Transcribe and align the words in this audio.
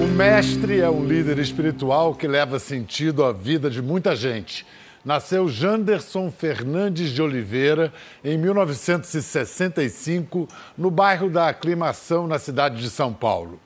O 0.00 0.06
mestre 0.06 0.80
é 0.80 0.88
um 0.88 1.04
líder 1.04 1.40
espiritual 1.40 2.14
que 2.14 2.28
leva 2.28 2.60
sentido 2.60 3.24
à 3.24 3.32
vida 3.32 3.68
de 3.68 3.82
muita 3.82 4.14
gente. 4.14 4.64
Nasceu 5.04 5.48
Janderson 5.48 6.30
Fernandes 6.30 7.10
de 7.10 7.20
Oliveira 7.20 7.92
em 8.22 8.38
1965, 8.38 10.46
no 10.76 10.88
bairro 10.88 11.28
da 11.28 11.48
Aclimação, 11.48 12.28
na 12.28 12.38
cidade 12.38 12.80
de 12.80 12.90
São 12.90 13.12
Paulo. 13.12 13.58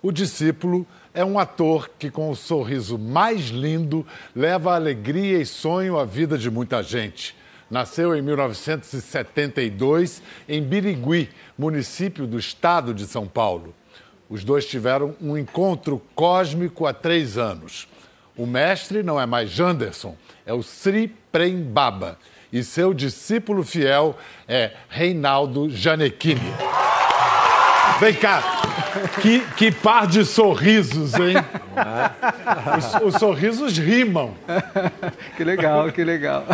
O 0.00 0.12
discípulo 0.12 0.86
é 1.12 1.24
um 1.24 1.40
ator 1.40 1.90
que, 1.98 2.08
com 2.08 2.30
o 2.30 2.36
sorriso 2.36 2.96
mais 2.96 3.48
lindo, 3.48 4.06
leva 4.32 4.76
alegria 4.76 5.40
e 5.40 5.46
sonho 5.46 5.98
à 5.98 6.04
vida 6.04 6.38
de 6.38 6.52
muita 6.52 6.84
gente. 6.84 7.34
Nasceu 7.68 8.14
em 8.14 8.22
1972 8.22 10.22
em 10.48 10.62
Birigui, 10.62 11.30
município 11.58 12.28
do 12.28 12.38
estado 12.38 12.94
de 12.94 13.08
São 13.08 13.26
Paulo. 13.26 13.74
Os 14.28 14.42
dois 14.42 14.66
tiveram 14.66 15.14
um 15.20 15.36
encontro 15.36 16.00
cósmico 16.14 16.86
há 16.86 16.92
três 16.92 17.36
anos. 17.36 17.86
O 18.36 18.46
mestre 18.46 19.02
não 19.02 19.20
é 19.20 19.26
mais 19.26 19.50
Janderson, 19.50 20.16
é 20.44 20.52
o 20.52 20.62
Sri 20.62 21.08
Prem 21.30 21.62
Baba. 21.62 22.18
E 22.52 22.62
seu 22.62 22.94
discípulo 22.94 23.62
fiel 23.62 24.16
é 24.48 24.72
Reinaldo 24.88 25.68
Janequini. 25.70 26.52
Vem 28.00 28.14
cá, 28.14 28.42
que, 29.20 29.40
que 29.56 29.70
par 29.70 30.06
de 30.06 30.24
sorrisos, 30.24 31.14
hein? 31.14 31.36
Os, 33.02 33.14
os 33.14 33.20
sorrisos 33.20 33.78
rimam. 33.78 34.34
Que 35.36 35.44
legal, 35.44 35.90
que 35.92 36.02
legal. 36.02 36.44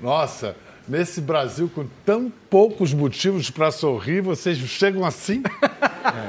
Nossa, 0.00 0.56
nesse 0.88 1.20
Brasil 1.20 1.70
com 1.74 1.86
tão 2.04 2.32
poucos 2.50 2.92
motivos 2.92 3.50
para 3.50 3.70
sorrir, 3.70 4.20
vocês 4.20 4.58
chegam 4.58 5.04
assim? 5.04 5.42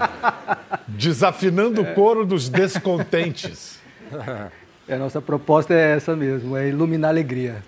Desafinando 0.88 1.81
o 1.81 1.94
coro 1.94 2.26
dos 2.26 2.50
descontentes. 2.50 3.80
A 4.88 4.98
nossa 4.98 5.20
proposta 5.20 5.73
é 5.73 5.95
essa 5.95 6.16
mesmo, 6.16 6.56
é 6.56 6.70
iluminar 6.70 7.08
a 7.08 7.12
alegria. 7.12 7.64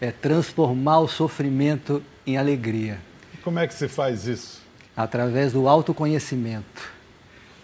É 0.00 0.10
transformar 0.10 0.98
o 0.98 1.06
sofrimento 1.06 2.02
em 2.26 2.36
alegria. 2.36 2.98
E 3.32 3.36
como 3.36 3.60
é 3.60 3.68
que 3.68 3.74
se 3.74 3.86
faz 3.86 4.26
isso? 4.26 4.60
Através 4.96 5.52
do 5.52 5.68
autoconhecimento, 5.68 6.90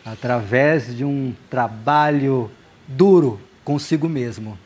através 0.05 0.97
de 0.97 1.05
um 1.05 1.35
trabalho 1.51 2.49
duro 2.87 3.41
consigo 3.65 4.09
mesmo. 4.09 4.57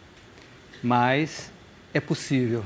Mas 0.83 1.51
é 1.95 2.01
possível, 2.01 2.63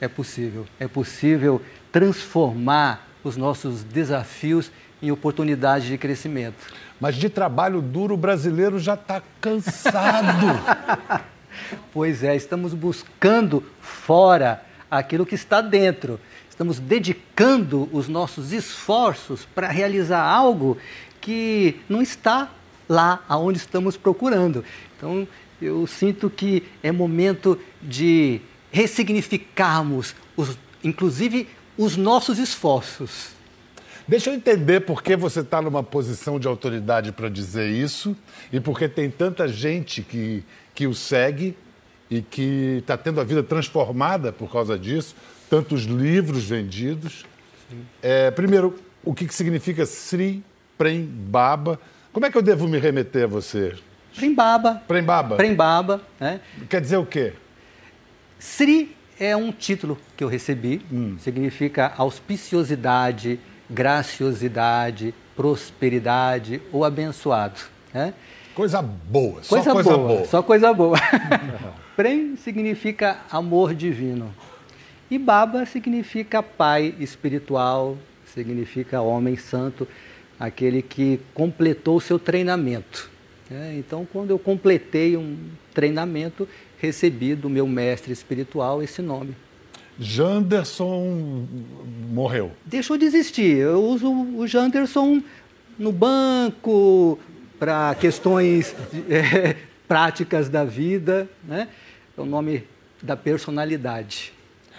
é 0.00 0.08
possível, 0.08 0.66
é 0.78 0.86
possível 0.86 1.60
transformar 1.90 3.06
os 3.22 3.36
nossos 3.36 3.82
desafios 3.82 4.70
em 5.02 5.10
oportunidades 5.10 5.88
de 5.88 5.98
crescimento. 5.98 6.56
Mas 7.00 7.16
de 7.16 7.28
trabalho 7.28 7.82
duro 7.82 8.14
o 8.14 8.18
brasileiro 8.18 8.78
já 8.78 8.94
está 8.94 9.22
cansado. 9.40 10.46
pois 11.92 12.22
é, 12.22 12.34
estamos 12.34 12.72
buscando 12.72 13.62
fora 13.80 14.62
aquilo 14.90 15.26
que 15.26 15.34
está 15.34 15.60
dentro. 15.60 16.18
Estamos 16.48 16.78
dedicando 16.78 17.88
os 17.92 18.08
nossos 18.08 18.52
esforços 18.52 19.46
para 19.54 19.68
realizar 19.68 20.22
algo 20.22 20.78
que 21.20 21.80
não 21.88 22.00
está 22.00 22.50
lá 22.88 23.22
aonde 23.28 23.58
estamos 23.58 23.96
procurando. 23.96 24.64
Então, 24.96 25.28
eu 25.60 25.86
sinto 25.86 26.30
que 26.30 26.62
é 26.82 26.90
momento 26.90 27.58
de 27.82 28.40
ressignificarmos, 28.70 30.14
os, 30.36 30.58
inclusive, 30.82 31.48
os 31.76 31.96
nossos 31.96 32.38
esforços. 32.38 33.36
Deixa 34.08 34.30
eu 34.30 34.34
entender 34.34 34.80
por 34.80 35.02
que 35.02 35.16
você 35.16 35.40
está 35.40 35.60
numa 35.60 35.82
posição 35.82 36.38
de 36.38 36.46
autoridade 36.46 37.10
para 37.10 37.28
dizer 37.28 37.68
isso 37.68 38.16
e 38.52 38.60
porque 38.60 38.88
tem 38.88 39.10
tanta 39.10 39.48
gente 39.48 40.00
que, 40.00 40.44
que 40.74 40.86
o 40.86 40.94
segue 40.94 41.56
e 42.08 42.22
que 42.22 42.78
está 42.78 42.96
tendo 42.96 43.20
a 43.20 43.24
vida 43.24 43.42
transformada 43.42 44.32
por 44.32 44.50
causa 44.50 44.78
disso, 44.78 45.16
tantos 45.50 45.82
livros 45.82 46.44
vendidos. 46.44 47.26
É, 48.00 48.30
primeiro, 48.30 48.78
o 49.04 49.12
que, 49.12 49.26
que 49.26 49.34
significa 49.34 49.84
Sri 49.84 50.42
Prem 50.78 51.02
Baba? 51.04 51.80
Como 52.12 52.24
é 52.24 52.30
que 52.30 52.38
eu 52.38 52.42
devo 52.42 52.68
me 52.68 52.78
remeter 52.78 53.24
a 53.24 53.26
você? 53.26 53.74
Prembaba. 54.14 54.82
Prembaba. 54.86 55.36
Prembaba. 55.36 56.00
Né? 56.20 56.40
Quer 56.70 56.80
dizer 56.80 56.96
o 56.96 57.04
quê? 57.04 57.32
Sri 58.38 58.94
é 59.18 59.34
um 59.36 59.50
título 59.50 59.98
que 60.16 60.22
eu 60.22 60.28
recebi, 60.28 60.82
hum. 60.92 61.16
significa 61.18 61.92
auspiciosidade, 61.96 63.40
graciosidade, 63.68 65.14
prosperidade 65.34 66.60
ou 66.72 66.84
abençoado. 66.84 67.60
Né? 67.92 68.12
Coisa 68.54 68.80
boa, 68.80 69.42
coisa 69.46 69.64
só 69.64 69.72
coisa 69.72 69.96
boa, 69.96 70.08
boa. 70.08 70.24
Só 70.26 70.42
coisa 70.42 70.74
boa. 70.74 70.98
Prem 71.96 72.36
significa 72.36 73.18
amor 73.30 73.74
divino. 73.74 74.34
E 75.10 75.18
Baba 75.18 75.64
significa 75.66 76.42
pai 76.42 76.94
espiritual, 76.98 77.96
significa 78.34 79.00
homem 79.00 79.36
santo, 79.36 79.86
aquele 80.38 80.82
que 80.82 81.20
completou 81.32 81.96
o 81.96 82.00
seu 82.00 82.18
treinamento. 82.18 83.10
É, 83.50 83.74
então, 83.78 84.06
quando 84.10 84.30
eu 84.30 84.38
completei 84.38 85.16
um 85.16 85.36
treinamento, 85.72 86.48
recebi 86.78 87.34
do 87.34 87.48
meu 87.48 87.66
mestre 87.66 88.12
espiritual 88.12 88.82
esse 88.82 89.02
nome. 89.02 89.34
Janderson 89.98 91.46
morreu. 92.10 92.52
Deixou 92.64 92.98
de 92.98 93.06
existir. 93.06 93.56
Eu 93.56 93.82
uso 93.82 94.10
o 94.10 94.46
Janderson 94.46 95.22
no 95.78 95.92
banco, 95.92 97.18
para 97.58 97.94
questões 97.94 98.74
é, 99.08 99.56
práticas 99.88 100.48
da 100.48 100.64
vida. 100.64 101.28
Né? 101.44 101.68
É 102.16 102.20
o 102.20 102.26
nome 102.26 102.64
da 103.02 103.16
personalidade. 103.16 104.32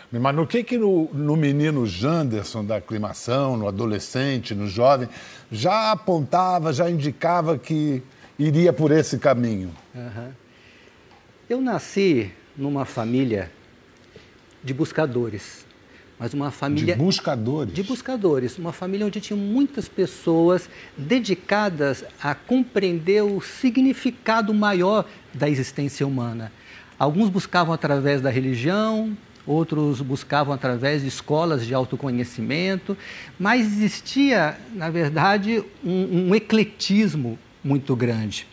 Mas 0.09 0.35
no 0.35 0.47
que, 0.47 0.64
que 0.64 0.78
no, 0.78 1.09
no, 1.14 1.35
menino 1.35 1.85
Janderson 1.85 2.64
da 2.64 2.78
aclimação, 2.78 3.58
no 3.58 3.68
adolescente, 3.68 4.56
no 4.56 4.68
jovem, 4.68 5.09
já 5.52 5.91
apontava, 5.91 6.72
já 6.72 6.90
indicava 6.90 7.58
que 7.58 8.02
iria 8.40 8.72
por 8.72 8.91
esse 8.91 9.18
caminho? 9.18 9.69
Uhum. 9.94 10.29
Eu 11.50 11.62
nasci 11.62 12.30
numa 12.58 12.84
família 12.84 13.50
de 14.62 14.74
buscadores. 14.74 15.66
Mas 16.19 16.34
uma 16.34 16.52
família. 16.52 16.94
De 16.94 17.02
buscadores? 17.02 17.74
De 17.74 17.84
buscadores. 17.84 18.58
Uma 18.58 18.74
família 18.74 19.06
onde 19.06 19.22
tinha 19.22 19.38
muitas 19.38 19.88
pessoas 19.88 20.69
dedicadas 20.97 22.03
a 22.22 22.35
compreender 22.35 23.22
o 23.22 23.40
significado 23.40 24.53
maior 24.53 25.06
da 25.34 25.50
existência 25.50 26.06
humana. 26.06 26.52
Alguns 27.00 27.30
buscavam 27.30 27.74
através 27.74 28.19
da 28.19 28.29
religião, 28.29 29.16
outros 29.46 30.02
buscavam 30.02 30.53
através 30.53 31.02
de 31.03 31.08
escolas 31.08 31.66
de 31.66 31.74
autoconhecimento, 31.74 32.97
mas 33.40 33.66
existia, 33.66 34.58
na 34.74 34.90
verdade, 34.90 35.64
um, 35.81 36.29
um 36.29 36.35
ecletismo 36.35 37.40
muito 37.64 37.96
grande. 37.96 38.46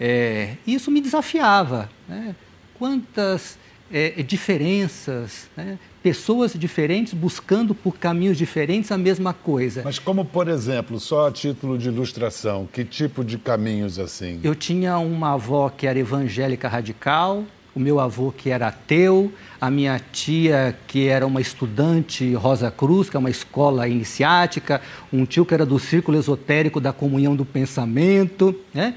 É, 0.00 0.56
isso 0.66 0.90
me 0.90 1.00
desafiava. 1.00 1.88
Né? 2.08 2.34
Quantas 2.78 3.58
é, 3.90 4.22
diferenças, 4.22 5.48
né? 5.56 5.78
pessoas 6.02 6.52
diferentes 6.54 7.14
buscando 7.14 7.74
por 7.74 7.98
caminhos 7.98 8.36
diferentes 8.36 8.92
a 8.92 8.98
mesma 8.98 9.32
coisa. 9.32 9.82
Mas 9.84 9.98
como, 9.98 10.24
por 10.24 10.48
exemplo, 10.48 11.00
só 11.00 11.28
a 11.28 11.32
título 11.32 11.78
de 11.78 11.88
ilustração, 11.88 12.68
que 12.72 12.84
tipo 12.84 13.24
de 13.24 13.38
caminhos 13.38 13.98
assim? 13.98 14.40
Eu 14.42 14.54
tinha 14.54 14.98
uma 14.98 15.34
avó 15.34 15.68
que 15.68 15.86
era 15.86 15.98
evangélica 15.98 16.68
radical, 16.68 17.44
o 17.74 17.80
meu 17.80 18.00
avô 18.00 18.32
que 18.32 18.50
era 18.50 18.68
ateu, 18.68 19.30
a 19.60 19.70
minha 19.70 20.00
tia 20.12 20.76
que 20.86 21.08
era 21.08 21.26
uma 21.26 21.40
estudante 21.40 22.32
Rosa 22.34 22.70
Cruz, 22.70 23.10
que 23.10 23.16
é 23.16 23.20
uma 23.20 23.30
escola 23.30 23.86
iniciática, 23.86 24.80
um 25.12 25.26
tio 25.26 25.44
que 25.44 25.52
era 25.52 25.66
do 25.66 25.78
círculo 25.78 26.16
esotérico 26.16 26.80
da 26.80 26.92
comunhão 26.92 27.36
do 27.36 27.44
pensamento, 27.44 28.58
né? 28.72 28.94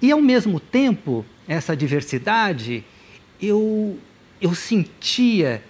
E 0.00 0.12
ao 0.12 0.20
mesmo 0.20 0.60
tempo, 0.60 1.24
essa 1.46 1.76
diversidade 1.76 2.84
eu, 3.40 3.98
eu 4.40 4.54
sentia 4.54 5.62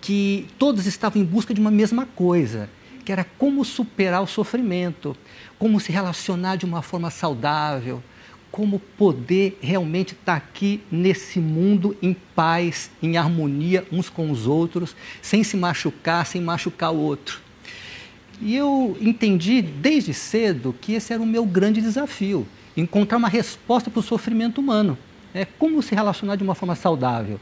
que 0.00 0.46
todos 0.58 0.86
estavam 0.86 1.20
em 1.20 1.24
busca 1.24 1.52
de 1.52 1.60
uma 1.60 1.70
mesma 1.70 2.06
coisa, 2.06 2.70
que 3.04 3.12
era 3.12 3.24
como 3.38 3.64
superar 3.64 4.22
o 4.22 4.26
sofrimento, 4.26 5.16
como 5.58 5.80
se 5.80 5.92
relacionar 5.92 6.56
de 6.56 6.64
uma 6.64 6.80
forma 6.80 7.10
saudável, 7.10 8.02
como 8.50 8.78
poder 8.78 9.58
realmente 9.60 10.12
estar 10.12 10.36
aqui 10.36 10.80
nesse 10.90 11.38
mundo 11.38 11.96
em 12.00 12.14
paz, 12.34 12.90
em 13.02 13.16
harmonia 13.16 13.86
uns 13.92 14.08
com 14.08 14.30
os 14.30 14.46
outros, 14.46 14.96
sem 15.20 15.44
se 15.44 15.56
machucar, 15.56 16.24
sem 16.24 16.40
machucar 16.40 16.92
o 16.92 16.98
outro. 16.98 17.40
E 18.40 18.54
eu 18.54 18.96
entendi 19.00 19.60
desde 19.60 20.14
cedo 20.14 20.74
que 20.80 20.92
esse 20.94 21.12
era 21.12 21.22
o 21.22 21.26
meu 21.26 21.44
grande 21.44 21.80
desafio, 21.80 22.46
encontrar 22.76 23.18
uma 23.18 23.28
resposta 23.28 23.90
para 23.90 24.00
o 24.00 24.02
sofrimento 24.02 24.60
humano 24.60 24.98
é, 25.34 25.44
como 25.44 25.82
se 25.82 25.94
relacionar 25.94 26.36
de 26.36 26.42
uma 26.42 26.54
forma 26.54 26.74
saudável. 26.74 27.38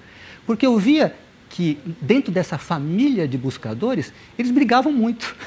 Porque 0.46 0.66
eu 0.66 0.78
via 0.78 1.14
que 1.48 1.78
dentro 2.00 2.32
dessa 2.32 2.58
família 2.58 3.28
de 3.28 3.38
buscadores, 3.38 4.12
eles 4.36 4.50
brigavam 4.50 4.92
muito. 4.92 5.34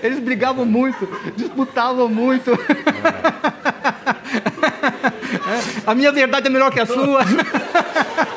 Eles 0.00 0.20
brigavam 0.20 0.64
muito, 0.64 1.08
disputavam 1.36 2.08
muito. 2.08 2.52
A 5.86 5.94
minha 5.94 6.12
verdade 6.12 6.46
é 6.46 6.50
melhor 6.50 6.70
que 6.70 6.80
a 6.80 6.86
sua. 6.86 7.24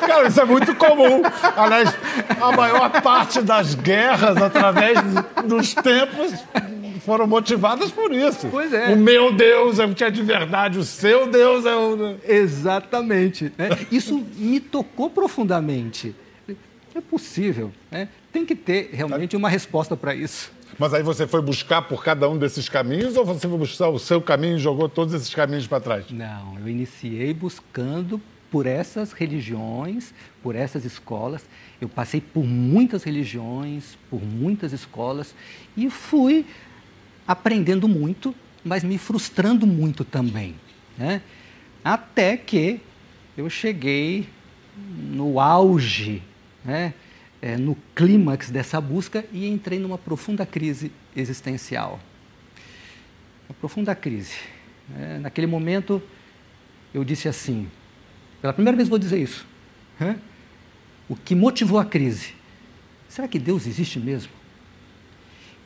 Cara, 0.06 0.28
isso 0.28 0.40
é 0.40 0.44
muito 0.44 0.74
comum. 0.74 1.22
Aliás, 1.56 1.94
a 2.40 2.52
maior 2.52 2.90
parte 3.02 3.42
das 3.42 3.74
guerras, 3.74 4.36
através 4.36 4.98
dos 5.44 5.74
tempos, 5.74 6.32
foram 7.04 7.26
motivadas 7.26 7.90
por 7.90 8.12
isso. 8.12 8.48
Pois 8.50 8.72
é. 8.72 8.88
O 8.88 8.96
meu 8.96 9.32
Deus 9.32 9.78
é 9.78 9.86
o 9.86 9.94
que 9.94 10.02
é 10.02 10.10
de 10.10 10.22
verdade, 10.22 10.78
o 10.78 10.84
seu 10.84 11.26
Deus 11.28 11.64
é 11.64 11.74
o. 11.74 12.16
Exatamente. 12.26 13.52
Né? 13.56 13.68
Isso 13.90 14.24
me 14.36 14.60
tocou 14.60 15.08
profundamente. 15.08 16.14
É 16.94 17.00
possível. 17.00 17.72
Né? 17.90 18.08
Tem 18.32 18.44
que 18.44 18.54
ter 18.54 18.90
realmente 18.92 19.36
uma 19.36 19.48
resposta 19.48 19.96
para 19.96 20.14
isso. 20.14 20.50
Mas 20.78 20.92
aí 20.92 21.02
você 21.02 21.26
foi 21.26 21.40
buscar 21.40 21.82
por 21.82 22.04
cada 22.04 22.28
um 22.28 22.36
desses 22.36 22.68
caminhos 22.68 23.16
ou 23.16 23.24
você 23.24 23.48
foi 23.48 23.58
buscar 23.58 23.88
o 23.88 23.98
seu 23.98 24.20
caminho 24.20 24.56
e 24.56 24.60
jogou 24.60 24.88
todos 24.88 25.14
esses 25.14 25.34
caminhos 25.34 25.66
para 25.66 25.80
trás? 25.80 26.10
Não, 26.10 26.58
eu 26.58 26.68
iniciei 26.68 27.32
buscando 27.32 28.20
por 28.50 28.66
essas 28.66 29.12
religiões, 29.12 30.12
por 30.42 30.54
essas 30.54 30.84
escolas. 30.84 31.44
Eu 31.80 31.88
passei 31.88 32.20
por 32.20 32.44
muitas 32.44 33.04
religiões, 33.04 33.96
por 34.10 34.22
muitas 34.22 34.72
escolas 34.72 35.34
e 35.76 35.88
fui 35.88 36.44
aprendendo 37.26 37.88
muito, 37.88 38.34
mas 38.62 38.84
me 38.84 38.98
frustrando 38.98 39.66
muito 39.66 40.04
também. 40.04 40.54
Né? 40.98 41.22
Até 41.82 42.36
que 42.36 42.80
eu 43.36 43.48
cheguei 43.48 44.28
no 44.76 45.40
auge, 45.40 46.22
né? 46.64 46.92
É, 47.40 47.56
no 47.56 47.76
clímax 47.94 48.50
dessa 48.50 48.80
busca 48.80 49.24
e 49.32 49.46
entrei 49.48 49.78
numa 49.78 49.98
profunda 49.98 50.44
crise 50.46 50.90
existencial. 51.14 52.00
Uma 53.48 53.54
profunda 53.54 53.94
crise. 53.94 54.34
É, 54.98 55.18
naquele 55.18 55.46
momento, 55.46 56.02
eu 56.92 57.04
disse 57.04 57.28
assim: 57.28 57.68
pela 58.40 58.52
primeira 58.52 58.76
vez 58.76 58.88
vou 58.88 58.98
dizer 58.98 59.18
isso. 59.18 59.46
Né? 59.98 60.18
O 61.08 61.16
que 61.16 61.34
motivou 61.34 61.78
a 61.78 61.84
crise? 61.84 62.34
Será 63.08 63.28
que 63.28 63.38
Deus 63.38 63.66
existe 63.66 63.98
mesmo? 63.98 64.32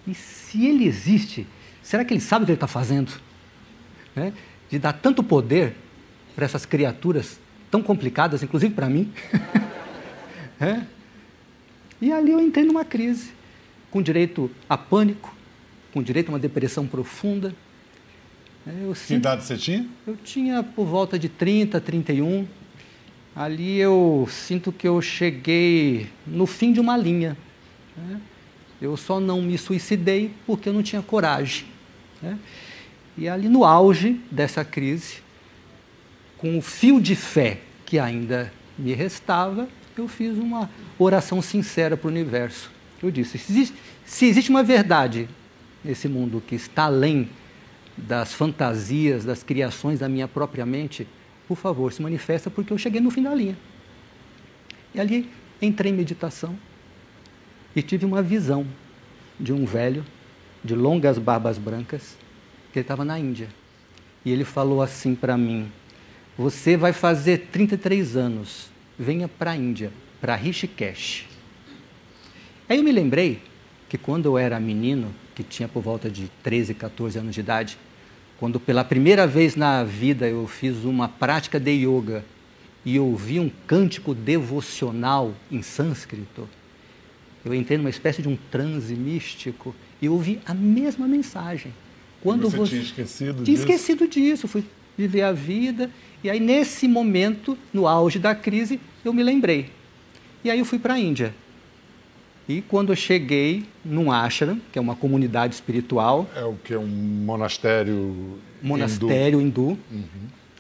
E 0.07 0.15
se 0.15 0.67
ele 0.67 0.87
existe, 0.87 1.47
será 1.83 2.05
que 2.05 2.13
ele 2.13 2.21
sabe 2.21 2.43
o 2.43 2.47
que 2.47 2.53
ele 2.53 2.57
está 2.57 2.67
fazendo? 2.67 3.13
Né? 4.15 4.33
De 4.69 4.79
dar 4.79 4.93
tanto 4.93 5.23
poder 5.23 5.75
para 6.35 6.45
essas 6.45 6.65
criaturas 6.65 7.41
tão 7.71 7.83
complicadas, 7.83 8.43
inclusive 8.43 8.75
para 8.75 8.89
mim. 8.89 9.13
é? 10.61 10.83
E 12.01 12.11
ali 12.13 12.33
eu 12.33 12.41
entrei 12.41 12.65
numa 12.65 12.85
crise, 12.85 13.33
com 13.91 14.01
direito 14.01 14.51
a 14.69 14.79
pânico, 14.79 15.35
com 15.93 16.03
direito 16.03 16.29
a 16.29 16.33
uma 16.33 16.39
depressão 16.39 16.87
profunda. 16.87 17.55
É, 18.67 18.71
eu 18.85 18.93
que 18.93 19.15
idade 19.15 19.45
você 19.45 19.57
tinha? 19.57 19.87
Eu 20.07 20.17
tinha 20.17 20.63
por 20.63 20.87
volta 20.87 21.19
de 21.19 21.29
30, 21.29 21.81
31. 21.81 22.47
Ali 23.35 23.79
eu 23.79 24.27
sinto 24.31 24.73
que 24.73 24.89
eu 24.89 25.01
cheguei 25.03 26.09
no 26.27 26.47
fim 26.47 26.73
de 26.73 26.81
uma 26.81 26.97
linha. 26.97 27.37
Né? 27.97 28.21
Eu 28.81 28.97
só 28.97 29.21
não 29.21 29.43
me 29.43 29.59
suicidei 29.59 30.31
porque 30.47 30.69
eu 30.69 30.73
não 30.73 30.83
tinha 30.83 31.03
coragem. 31.03 31.67
Né? 32.23 32.39
E 33.17 33.29
ali 33.29 33.49
no 33.49 33.65
auge 33.65 34.21
dessa 34.31 34.65
crise, 34.65 35.19
com 36.39 36.57
o 36.57 36.63
fio 36.63 37.01
de 37.01 37.15
fé 37.15 37.61
que 37.85 37.99
ainda 37.99 38.53
me 38.79 38.95
restava, 38.95 39.69
eu 40.01 40.09
fiz 40.09 40.37
uma 40.37 40.69
oração 40.99 41.41
sincera 41.41 41.97
para 41.97 42.09
o 42.09 42.11
universo. 42.11 42.71
Eu 43.03 43.11
disse: 43.11 43.39
se 43.39 43.53
existe, 43.53 43.77
se 44.05 44.27
existe 44.27 44.51
uma 44.51 44.63
verdade 44.63 45.29
nesse 45.85 46.09
mundo 46.09 46.43
que 46.47 46.55
está 46.55 46.85
além 46.85 47.29
das 47.97 48.33
fantasias, 48.33 49.25
das 49.25 49.43
criações 49.43 50.01
da 50.01 50.09
minha 50.09 50.29
própria 50.29 50.67
mente, 50.67 51.07
por 51.47 51.57
favor, 51.57 51.93
se 51.93 52.03
manifesta, 52.03 52.51
porque 52.51 52.73
eu 52.73 52.79
cheguei 52.79 53.01
no 53.01 53.11
fim 53.11 53.23
da 53.23 53.35
linha. 53.35 53.57
E 54.95 55.01
ali 55.01 55.31
entrei 55.61 55.93
em 55.93 55.95
meditação 55.95 56.57
e 57.75 57.83
tive 57.83 58.05
uma 58.05 58.23
visão 58.23 58.67
de 59.39 59.53
um 59.53 59.65
velho 59.65 60.05
de 60.63 60.75
longas 60.75 61.19
barbas 61.19 61.59
brancas 61.59 62.17
que 62.73 62.79
ele 62.79 62.85
estava 62.85 63.05
na 63.05 63.19
Índia. 63.19 63.49
E 64.25 64.31
ele 64.31 64.45
falou 64.45 64.83
assim 64.83 65.15
para 65.15 65.37
mim: 65.37 65.71
Você 66.37 66.77
vai 66.77 66.93
fazer 66.93 67.49
33 67.51 68.17
anos, 68.17 68.70
venha 69.01 69.27
para 69.27 69.53
a 69.53 69.57
Índia, 69.57 69.91
para 70.21 70.37
Rishikesh. 70.37 71.25
Aí 72.69 72.77
eu 72.77 72.85
me 72.85 72.93
lembrei 72.93 73.41
que 73.89 73.97
quando 73.97 74.27
eu 74.27 74.37
era 74.37 74.61
menino, 74.61 75.15
que 75.35 75.43
tinha 75.43 75.67
por 75.67 75.83
volta 75.83 76.11
de 76.11 76.31
13, 76.43 76.75
14 76.75 77.19
anos 77.19 77.35
de 77.35 77.41
idade, 77.41 77.79
quando 78.39 78.61
pela 78.61 78.85
primeira 78.85 79.27
vez 79.27 79.57
na 79.57 79.83
vida 79.83 80.29
eu 80.29 80.47
fiz 80.47 80.85
uma 80.85 81.09
prática 81.09 81.59
de 81.59 81.71
yoga 81.71 82.23
e 82.85 82.99
ouvi 82.99 83.41
um 83.41 83.51
cântico 83.67 84.15
devocional 84.15 85.35
em 85.51 85.63
sânscrito, 85.63 86.47
eu 87.43 87.55
entrei 87.55 87.79
numa 87.79 87.89
espécie 87.89 88.21
de 88.21 88.29
um 88.29 88.37
transe 88.51 88.95
místico 88.95 89.75
e 90.01 90.11
ouvi 90.11 90.41
a 90.45 90.53
mesma 90.53 91.09
mensagem. 91.09 91.73
Quando 92.23 92.51
você, 92.51 92.57
você 92.59 92.71
tinha 92.71 92.83
esquecido 92.83 93.45
tinha 93.45 93.57
disso? 93.57 93.63
esquecido 93.63 94.09
disso, 94.09 94.47
fui 94.47 94.63
viver 95.01 95.23
a 95.23 95.33
vida 95.33 95.91
e 96.23 96.29
aí 96.29 96.39
nesse 96.39 96.87
momento, 96.87 97.57
no 97.73 97.87
auge 97.87 98.19
da 98.19 98.35
crise, 98.35 98.79
eu 99.05 99.13
me 99.13 99.23
lembrei. 99.23 99.71
E 100.45 100.51
aí 100.51 100.59
eu 100.59 100.65
fui 100.65 100.79
para 100.79 100.95
a 100.95 100.99
Índia. 100.99 101.35
E 102.47 102.61
quando 102.61 102.93
eu 102.93 102.97
cheguei 102.97 103.65
num 103.85 104.13
ashram, 104.13 104.61
que 104.73 104.79
é 104.79 104.83
uma 104.83 104.95
comunidade 104.95 105.55
espiritual, 105.55 106.29
é 106.35 106.45
o 106.45 106.55
que 106.55 106.75
é 106.75 106.79
um 106.79 106.87
monastério 106.87 108.39
monastério 108.63 109.41
hindu, 109.41 109.71
hindu 109.71 109.79
uhum. 109.91 110.07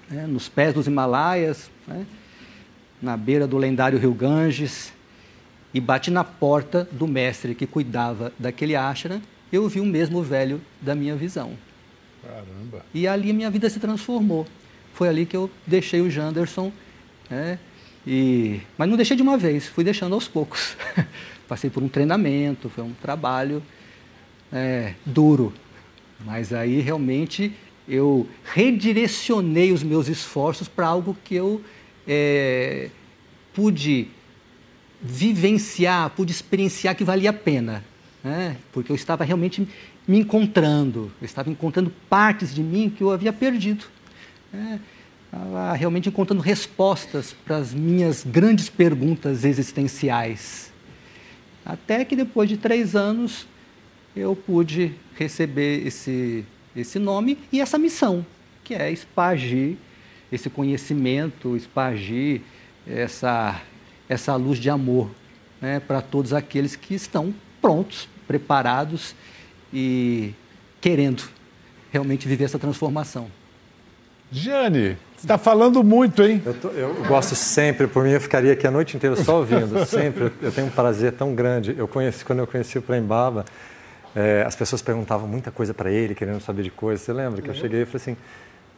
né, 0.08 0.26
nos 0.26 0.48
pés 0.48 0.72
dos 0.72 0.87
Himalaias, 0.87 1.70
né, 1.87 2.06
na 3.02 3.16
beira 3.16 3.46
do 3.46 3.58
lendário 3.58 3.98
rio 3.98 4.14
Ganges, 4.14 4.92
e 5.75 5.81
bati 5.81 6.10
na 6.10 6.25
porta 6.25 6.88
do 6.90 7.06
mestre 7.06 7.54
que 7.54 7.66
cuidava 7.66 8.32
daquele 8.38 8.75
ashram, 8.75 9.20
eu 9.52 9.69
vi 9.69 9.81
o 9.81 9.87
mesmo 9.87 10.22
velho 10.22 10.60
da 10.81 10.94
minha 10.94 11.16
visão. 11.16 11.52
Caramba! 12.22 12.84
E 12.93 13.06
ali 13.06 13.32
minha 13.32 13.50
vida 13.50 13.69
se 13.70 13.81
transformou. 13.81 14.46
Foi 14.94 15.08
ali 15.08 15.25
que 15.25 15.37
eu 15.37 15.50
deixei 15.67 16.00
o 16.00 16.11
Janderson, 16.11 16.72
né, 17.28 17.58
e, 18.06 18.61
mas 18.76 18.88
não 18.88 18.96
deixei 18.96 19.17
de 19.17 19.22
uma 19.22 19.37
vez, 19.37 19.67
fui 19.67 19.84
deixando 19.84 20.14
aos 20.14 20.26
poucos. 20.26 20.76
Passei 21.46 21.69
por 21.69 21.82
um 21.82 21.88
treinamento, 21.88 22.69
foi 22.69 22.84
um 22.84 22.93
trabalho 22.94 23.62
é, 24.52 24.94
duro, 25.05 25.52
mas 26.25 26.52
aí 26.52 26.80
realmente 26.80 27.52
eu 27.88 28.28
redirecionei 28.45 29.73
os 29.73 29.83
meus 29.83 30.09
esforços 30.09 30.68
para 30.68 30.87
algo 30.87 31.16
que 31.25 31.35
eu 31.35 31.61
é, 32.06 32.90
pude 33.52 34.09
vivenciar, 35.02 36.11
pude 36.11 36.30
experienciar 36.30 36.95
que 36.95 37.04
valia 37.04 37.30
a 37.30 37.33
pena, 37.33 37.85
né? 38.23 38.57
porque 38.73 38.93
eu 38.93 38.97
estava 38.97 39.25
realmente 39.25 39.67
me 40.07 40.19
encontrando, 40.19 41.11
eu 41.21 41.25
estava 41.25 41.50
encontrando 41.50 41.93
partes 42.09 42.55
de 42.55 42.62
mim 42.62 42.91
que 42.91 43.03
eu 43.03 43.11
havia 43.11 43.33
perdido. 43.33 43.85
Né? 44.53 44.81
Estava 45.27 45.73
realmente 45.75 46.09
encontrando 46.09 46.43
respostas 46.43 47.33
para 47.45 47.57
as 47.57 47.73
minhas 47.73 48.25
grandes 48.25 48.69
perguntas 48.69 49.45
existenciais. 49.45 50.73
Até 51.65 52.05
que 52.05 52.17
depois 52.17 52.49
de 52.49 52.57
três 52.57 52.97
anos 52.97 53.47
eu 54.17 54.35
pude 54.35 54.93
receber 55.15 55.87
esse, 55.87 56.45
esse 56.75 56.99
nome 56.99 57.39
e 57.53 57.61
essa 57.61 57.79
missão, 57.79 58.27
que 58.65 58.75
é 58.75 58.91
espargir 58.91 59.77
esse 60.33 60.50
conhecimento, 60.50 61.57
espargir 61.57 62.41
essa, 62.87 63.61
essa 64.09 64.35
luz 64.35 64.59
de 64.59 64.69
amor 64.69 65.11
né, 65.61 65.79
para 65.79 66.00
todos 66.00 66.33
aqueles 66.33 66.75
que 66.75 66.95
estão 66.95 67.33
prontos, 67.61 68.09
preparados 68.26 69.14
e 69.73 70.35
querendo 70.81 71.25
realmente 71.93 72.26
viver 72.26 72.45
essa 72.45 72.59
transformação. 72.59 73.29
Gianni, 74.33 74.97
você 75.17 75.25
está 75.26 75.37
falando 75.37 75.83
muito, 75.83 76.23
hein? 76.23 76.40
Eu, 76.47 76.55
tô, 76.55 76.69
eu, 76.69 76.95
gosto 77.07 77.35
sempre, 77.35 77.88
por 77.88 78.05
mim 78.05 78.11
eu 78.11 78.21
ficaria 78.21 78.52
aqui 78.52 78.67
a 78.67 78.71
noite 78.71 78.97
inteira 78.97 79.17
só 79.17 79.38
ouvindo, 79.38 79.83
sempre. 79.85 80.33
Eu 80.40 80.52
tenho 80.52 80.69
um 80.69 80.71
prazer 80.71 81.12
tão 81.12 81.35
grande. 81.35 81.75
Eu 81.76 81.88
conheci, 81.88 82.25
quando 82.25 82.38
eu 82.38 82.47
conheci 82.47 82.79
o 82.79 82.83
Prembaba, 82.83 83.45
é, 84.14 84.45
as 84.47 84.55
pessoas 84.55 84.81
perguntavam 84.81 85.26
muita 85.26 85.50
coisa 85.50 85.75
para 85.75 85.90
ele, 85.90 86.14
querendo 86.14 86.40
saber 86.40 86.62
de 86.62 86.71
coisas. 86.71 87.05
Você 87.05 87.12
lembra 87.12 87.43
que 87.43 87.50
eu 87.50 87.55
cheguei 87.55 87.83
e 87.83 87.85
falei 87.85 88.02
assim, 88.02 88.17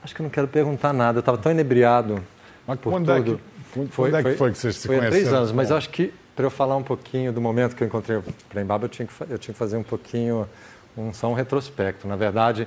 acho 0.02 0.14
que 0.14 0.22
eu 0.22 0.24
não 0.24 0.30
quero 0.30 0.48
perguntar 0.48 0.92
nada. 0.94 1.18
Eu 1.18 1.20
estava 1.20 1.36
tão 1.36 1.52
inebriado 1.52 2.22
Mas 2.66 2.78
por 2.80 2.90
quando 2.90 3.14
tudo. 3.14 3.34
É 3.34 3.36
que, 3.36 3.42
quando 3.74 3.90
foi, 3.90 4.14
é 4.14 4.22
que 4.22 4.34
foi 4.34 4.52
que 4.52 4.58
vocês 4.58 4.76
se 4.76 4.86
foi 4.86 4.96
conheceram? 4.96 5.12
Foi 5.12 5.20
há 5.20 5.30
três 5.30 5.38
anos, 5.38 5.52
mas 5.52 5.70
eu 5.70 5.76
acho 5.76 5.90
que 5.90 6.14
para 6.34 6.44
eu 6.46 6.50
falar 6.50 6.76
um 6.76 6.82
pouquinho 6.82 7.32
do 7.32 7.40
momento 7.40 7.76
que 7.76 7.82
eu 7.82 7.86
encontrei 7.86 8.16
o 8.16 8.24
Prembaba, 8.48 8.86
eu 8.86 8.88
tinha 8.88 9.06
que, 9.06 9.12
eu 9.28 9.38
tinha 9.38 9.52
que 9.52 9.58
fazer 9.58 9.76
um 9.76 9.82
pouquinho, 9.82 10.48
um, 10.96 11.12
só 11.12 11.28
um 11.28 11.34
retrospecto. 11.34 12.08
Na 12.08 12.16
verdade, 12.16 12.66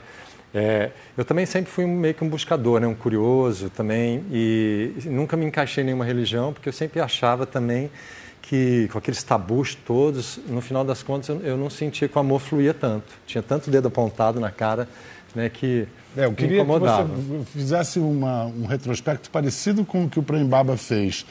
é, 0.54 0.92
eu 1.18 1.26
também 1.26 1.46
sempre 1.46 1.72
fui 1.72 1.86
meio 1.86 2.14
que 2.14 2.24
um 2.24 2.30
buscador, 2.30 2.80
né, 2.80 2.88
um 2.88 2.96
curioso 2.96 3.70
também, 3.70 4.24
e 4.32 4.94
nunca 5.06 5.36
me 5.36 5.46
encaixei 5.46 5.84
em 5.84 5.86
nenhuma 5.88 6.06
religião, 6.06 6.54
porque 6.54 6.70
eu 6.70 6.74
sempre 6.74 7.00
achava 7.00 7.46
também 7.46 7.90
que, 8.42 8.88
com 8.92 8.98
aqueles 8.98 9.24
tabus 9.24 9.74
todos, 9.74 10.40
no 10.48 10.62
final 10.62 10.84
das 10.86 11.02
contas, 11.02 11.30
eu, 11.30 11.42
eu 11.42 11.58
não 11.58 11.70
sentia 11.70 12.08
que 12.08 12.16
o 12.16 12.20
amor 12.20 12.40
fluía 12.40 12.74
tanto. 12.74 13.12
Tinha 13.26 13.42
tanto 13.42 13.72
dedo 13.72 13.88
apontado 13.88 14.40
na 14.40 14.52
cara 14.52 14.88
né, 15.36 15.50
que 15.50 15.88
é, 16.18 16.26
eu 16.26 16.34
queria 16.34 16.64
que 16.64 16.72
você 16.72 17.46
fizesse 17.52 18.00
uma, 18.00 18.46
um 18.46 18.66
retrospecto 18.66 19.30
parecido 19.30 19.84
com 19.84 20.06
o 20.06 20.10
que 20.10 20.18
o 20.18 20.24
Prembaba 20.24 20.78
fez. 20.78 21.26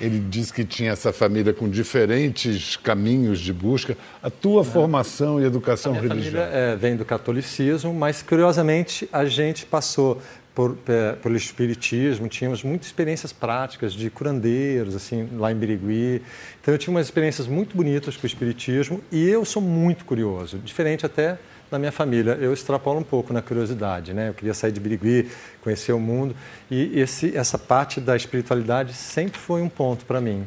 Ele 0.00 0.18
disse 0.18 0.52
que 0.52 0.64
tinha 0.64 0.92
essa 0.92 1.12
família 1.12 1.52
com 1.52 1.68
diferentes 1.68 2.74
caminhos 2.76 3.38
de 3.38 3.52
busca. 3.52 3.96
A 4.22 4.30
tua 4.30 4.62
é. 4.62 4.64
formação 4.64 5.40
e 5.40 5.44
educação 5.44 5.92
religiosa? 5.92 6.48
É, 6.50 6.74
vem 6.74 6.96
do 6.96 7.04
catolicismo, 7.04 7.92
mas 7.92 8.22
curiosamente 8.22 9.06
a 9.12 9.26
gente 9.26 9.66
passou 9.66 10.20
por, 10.54 10.76
é, 10.88 11.12
pelo 11.12 11.36
espiritismo, 11.36 12.26
tínhamos 12.28 12.64
muitas 12.64 12.88
experiências 12.88 13.32
práticas 13.32 13.92
de 13.92 14.10
curandeiros, 14.10 14.96
assim, 14.96 15.28
lá 15.36 15.52
em 15.52 15.54
Birigui. 15.54 16.22
Então 16.60 16.74
eu 16.74 16.78
tinha 16.78 16.92
umas 16.92 17.06
experiências 17.06 17.46
muito 17.46 17.76
bonitas 17.76 18.16
com 18.16 18.24
o 18.24 18.26
espiritismo 18.26 19.02
e 19.12 19.28
eu 19.28 19.44
sou 19.44 19.62
muito 19.62 20.04
curioso, 20.04 20.58
diferente 20.58 21.04
até 21.04 21.38
da 21.70 21.78
minha 21.78 21.92
família. 21.92 22.32
Eu 22.40 22.52
extrapolo 22.52 22.98
um 22.98 23.04
pouco 23.04 23.32
na 23.32 23.40
curiosidade, 23.40 24.12
né? 24.12 24.30
Eu 24.30 24.34
queria 24.34 24.54
sair 24.54 24.72
de 24.72 24.80
Birigui, 24.80 25.30
conhecer 25.62 25.92
o 25.92 26.00
mundo 26.00 26.34
e 26.70 26.98
esse, 26.98 27.36
essa 27.36 27.56
parte 27.56 28.00
da 28.00 28.16
espiritualidade 28.16 28.92
sempre 28.92 29.38
foi 29.38 29.62
um 29.62 29.68
ponto 29.68 30.04
para 30.04 30.20
mim. 30.20 30.46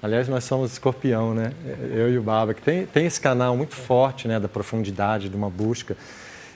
Aliás, 0.00 0.28
nós 0.28 0.44
somos 0.44 0.72
escorpião, 0.72 1.34
né? 1.34 1.52
Eu 1.92 2.12
e 2.12 2.18
o 2.18 2.22
Baba, 2.22 2.54
que 2.54 2.62
tem, 2.62 2.86
tem 2.86 3.06
esse 3.06 3.20
canal 3.20 3.56
muito 3.56 3.74
forte, 3.74 4.28
né, 4.28 4.38
da 4.38 4.46
profundidade, 4.46 5.28
de 5.28 5.34
uma 5.34 5.50
busca. 5.50 5.96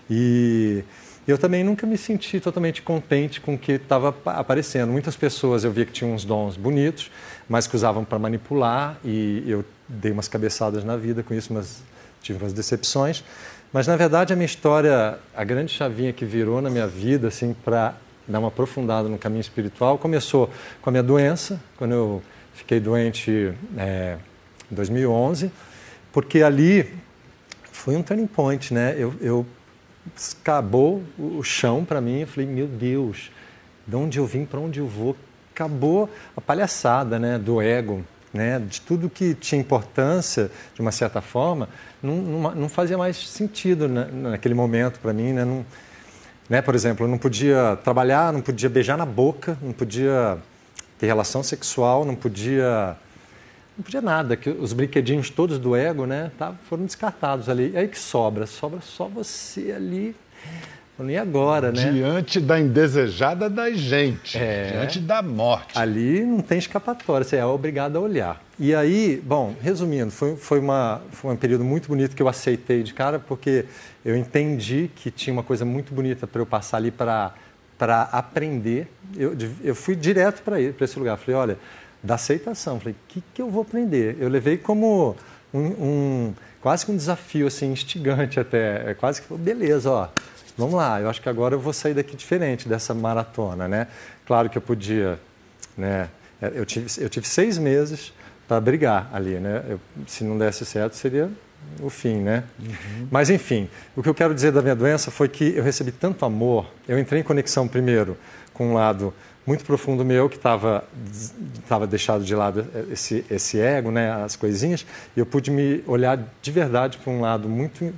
E 0.08 0.84
eu 1.26 1.36
também 1.36 1.64
nunca 1.64 1.84
me 1.84 1.98
senti 1.98 2.38
totalmente 2.38 2.82
contente 2.82 3.40
com 3.40 3.54
o 3.54 3.58
que 3.58 3.72
estava 3.72 4.14
aparecendo. 4.26 4.92
Muitas 4.92 5.16
pessoas 5.16 5.64
eu 5.64 5.72
via 5.72 5.84
que 5.84 5.92
tinham 5.92 6.14
uns 6.14 6.24
dons 6.24 6.56
bonitos, 6.56 7.10
mas 7.48 7.66
que 7.66 7.74
usavam 7.74 8.04
para 8.04 8.18
manipular 8.18 8.96
e 9.04 9.42
eu 9.46 9.64
dei 9.88 10.12
umas 10.12 10.28
cabeçadas 10.28 10.84
na 10.84 10.96
vida 10.96 11.22
com 11.24 11.34
isso, 11.34 11.52
mas 11.52 11.82
tive 12.22 12.42
umas 12.42 12.52
decepções. 12.52 13.24
Mas, 13.72 13.86
na 13.86 13.96
verdade, 13.96 14.34
a 14.34 14.36
minha 14.36 14.46
história, 14.46 15.18
a 15.34 15.44
grande 15.44 15.72
chavinha 15.72 16.12
que 16.12 16.26
virou 16.26 16.60
na 16.60 16.68
minha 16.68 16.86
vida, 16.86 17.28
assim, 17.28 17.54
para 17.64 17.94
dar 18.28 18.38
uma 18.38 18.48
aprofundada 18.48 19.08
no 19.08 19.16
caminho 19.16 19.40
espiritual, 19.40 19.96
começou 19.96 20.50
com 20.82 20.90
a 20.90 20.92
minha 20.92 21.02
doença, 21.02 21.58
quando 21.78 21.92
eu 21.92 22.22
fiquei 22.52 22.78
doente 22.78 23.54
é, 23.78 24.18
em 24.70 24.74
2011, 24.74 25.50
porque 26.12 26.42
ali 26.42 26.92
foi 27.70 27.96
um 27.96 28.02
turning 28.02 28.26
point, 28.26 28.74
né? 28.74 28.94
Eu, 28.98 29.14
eu 29.22 29.46
acabou 30.42 31.02
o 31.18 31.42
chão 31.42 31.82
para 31.82 32.00
mim, 32.00 32.20
eu 32.20 32.26
falei, 32.26 32.48
meu 32.48 32.66
Deus, 32.66 33.30
de 33.86 33.96
onde 33.96 34.18
eu 34.18 34.26
vim, 34.26 34.44
para 34.44 34.60
onde 34.60 34.80
eu 34.80 34.86
vou? 34.86 35.16
Acabou 35.54 36.10
a 36.36 36.40
palhaçada, 36.40 37.18
né, 37.18 37.38
do 37.38 37.60
ego, 37.60 38.04
né, 38.32 38.58
de 38.58 38.80
tudo 38.80 39.10
que 39.10 39.34
tinha 39.34 39.60
importância, 39.60 40.50
de 40.74 40.80
uma 40.80 40.92
certa 40.92 41.20
forma, 41.20 41.68
não, 42.02 42.16
não, 42.16 42.54
não 42.54 42.68
fazia 42.68 42.96
mais 42.96 43.16
sentido 43.16 43.88
né, 43.88 44.08
naquele 44.10 44.54
momento 44.54 44.98
para 45.00 45.12
mim. 45.12 45.32
Né, 45.32 45.44
não, 45.44 45.64
né, 46.48 46.62
por 46.62 46.74
exemplo, 46.74 47.04
eu 47.04 47.10
não 47.10 47.18
podia 47.18 47.78
trabalhar, 47.84 48.32
não 48.32 48.40
podia 48.40 48.68
beijar 48.68 48.96
na 48.96 49.06
boca, 49.06 49.56
não 49.60 49.72
podia 49.72 50.38
ter 50.98 51.06
relação 51.06 51.42
sexual, 51.42 52.04
não 52.04 52.14
podia 52.14 52.96
não 53.76 53.82
podia 53.82 54.02
nada, 54.02 54.36
que 54.36 54.50
os 54.50 54.74
brinquedinhos 54.74 55.30
todos 55.30 55.58
do 55.58 55.74
ego, 55.74 56.04
né, 56.04 56.30
tá, 56.38 56.54
foram 56.68 56.84
descartados 56.84 57.48
ali. 57.48 57.70
E 57.70 57.76
aí 57.76 57.88
que 57.88 57.98
sobra? 57.98 58.46
Sobra 58.46 58.80
só 58.82 59.08
você 59.08 59.72
ali 59.72 60.14
e 61.00 61.16
agora, 61.16 61.72
né? 61.72 61.90
Diante 61.90 62.38
da 62.38 62.60
indesejada 62.60 63.48
da 63.48 63.70
gente, 63.70 64.38
é, 64.38 64.72
diante 64.72 65.00
da 65.00 65.22
morte. 65.22 65.76
Ali 65.76 66.24
não 66.24 66.40
tem 66.40 66.58
escapatória, 66.58 67.24
você 67.24 67.36
é 67.36 67.44
obrigado 67.44 67.96
a 67.96 68.00
olhar. 68.00 68.42
E 68.58 68.74
aí, 68.74 69.20
bom, 69.24 69.54
resumindo, 69.60 70.10
foi, 70.10 70.36
foi, 70.36 70.58
uma, 70.60 71.00
foi 71.10 71.32
um 71.32 71.36
período 71.36 71.64
muito 71.64 71.88
bonito 71.88 72.14
que 72.14 72.22
eu 72.22 72.28
aceitei 72.28 72.82
de 72.82 72.92
cara, 72.92 73.18
porque 73.18 73.64
eu 74.04 74.16
entendi 74.16 74.90
que 74.94 75.10
tinha 75.10 75.32
uma 75.32 75.42
coisa 75.42 75.64
muito 75.64 75.94
bonita 75.94 76.26
para 76.26 76.40
eu 76.40 76.46
passar 76.46 76.76
ali 76.76 76.90
para 76.90 77.32
aprender. 78.12 78.86
Eu, 79.16 79.36
eu 79.64 79.74
fui 79.74 79.96
direto 79.96 80.42
para 80.42 80.60
esse 80.60 80.98
lugar. 80.98 81.16
Falei, 81.16 81.34
olha, 81.34 81.58
da 82.02 82.14
aceitação. 82.14 82.78
Falei, 82.78 82.94
o 82.94 83.08
que, 83.08 83.22
que 83.34 83.40
eu 83.40 83.50
vou 83.50 83.62
aprender? 83.62 84.16
Eu 84.20 84.28
levei 84.28 84.58
como 84.58 85.16
um, 85.52 85.60
um 85.60 86.34
quase 86.60 86.86
que 86.86 86.92
um 86.92 86.96
desafio 86.96 87.46
assim 87.46 87.72
instigante 87.72 88.38
até, 88.38 88.90
é 88.90 88.94
quase 88.94 89.20
que 89.20 89.34
beleza, 89.34 89.90
ó, 89.90 90.08
vamos 90.56 90.74
lá, 90.74 91.00
eu 91.00 91.08
acho 91.08 91.20
que 91.20 91.28
agora 91.28 91.54
eu 91.54 91.60
vou 91.60 91.72
sair 91.72 91.94
daqui 91.94 92.16
diferente 92.16 92.68
dessa 92.68 92.94
maratona, 92.94 93.68
né? 93.68 93.86
Claro 94.26 94.48
que 94.50 94.58
eu 94.58 94.62
podia, 94.62 95.18
né? 95.76 96.08
É, 96.40 96.52
eu 96.54 96.66
tive, 96.66 96.86
eu 97.02 97.08
tive 97.08 97.26
seis 97.26 97.58
meses 97.58 98.12
para 98.48 98.60
brigar 98.60 99.08
ali, 99.12 99.38
né? 99.38 99.62
Eu, 99.68 99.80
se 100.06 100.24
não 100.24 100.36
desse 100.36 100.64
certo, 100.64 100.96
seria 100.96 101.30
o 101.80 101.88
fim, 101.88 102.16
né? 102.16 102.44
Uhum. 102.58 103.08
Mas 103.10 103.30
enfim, 103.30 103.68
o 103.96 104.02
que 104.02 104.08
eu 104.08 104.14
quero 104.14 104.34
dizer 104.34 104.52
da 104.52 104.60
minha 104.60 104.74
doença 104.74 105.10
foi 105.10 105.28
que 105.28 105.54
eu 105.56 105.62
recebi 105.62 105.92
tanto 105.92 106.24
amor. 106.24 106.66
Eu 106.86 106.98
entrei 106.98 107.20
em 107.20 107.24
conexão 107.24 107.66
primeiro 107.68 108.16
com 108.52 108.70
um 108.70 108.74
lado 108.74 109.14
muito 109.46 109.64
profundo 109.64 110.04
meu 110.04 110.28
que 110.28 110.36
estava 110.36 110.84
estava 111.54 111.86
deixado 111.86 112.24
de 112.24 112.34
lado 112.34 112.66
esse 112.90 113.24
esse 113.30 113.58
ego, 113.58 113.90
né? 113.90 114.12
As 114.22 114.36
coisinhas. 114.36 114.86
E 115.16 115.20
eu 115.20 115.26
pude 115.26 115.50
me 115.50 115.82
olhar 115.86 116.18
de 116.40 116.50
verdade 116.50 116.98
para 116.98 117.12
um 117.12 117.20
lado 117.20 117.48
muito 117.48 117.92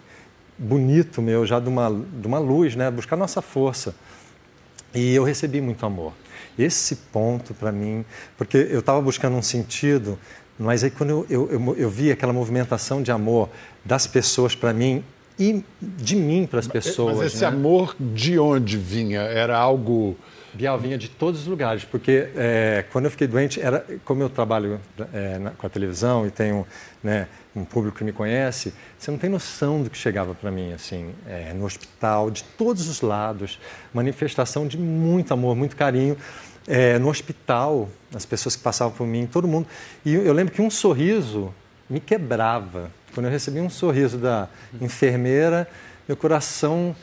bonito 0.58 1.20
meu, 1.20 1.44
já 1.44 1.58
de 1.58 1.68
uma, 1.68 1.90
de 1.90 2.26
uma 2.26 2.38
luz, 2.38 2.76
né? 2.76 2.90
buscar 2.90 3.16
nossa 3.16 3.42
força. 3.42 3.94
E 4.94 5.14
eu 5.14 5.25
recebi 5.25 5.61
muito 5.61 5.84
amor. 5.84 6.12
Esse 6.58 6.96
ponto 6.96 7.52
para 7.52 7.73
mim, 7.73 8.04
porque 8.38 8.56
eu 8.56 8.80
estava 8.80 9.00
buscando 9.00 9.37
um 9.37 9.42
sentido, 9.42 10.18
mas 10.58 10.84
aí 10.84 10.90
quando 10.90 11.11
eu, 11.11 11.26
eu, 11.28 11.50
eu, 11.50 11.76
eu 11.76 11.90
vi 11.90 12.12
aquela 12.12 12.32
movimentação 12.32 13.02
de 13.02 13.11
amor 13.11 13.49
das 13.84 14.06
pessoas 14.06 14.54
para 14.54 14.73
mim 14.73 15.02
e 15.38 15.64
de 15.82 16.14
mim 16.14 16.46
para 16.46 16.61
as 16.61 16.68
pessoas. 16.68 17.16
Mas 17.16 17.34
esse 17.34 17.42
né? 17.42 17.49
amor 17.49 17.96
de 17.99 18.38
onde 18.38 18.78
vinha? 18.78 19.20
Era 19.23 19.58
algo 19.58 20.16
Bial 20.54 20.78
vinha 20.78 20.96
de 20.96 21.08
todos 21.08 21.40
os 21.40 21.46
lugares, 21.46 21.84
porque 21.84 22.28
é, 22.37 22.84
quando 22.92 23.06
eu 23.06 23.11
fiquei 23.11 23.26
doente, 23.26 23.61
era 23.61 23.84
como 24.04 24.23
eu 24.23 24.30
trabalho 24.30 24.80
é, 25.12 25.38
na, 25.38 25.50
com 25.50 25.66
a 25.66 25.70
televisão 25.70 26.26
e 26.26 26.30
tenho 26.30 26.64
né, 27.02 27.26
um 27.56 27.64
público 27.64 27.99
que 27.99 28.04
me 28.04 28.12
conhece, 28.12 28.73
você 28.96 29.11
não 29.11 29.18
tem 29.18 29.28
noção 29.28 29.82
do 29.82 29.90
que 29.90 29.99
chegava 29.99 30.34
para 30.34 30.50
mim, 30.50 30.73
assim, 30.73 31.12
é, 31.26 31.52
no 31.52 31.64
hospital, 31.64 32.30
de 32.30 32.44
todos 32.44 32.88
os 32.88 33.00
lados, 33.00 33.58
manifestação 33.92 34.66
de 34.66 34.78
muito 34.78 35.34
amor, 35.34 35.56
muito 35.56 35.75
carinho. 35.75 36.16
É, 36.66 36.99
no 36.99 37.11
hospital, 37.11 37.90
as 38.14 38.25
pessoas 38.25 38.56
que 38.56 38.62
passavam 38.62 38.94
por 38.94 39.06
mim, 39.06 39.26
todo 39.26 39.46
mundo. 39.46 39.66
E 40.04 40.14
eu 40.14 40.32
lembro 40.32 40.54
que 40.54 40.62
um 40.62 40.70
sorriso 40.70 41.52
me 41.90 42.00
quebrava. 42.00 42.90
Quando 43.12 43.26
eu 43.26 43.32
recebi 43.32 43.61
um 43.61 43.68
sorriso 43.68 44.16
da 44.16 44.49
enfermeira, 44.80 45.68
meu 46.08 46.16
coração 46.16 46.96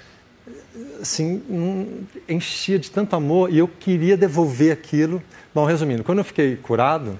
assim, 1.02 2.08
enchia 2.28 2.80
de 2.80 2.90
tanto 2.90 3.16
amor 3.16 3.52
e 3.52 3.58
eu 3.58 3.68
queria 3.68 4.18
devolver 4.18 4.72
aquilo. 4.72 5.22
Bom, 5.54 5.66
resumindo, 5.66 6.04
quando 6.04 6.20
eu 6.20 6.24
fiquei 6.24 6.56
curado, 6.56 7.20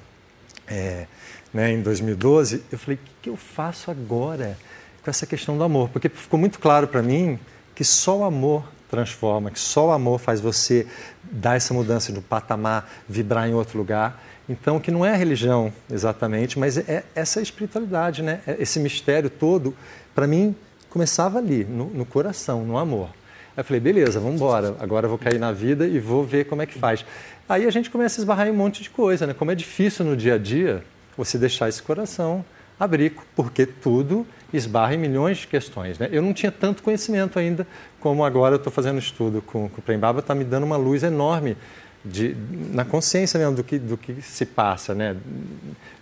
é, 0.68 1.06
né, 1.54 1.72
em 1.72 1.82
2012, 1.82 2.64
eu 2.72 2.78
falei: 2.78 2.96
o 2.96 3.00
que, 3.06 3.12
que 3.24 3.30
eu 3.30 3.36
faço 3.36 3.92
agora 3.92 4.58
com 5.04 5.10
essa 5.10 5.26
questão 5.26 5.58
do 5.58 5.64
amor? 5.64 5.90
Porque 5.90 6.10
ficou 6.10 6.40
muito 6.40 6.60
claro 6.60 6.88
para 6.88 7.02
mim 7.02 7.40
que 7.76 7.84
só 7.84 8.20
o 8.20 8.24
amor 8.24 8.64
transforma, 8.90 9.50
que 9.52 9.60
só 9.60 9.88
o 9.88 9.92
amor 9.92 10.20
faz 10.20 10.42
você 10.42 10.86
dar 11.24 11.56
essa 11.56 11.74
mudança 11.74 12.12
do 12.12 12.22
patamar, 12.22 12.92
vibrar 13.08 13.48
em 13.48 13.54
outro 13.54 13.78
lugar. 13.78 14.22
Então, 14.50 14.80
que 14.82 14.92
não 14.92 15.06
é 15.06 15.16
religião 15.16 15.72
exatamente, 15.90 16.60
mas 16.60 16.78
é 16.78 17.04
essa 17.16 17.42
espiritualidade, 17.42 18.22
né? 18.22 18.42
É 18.46 18.58
esse 18.60 18.80
mistério 18.80 19.30
todo, 19.30 19.74
para 20.14 20.28
mim, 20.28 20.54
começava 20.92 21.40
ali, 21.40 21.64
no, 21.64 21.86
no 21.86 22.06
coração, 22.06 22.64
no 22.64 22.78
amor. 22.78 23.08
Aí 23.56 23.62
eu 23.62 23.64
falei, 23.64 23.80
beleza, 23.80 24.20
vamos 24.20 24.36
embora. 24.36 24.76
Agora 24.80 25.06
eu 25.06 25.10
vou 25.10 25.18
cair 25.18 25.40
na 25.40 25.52
vida 25.52 25.88
e 25.88 26.00
vou 26.00 26.24
ver 26.24 26.46
como 26.46 26.62
é 26.62 26.66
que 26.66 26.78
faz. 26.78 27.04
Aí 27.50 27.66
a 27.66 27.72
gente 27.72 27.90
começa 27.90 28.20
a 28.20 28.22
esbarrar 28.22 28.48
em 28.48 28.52
um 28.52 28.56
monte 28.56 28.84
de 28.84 28.90
coisa, 28.90 29.26
né? 29.26 29.34
Como 29.34 29.50
é 29.50 29.56
difícil 29.56 30.06
no 30.06 30.16
dia 30.16 30.36
a 30.36 30.38
dia 30.38 30.84
você 31.18 31.38
deixar 31.38 31.68
esse 31.68 31.82
coração 31.82 32.46
abrir, 32.80 33.14
porque 33.36 33.66
tudo 33.66 34.26
esbarra 34.52 34.96
em 34.96 34.98
milhões 34.98 35.38
de 35.38 35.48
questões. 35.48 36.00
Né? 36.00 36.10
Eu 36.12 36.22
não 36.22 36.34
tinha 36.34 36.52
tanto 36.52 36.82
conhecimento 36.82 37.38
ainda 37.38 37.66
como 38.00 38.26
agora 38.26 38.56
eu 38.56 38.58
estou 38.58 38.74
fazendo 38.74 38.98
estudo 38.98 39.42
com, 39.42 39.70
com 39.70 39.80
o 39.80 39.82
Prembaba, 39.82 40.20
está 40.20 40.34
me 40.34 40.44
dando 40.44 40.64
uma 40.64 40.78
luz 40.78 41.04
enorme 41.04 41.56
de, 42.04 42.36
na 42.74 42.84
consciência 42.84 43.40
mesmo 43.40 43.56
do 43.56 43.64
que, 43.64 43.78
do 43.78 43.96
que 43.96 44.22
se 44.22 44.46
passa 44.46 44.96
né? 44.96 45.16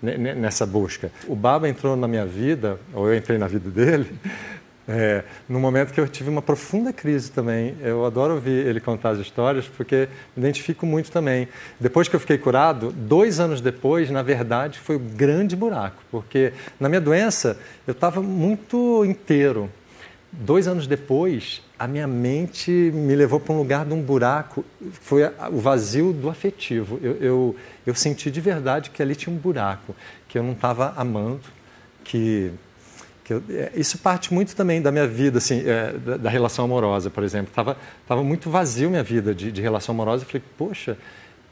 nessa 0.01 0.65
busca. 0.65 1.11
O 1.27 1.35
Baba 1.35 1.67
entrou 1.67 1.97
na 1.97 2.07
minha 2.07 2.25
vida, 2.25 2.79
ou 2.93 3.09
eu 3.09 3.17
entrei 3.17 3.37
na 3.37 3.47
vida 3.47 3.69
dele, 3.69 4.09
é, 4.91 5.23
no 5.47 5.59
momento 5.59 5.93
que 5.93 6.01
eu 6.01 6.07
tive 6.07 6.31
uma 6.31 6.41
profunda 6.41 6.91
crise 6.91 7.29
também. 7.29 7.75
Eu 7.79 8.05
adoro 8.05 8.33
ouvir 8.33 8.65
ele 8.65 8.79
contar 8.79 9.11
as 9.11 9.19
histórias 9.19 9.67
porque 9.67 10.09
me 10.35 10.41
identifico 10.41 10.83
muito 10.83 11.11
também. 11.11 11.47
Depois 11.79 12.07
que 12.07 12.15
eu 12.15 12.19
fiquei 12.19 12.39
curado, 12.39 12.91
dois 12.91 13.39
anos 13.39 13.61
depois, 13.61 14.09
na 14.09 14.23
verdade, 14.23 14.79
foi 14.79 14.95
um 14.95 15.07
grande 15.07 15.55
buraco, 15.55 16.01
porque 16.09 16.53
na 16.79 16.89
minha 16.89 16.99
doença 16.99 17.59
eu 17.85 17.91
estava 17.91 18.19
muito 18.19 19.05
inteiro. 19.05 19.69
dois 20.31 20.67
anos 20.67 20.87
depois, 20.87 21.61
a 21.77 21.87
minha 21.87 22.07
mente 22.07 22.71
me 22.71 23.15
levou 23.15 23.39
para 23.39 23.53
um 23.53 23.57
lugar 23.57 23.85
de 23.85 23.93
um 23.93 24.01
buraco, 24.01 24.65
foi 25.01 25.21
o 25.51 25.59
vazio 25.59 26.11
do 26.13 26.29
afetivo. 26.29 26.99
Eu, 27.01 27.15
eu, 27.17 27.55
eu 27.85 27.95
senti 27.95 28.31
de 28.31 28.41
verdade 28.41 28.89
que 28.89 29.01
ali 29.01 29.15
tinha 29.15 29.35
um 29.35 29.37
buraco, 29.37 29.95
que 30.27 30.37
eu 30.37 30.43
não 30.43 30.53
estava 30.53 30.93
amando, 30.97 31.41
que, 32.03 32.51
eu, 33.33 33.43
é, 33.49 33.71
isso 33.75 33.97
parte 33.97 34.33
muito 34.33 34.55
também 34.55 34.81
da 34.81 34.91
minha 34.91 35.07
vida, 35.07 35.37
assim, 35.37 35.63
é, 35.65 35.93
da, 35.93 36.17
da, 36.17 36.29
relação 36.29 36.65
amorosa, 36.65 37.09
por 37.09 37.23
exemplo. 37.23 37.49
Estava 37.49 37.77
tava 38.07 38.23
muito 38.23 38.49
vazio 38.49 38.89
minha 38.89 39.03
vida 39.03 39.33
de, 39.33 39.51
de 39.51 39.61
relação 39.61 39.93
amorosa. 39.93 40.23
Eu 40.23 40.27
falei, 40.27 40.43
poxa, 40.57 40.97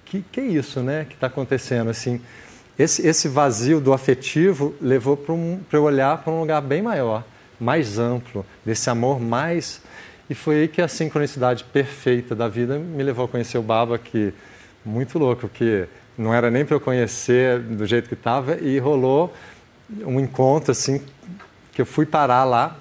que, 0.05 0.24
que 0.31 0.39
é 0.39 0.46
isso, 0.46 0.81
né, 0.81 1.05
que 1.07 1.15
está 1.15 1.27
acontecendo, 1.27 1.89
assim... 1.89 2.22
Esse, 2.77 3.07
esse 3.07 3.27
vazio 3.27 3.81
do 3.81 3.91
afetivo 3.91 4.75
levou 4.79 5.17
para 5.17 5.34
um, 5.34 5.60
eu 5.72 5.84
olhar 5.84 6.19
para 6.19 6.31
um 6.31 6.41
lugar 6.41 6.62
bem 6.62 6.79
maior, 6.79 7.24
mais 7.60 7.98
amplo, 7.98 8.46
desse 8.63 8.88
amor 8.88 9.19
mais. 9.19 9.81
E 10.29 10.36
foi 10.36 10.62
aí 10.62 10.67
que 10.67 10.79
a 10.79 10.88
sincronicidade 10.88 11.63
perfeita 11.63 12.36
da 12.36 12.48
vida 12.48 12.77
me 12.77 13.01
levou 13.01 13.25
a 13.25 13.27
conhecer 13.27 13.57
o 13.57 13.63
Baba, 13.63 13.98
que 13.98 14.31
muito 14.86 15.17
louco, 15.17 15.50
que 15.50 15.88
não 16.15 16.31
era 16.31 16.51
nem 16.51 16.63
para 16.63 16.75
eu 16.75 16.79
conhecer 16.79 17.60
do 17.60 17.84
jeito 17.88 18.07
que 18.07 18.13
estava, 18.13 18.57
e 18.57 18.77
rolou 18.77 19.34
um 20.05 20.19
encontro 20.19 20.72
assim, 20.72 21.01
que 21.77 21.81
eu 21.84 21.86
fui 21.86 22.07
parar 22.07 22.43
lá, 22.43 22.75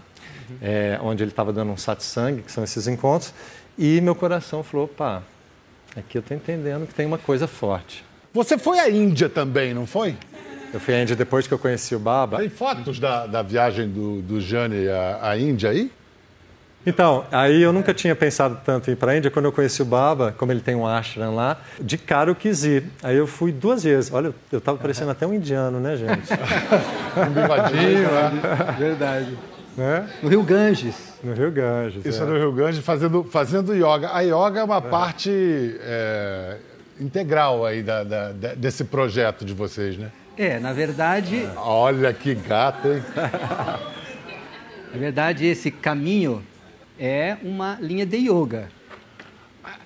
uhum. 0.48 0.56
é, 0.62 0.98
onde 1.02 1.22
ele 1.22 1.30
estava 1.30 1.52
dando 1.52 1.70
um 1.70 1.76
satsang, 1.76 2.40
que 2.40 2.50
são 2.50 2.64
esses 2.64 2.88
encontros, 2.88 3.34
e 3.76 4.00
meu 4.00 4.14
coração 4.14 4.62
falou: 4.62 4.86
opa, 4.86 5.22
aqui 5.94 6.16
eu 6.16 6.20
estou 6.20 6.34
entendendo 6.34 6.86
que 6.86 6.94
tem 6.94 7.04
uma 7.04 7.18
coisa 7.18 7.46
forte. 7.46 8.02
Você 8.32 8.56
foi 8.56 8.78
à 8.78 8.88
Índia 8.88 9.28
também, 9.28 9.74
não 9.74 9.86
foi? 9.86 10.16
Eu 10.72 10.80
fui 10.80 10.94
à 10.94 11.02
Índia 11.02 11.14
depois 11.14 11.46
que 11.46 11.52
eu 11.52 11.58
conheci 11.58 11.94
o 11.94 11.98
Baba. 11.98 12.38
Tem 12.38 12.48
fotos 12.48 12.98
da, 12.98 13.26
da 13.26 13.42
viagem 13.42 13.86
do, 13.86 14.22
do 14.22 14.40
Jane 14.40 14.88
à, 14.88 15.28
à 15.28 15.38
Índia 15.38 15.68
aí? 15.68 15.92
Então, 16.87 17.26
aí 17.33 17.61
eu 17.61 17.73
nunca 17.73 17.93
tinha 17.93 18.14
pensado 18.14 18.61
tanto 18.64 18.88
em 18.88 18.93
ir 18.93 18.97
para 18.97 19.11
a 19.11 19.16
Índia. 19.16 19.28
Quando 19.28 19.47
eu 19.47 19.52
conheci 19.52 19.83
o 19.83 19.85
Baba, 19.85 20.33
como 20.38 20.52
ele 20.52 20.61
tem 20.61 20.76
um 20.76 20.87
ashram 20.87 21.35
lá, 21.35 21.59
de 21.81 21.99
cara 21.99 22.31
eu 22.31 22.35
quis 22.37 22.62
ir. 22.62 22.85
Aí 23.02 23.16
eu 23.16 23.26
fui 23.26 23.50
duas 23.50 23.83
vezes. 23.83 24.12
Olha, 24.12 24.33
eu 24.52 24.59
estava 24.59 24.78
parecendo 24.78 25.11
até 25.11 25.26
um 25.26 25.35
indiano, 25.35 25.81
né, 25.81 25.97
gente? 25.97 26.33
um 27.19 27.31
bivadinho, 27.33 28.02
né? 28.02 28.76
Verdade. 28.78 29.37
Né? 29.76 30.09
No 30.23 30.28
Rio 30.28 30.45
Ganges. 30.45 31.14
No 31.25 31.35
Rio 31.35 31.50
Ganges. 31.50 32.07
Isso 32.07 32.23
é, 32.23 32.26
no 32.26 32.38
Rio 32.38 32.52
Ganges, 32.52 32.85
fazendo, 32.85 33.25
fazendo 33.25 33.75
yoga. 33.75 34.11
A 34.12 34.21
yoga 34.21 34.61
é 34.61 34.64
uma 34.64 34.78
é. 34.78 34.81
parte 34.81 35.76
é, 35.81 36.57
integral 37.00 37.66
aí 37.66 37.83
da, 37.83 38.05
da, 38.05 38.33
desse 38.55 38.85
projeto 38.85 39.45
de 39.45 39.52
vocês, 39.52 39.99
né? 39.99 40.12
É, 40.38 40.61
na 40.61 40.73
verdade. 40.73 41.49
Olha 41.57 42.12
que 42.12 42.33
gato, 42.33 42.87
hein? 42.88 43.02
na 44.95 44.99
verdade, 45.00 45.47
esse 45.47 45.71
caminho 45.73 46.43
é 46.98 47.36
uma 47.42 47.78
linha 47.80 48.06
de 48.06 48.16
yoga. 48.16 48.68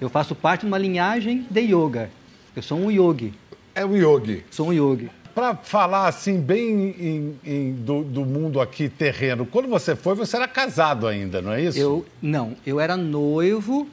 Eu 0.00 0.08
faço 0.08 0.34
parte 0.34 0.62
de 0.62 0.66
uma 0.66 0.78
linhagem 0.78 1.46
de 1.50 1.60
yoga. 1.60 2.10
Eu 2.54 2.62
sou 2.62 2.78
um 2.78 2.90
yogi. 2.90 3.32
É 3.74 3.84
um 3.84 3.96
yogi. 3.96 4.44
Sou 4.50 4.68
um 4.68 4.72
yogi. 4.72 5.10
Para 5.34 5.54
falar 5.54 6.08
assim, 6.08 6.40
bem 6.40 6.94
em, 6.98 7.38
em, 7.44 7.72
do, 7.72 8.02
do, 8.02 8.24
mundo 8.24 8.60
aqui 8.60 8.88
terreno, 8.88 9.46
quando 9.46 9.68
você 9.68 9.94
foi, 9.94 10.14
você 10.14 10.36
era 10.36 10.48
casado 10.48 11.06
ainda, 11.06 11.40
não 11.40 11.52
é 11.52 11.62
isso? 11.62 11.78
Eu 11.78 12.04
não, 12.20 12.56
eu 12.66 12.80
era 12.80 12.96
noivo 12.96 13.88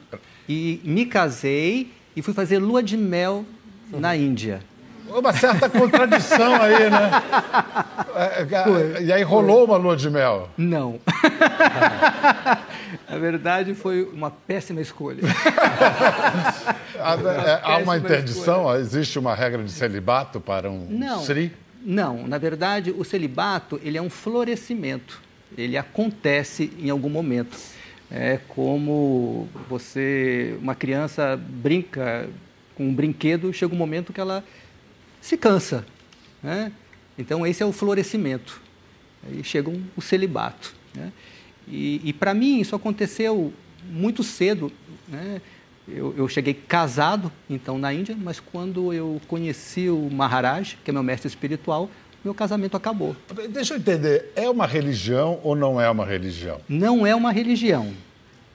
e 0.48 0.80
me 0.84 1.06
casei 1.06 1.92
e 2.16 2.22
fui 2.22 2.34
fazer 2.34 2.58
lua 2.58 2.82
de 2.82 2.96
mel 2.96 3.44
na 3.90 4.16
Índia. 4.16 4.60
Uma 5.08 5.32
certa 5.32 5.70
contradição 5.70 6.54
aí, 6.60 6.90
né? 6.90 7.10
É, 8.18 8.42
é, 8.42 9.02
e 9.02 9.12
aí 9.12 9.22
rolou 9.22 9.64
uma 9.64 9.76
lua 9.76 9.96
de 9.96 10.10
mel? 10.10 10.48
Não. 10.58 10.98
Na 13.08 13.18
verdade, 13.18 13.74
foi 13.74 14.02
uma 14.02 14.30
péssima 14.30 14.80
escolha. 14.82 15.22
há, 17.00 17.14
uma, 17.14 17.32
é, 17.32 17.60
há 17.62 17.78
uma 17.78 17.96
interdição? 17.96 18.62
Escolha. 18.62 18.80
Existe 18.80 19.18
uma 19.18 19.34
regra 19.34 19.64
de 19.64 19.70
celibato 19.70 20.40
para 20.40 20.70
um 20.70 20.86
não, 20.90 21.22
Sri? 21.24 21.52
Não, 21.82 22.26
na 22.26 22.36
verdade, 22.36 22.90
o 22.90 23.02
celibato 23.04 23.80
ele 23.82 23.96
é 23.96 24.02
um 24.02 24.10
florescimento. 24.10 25.22
Ele 25.56 25.76
acontece 25.78 26.70
em 26.78 26.90
algum 26.90 27.08
momento. 27.08 27.56
É 28.10 28.38
como 28.48 29.48
você, 29.68 30.56
uma 30.60 30.74
criança 30.74 31.36
brinca 31.36 32.28
com 32.74 32.88
um 32.88 32.94
brinquedo, 32.94 33.52
chega 33.52 33.74
um 33.74 33.78
momento 33.78 34.12
que 34.12 34.20
ela 34.20 34.44
se 35.20 35.36
cansa. 35.36 35.84
Né? 36.42 36.70
Então, 37.18 37.46
esse 37.46 37.62
é 37.62 37.66
o 37.66 37.72
florescimento. 37.72 38.60
Aí 39.26 39.42
chega 39.42 39.70
um, 39.70 39.82
o 39.96 40.02
celibato. 40.02 40.74
Né? 40.94 41.10
E, 41.70 42.00
e 42.04 42.12
para 42.12 42.34
mim, 42.34 42.60
isso 42.60 42.74
aconteceu 42.74 43.52
muito 43.90 44.22
cedo. 44.22 44.72
Né? 45.08 45.40
Eu, 45.86 46.14
eu, 46.16 46.28
cheguei 46.28 46.54
casado, 46.54 47.32
então, 47.48 47.78
na 47.78 47.92
Índia, 47.92 48.16
mas 48.18 48.40
quando 48.40 48.92
eu 48.92 49.20
conheci 49.26 49.88
o 49.88 50.10
Maharaj, 50.10 50.76
que 50.84 50.90
é 50.90 50.92
meu 50.92 51.02
mestre 51.02 51.28
espiritual, 51.28 51.90
meu 52.24 52.34
casamento 52.34 52.76
acabou. 52.76 53.16
Deixa 53.48 53.74
eu 53.74 53.78
entender, 53.78 54.32
é 54.34 54.50
uma 54.50 54.66
religião 54.66 55.40
ou 55.42 55.56
não 55.56 55.80
é 55.80 55.88
uma 55.88 56.04
religião? 56.04 56.60
Não 56.68 57.06
é 57.06 57.14
uma 57.14 57.32
religião. 57.32 57.92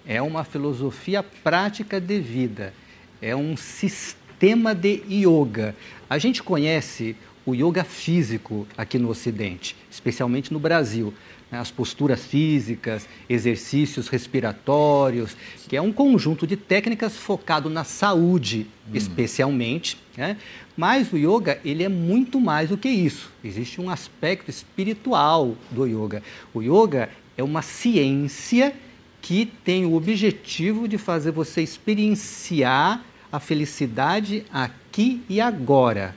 É 0.05 0.21
uma 0.21 0.43
filosofia 0.43 1.23
prática 1.23 1.99
de 1.99 2.19
vida. 2.19 2.73
É 3.21 3.35
um 3.35 3.55
sistema 3.55 4.75
de 4.75 5.01
yoga. 5.09 5.75
A 6.09 6.17
gente 6.17 6.43
conhece 6.43 7.15
o 7.45 7.55
yoga 7.55 7.83
físico 7.83 8.67
aqui 8.77 8.99
no 8.99 9.09
Ocidente, 9.09 9.75
especialmente 9.89 10.51
no 10.51 10.59
Brasil. 10.59 11.13
Né? 11.53 11.59
As 11.59 11.69
posturas 11.69 12.25
físicas, 12.25 13.07
exercícios 13.29 14.07
respiratórios, 14.07 15.37
que 15.69 15.77
é 15.77 15.81
um 15.81 15.93
conjunto 15.93 16.47
de 16.47 16.57
técnicas 16.57 17.15
focado 17.15 17.69
na 17.69 17.83
saúde, 17.83 18.65
hum. 18.87 18.91
especialmente. 18.95 19.99
Né? 20.17 20.35
Mas 20.75 21.13
o 21.13 21.17
yoga, 21.17 21.59
ele 21.63 21.83
é 21.83 21.89
muito 21.89 22.41
mais 22.41 22.69
do 22.69 22.77
que 22.77 22.89
isso. 22.89 23.31
Existe 23.43 23.79
um 23.79 23.87
aspecto 23.87 24.49
espiritual 24.49 25.55
do 25.69 25.85
yoga. 25.85 26.23
O 26.55 26.61
yoga 26.63 27.07
é 27.37 27.43
uma 27.43 27.61
ciência 27.61 28.73
que 29.21 29.45
tem 29.45 29.85
o 29.85 29.93
objetivo 29.93 30.87
de 30.87 30.97
fazer 30.97 31.31
você 31.31 31.61
experienciar 31.61 33.03
a 33.31 33.39
felicidade 33.39 34.43
aqui 34.51 35.21
e 35.29 35.39
agora. 35.39 36.15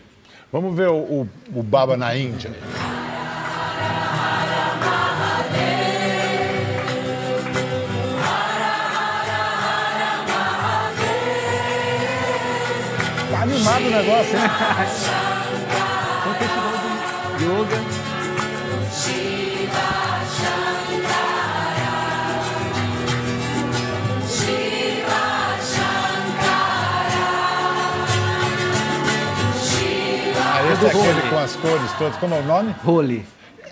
Vamos 0.51 0.75
ver 0.75 0.89
o, 0.89 0.97
o, 0.97 1.29
o 1.55 1.63
Baba 1.63 1.95
na 1.95 2.17
Índia. 2.17 2.51
Animado 13.57 13.87
o 13.87 13.91
negócio, 13.91 14.37
hein? 14.37 14.45
Um 16.27 16.35
festival 16.35 16.73
de 17.39 17.45
yoga. 17.45 18.07
Esse 30.73 30.85
é 30.85 30.89
aquele 30.89 31.31
com 31.31 31.39
as 31.39 31.57
cores 31.57 31.93
todas. 31.97 32.17
Como 32.17 32.35
é 32.35 32.41
o 32.41 32.43
nome? 32.43 32.75
Role. 32.85 33.25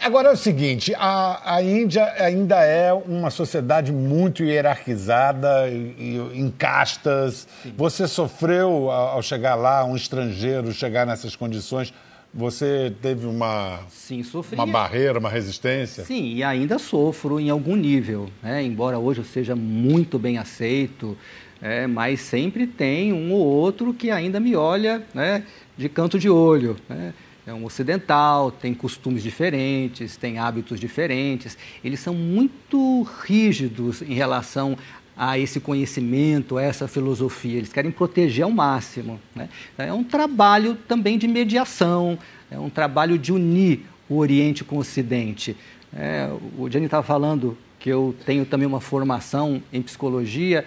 Agora 0.04 0.28
é 0.28 0.32
o 0.32 0.36
seguinte, 0.36 0.94
a, 0.98 1.54
a 1.56 1.62
Índia 1.62 2.04
ainda 2.18 2.62
é 2.62 2.92
uma 2.92 3.30
sociedade 3.30 3.90
muito 3.90 4.44
hierarquizada 4.44 5.66
e, 5.70 5.94
e 5.98 6.38
em 6.38 6.50
castas. 6.50 7.48
Sim. 7.62 7.72
Você 7.74 8.06
sofreu 8.06 8.90
ao 8.90 9.22
chegar 9.22 9.54
lá, 9.54 9.82
um 9.82 9.96
estrangeiro 9.96 10.74
chegar 10.74 11.06
nessas 11.06 11.34
condições? 11.34 11.90
Você 12.34 12.92
teve 13.00 13.26
uma, 13.26 13.80
Sim, 13.88 14.22
sofri. 14.22 14.56
uma 14.56 14.66
barreira, 14.66 15.18
uma 15.18 15.30
resistência? 15.30 16.04
Sim, 16.04 16.34
e 16.34 16.44
ainda 16.44 16.78
sofro 16.78 17.40
em 17.40 17.48
algum 17.48 17.74
nível. 17.74 18.28
Né? 18.42 18.62
Embora 18.62 18.98
hoje 18.98 19.20
eu 19.20 19.24
seja 19.24 19.56
muito 19.56 20.18
bem 20.18 20.36
aceito, 20.36 21.16
é, 21.62 21.86
mas 21.86 22.20
sempre 22.20 22.66
tem 22.66 23.10
um 23.10 23.32
ou 23.32 23.42
outro 23.46 23.94
que 23.94 24.10
ainda 24.10 24.38
me 24.38 24.54
olha 24.54 25.02
né, 25.14 25.44
de 25.78 25.88
canto 25.88 26.18
de 26.18 26.28
olho. 26.28 26.76
Né? 26.90 27.14
É 27.46 27.52
um 27.52 27.64
ocidental, 27.64 28.50
tem 28.50 28.72
costumes 28.72 29.22
diferentes, 29.22 30.16
tem 30.16 30.38
hábitos 30.38 30.80
diferentes. 30.80 31.58
Eles 31.84 32.00
são 32.00 32.14
muito 32.14 33.02
rígidos 33.22 34.00
em 34.00 34.14
relação 34.14 34.78
a 35.16 35.38
esse 35.38 35.60
conhecimento, 35.60 36.56
a 36.56 36.62
essa 36.62 36.88
filosofia. 36.88 37.58
Eles 37.58 37.72
querem 37.72 37.90
proteger 37.90 38.44
ao 38.44 38.50
máximo. 38.50 39.20
Né? 39.34 39.48
É 39.76 39.92
um 39.92 40.02
trabalho 40.02 40.74
também 40.88 41.18
de 41.18 41.28
mediação, 41.28 42.18
é 42.50 42.58
um 42.58 42.70
trabalho 42.70 43.18
de 43.18 43.32
unir 43.32 43.86
o 44.08 44.16
Oriente 44.16 44.64
com 44.64 44.76
o 44.76 44.80
Ocidente. 44.80 45.56
É, 45.94 46.28
o 46.58 46.68
Gianni 46.68 46.86
estava 46.86 47.02
falando 47.02 47.56
que 47.78 47.90
eu 47.90 48.14
tenho 48.24 48.44
também 48.44 48.66
uma 48.66 48.80
formação 48.80 49.62
em 49.72 49.82
psicologia 49.82 50.64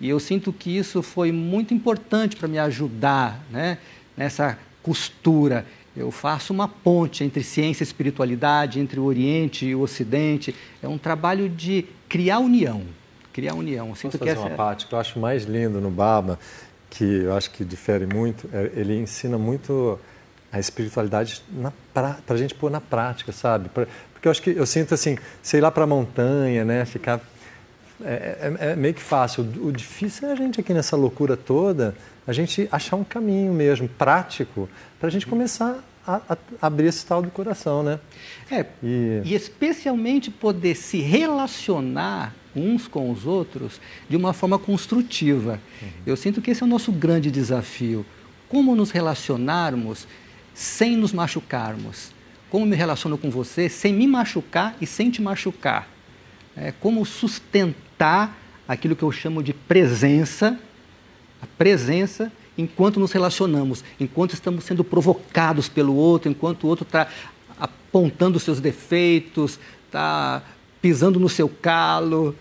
e 0.00 0.08
eu 0.08 0.20
sinto 0.20 0.52
que 0.52 0.76
isso 0.76 1.02
foi 1.02 1.32
muito 1.32 1.74
importante 1.74 2.36
para 2.36 2.46
me 2.46 2.58
ajudar 2.58 3.44
né, 3.50 3.78
nessa 4.16 4.58
costura 4.82 5.66
eu 5.98 6.10
faço 6.10 6.52
uma 6.52 6.68
ponte 6.68 7.24
entre 7.24 7.42
ciência 7.42 7.82
e 7.82 7.86
espiritualidade, 7.86 8.78
entre 8.78 9.00
o 9.00 9.04
Oriente 9.04 9.66
e 9.66 9.74
o 9.74 9.80
Ocidente. 9.80 10.54
É 10.82 10.86
um 10.86 10.96
trabalho 10.96 11.48
de 11.48 11.84
criar 12.08 12.38
união. 12.38 12.82
Criar 13.32 13.54
união. 13.54 13.88
Eu 13.88 13.94
sinto 13.96 14.12
Posso 14.12 14.18
que 14.18 14.30
fazer 14.30 14.38
essa 14.38 14.48
uma 14.48 14.56
parte 14.56 14.86
que 14.86 14.94
eu 14.94 14.98
acho 14.98 15.18
mais 15.18 15.44
lindo 15.44 15.80
no 15.80 15.90
Baba, 15.90 16.38
que 16.88 17.04
eu 17.04 17.34
acho 17.34 17.50
que 17.50 17.64
difere 17.64 18.06
muito, 18.06 18.48
é, 18.52 18.70
ele 18.74 18.96
ensina 18.96 19.36
muito 19.36 19.98
a 20.52 20.58
espiritualidade 20.58 21.42
para 21.92 22.18
a 22.26 22.36
gente 22.36 22.54
pôr 22.54 22.70
na 22.70 22.80
prática, 22.80 23.32
sabe? 23.32 23.68
Pra, 23.68 23.86
porque 24.12 24.28
eu 24.28 24.30
acho 24.30 24.42
que 24.42 24.50
eu 24.50 24.66
sinto 24.66 24.94
assim, 24.94 25.18
sei 25.42 25.60
lá 25.60 25.70
para 25.70 25.84
a 25.84 25.86
montanha, 25.86 26.64
né? 26.64 26.84
Ficar 26.84 27.20
é, 28.04 28.54
é, 28.60 28.70
é, 28.70 28.76
meio 28.76 28.94
que 28.94 29.02
fácil. 29.02 29.42
O, 29.62 29.72
difícil 29.72 30.28
é 30.28 30.32
a 30.32 30.34
gente 30.34 30.60
aqui 30.60 30.72
nessa 30.72 30.96
loucura 30.96 31.36
toda, 31.36 31.94
a 32.26 32.32
gente 32.32 32.68
achar 32.70 32.96
um 32.96 33.04
caminho 33.04 33.52
mesmo 33.52 33.88
prático 33.88 34.68
para 34.98 35.08
a 35.08 35.10
gente 35.10 35.26
começar 35.26 35.82
a, 36.06 36.20
a, 36.28 36.36
abrir 36.62 36.86
esse 36.86 37.04
tal 37.04 37.20
do 37.20 37.30
coração, 37.30 37.82
né? 37.82 37.98
É, 38.50 38.64
e... 38.82 39.22
e 39.24 39.34
especialmente 39.34 40.30
poder 40.30 40.74
se 40.74 41.00
relacionar 41.00 42.34
uns 42.54 42.88
com 42.88 43.10
os 43.10 43.26
outros 43.26 43.80
de 44.08 44.16
uma 44.16 44.32
forma 44.32 44.58
construtiva. 44.58 45.60
Uhum. 45.82 45.88
Eu 46.06 46.16
sinto 46.16 46.40
que 46.40 46.50
esse 46.50 46.62
é 46.62 46.66
o 46.66 46.68
nosso 46.68 46.92
grande 46.92 47.30
desafio. 47.30 48.06
Como 48.48 48.74
nos 48.74 48.90
relacionarmos 48.90 50.06
sem 50.54 50.96
nos 50.96 51.12
machucarmos? 51.12 52.12
Como 52.48 52.64
me 52.64 52.74
relaciono 52.74 53.18
com 53.18 53.30
você 53.30 53.68
sem 53.68 53.92
me 53.92 54.06
machucar 54.06 54.76
e 54.80 54.86
sem 54.86 55.10
te 55.10 55.20
machucar? 55.20 55.86
É, 56.56 56.72
como 56.72 57.04
sustentar 57.04 57.87
aquilo 58.66 58.94
que 58.94 59.02
eu 59.02 59.10
chamo 59.10 59.42
de 59.42 59.52
presença, 59.52 60.58
a 61.42 61.46
presença 61.56 62.30
enquanto 62.56 62.98
nos 62.98 63.12
relacionamos, 63.12 63.84
enquanto 64.00 64.34
estamos 64.34 64.64
sendo 64.64 64.82
provocados 64.82 65.68
pelo 65.68 65.94
outro, 65.94 66.28
enquanto 66.30 66.64
o 66.64 66.66
outro 66.66 66.84
está 66.84 67.08
apontando 67.58 68.40
seus 68.40 68.60
defeitos, 68.60 69.58
está 69.86 70.42
pisando 70.82 71.20
no 71.20 71.28
seu 71.28 71.48
calo. 71.48 72.34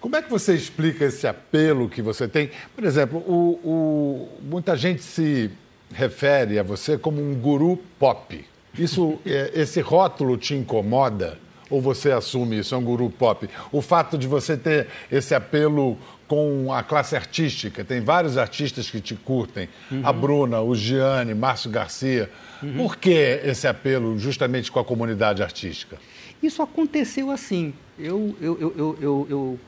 Como 0.00 0.16
é 0.16 0.22
que 0.22 0.30
você 0.30 0.54
explica 0.54 1.06
esse 1.06 1.26
apelo 1.26 1.88
que 1.88 2.02
você 2.02 2.28
tem? 2.28 2.50
Por 2.74 2.84
exemplo, 2.84 3.18
o, 3.20 3.58
o, 3.64 4.28
muita 4.42 4.76
gente 4.76 5.02
se 5.02 5.50
refere 5.90 6.58
a 6.58 6.62
você 6.62 6.98
como 6.98 7.22
um 7.22 7.34
guru 7.34 7.78
pop. 7.98 8.44
Isso, 8.78 9.18
é, 9.24 9.52
esse 9.54 9.80
rótulo 9.80 10.36
te 10.36 10.54
incomoda? 10.54 11.38
Ou 11.70 11.80
você 11.80 12.12
assume 12.12 12.58
isso, 12.58 12.74
é 12.74 12.78
um 12.78 12.84
guru 12.84 13.08
pop? 13.10 13.48
O 13.72 13.80
fato 13.80 14.18
de 14.18 14.26
você 14.26 14.56
ter 14.56 14.88
esse 15.10 15.34
apelo 15.34 15.98
com 16.26 16.72
a 16.72 16.82
classe 16.82 17.14
artística, 17.16 17.84
tem 17.84 18.00
vários 18.00 18.36
artistas 18.36 18.90
que 18.90 19.00
te 19.00 19.14
curtem, 19.14 19.68
uhum. 19.90 20.00
a 20.04 20.12
Bruna, 20.12 20.60
o 20.60 20.74
Gianni, 20.74 21.34
Márcio 21.34 21.70
Garcia. 21.70 22.30
Uhum. 22.62 22.74
Por 22.76 22.96
que 22.96 23.40
esse 23.44 23.66
apelo 23.66 24.18
justamente 24.18 24.70
com 24.70 24.80
a 24.80 24.84
comunidade 24.84 25.42
artística? 25.42 25.98
Isso 26.42 26.62
aconteceu 26.62 27.30
assim. 27.30 27.74
Eu, 27.98 28.36
eu, 28.40 28.58
eu, 28.60 28.98
eu, 29.00 29.26
eu 29.30 29.60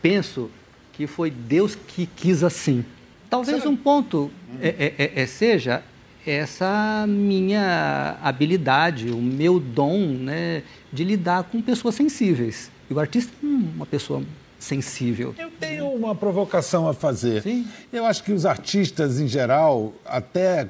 penso 0.00 0.50
que 0.92 1.06
foi 1.06 1.30
Deus 1.30 1.74
que 1.74 2.06
quis 2.06 2.42
assim. 2.42 2.84
Talvez 3.28 3.64
um 3.64 3.74
ponto 3.74 4.30
é, 4.60 4.92
é, 4.98 5.22
é, 5.22 5.26
seja 5.26 5.82
essa 6.26 7.04
minha 7.08 8.16
habilidade, 8.22 9.10
o 9.10 9.20
meu 9.20 9.58
dom 9.58 9.98
né, 9.98 10.62
de 10.92 11.04
lidar 11.04 11.44
com 11.44 11.60
pessoas 11.60 11.94
sensíveis. 11.94 12.70
E 12.88 12.94
o 12.94 13.00
artista 13.00 13.32
é 13.42 13.46
uma 13.46 13.86
pessoa 13.86 14.22
sensível. 14.58 15.34
Eu 15.38 15.50
tenho 15.50 15.88
uma 15.88 16.14
provocação 16.14 16.88
a 16.88 16.94
fazer. 16.94 17.42
Sim. 17.42 17.66
Eu 17.92 18.06
acho 18.06 18.22
que 18.22 18.32
os 18.32 18.46
artistas, 18.46 19.18
em 19.18 19.26
geral, 19.26 19.92
até 20.04 20.68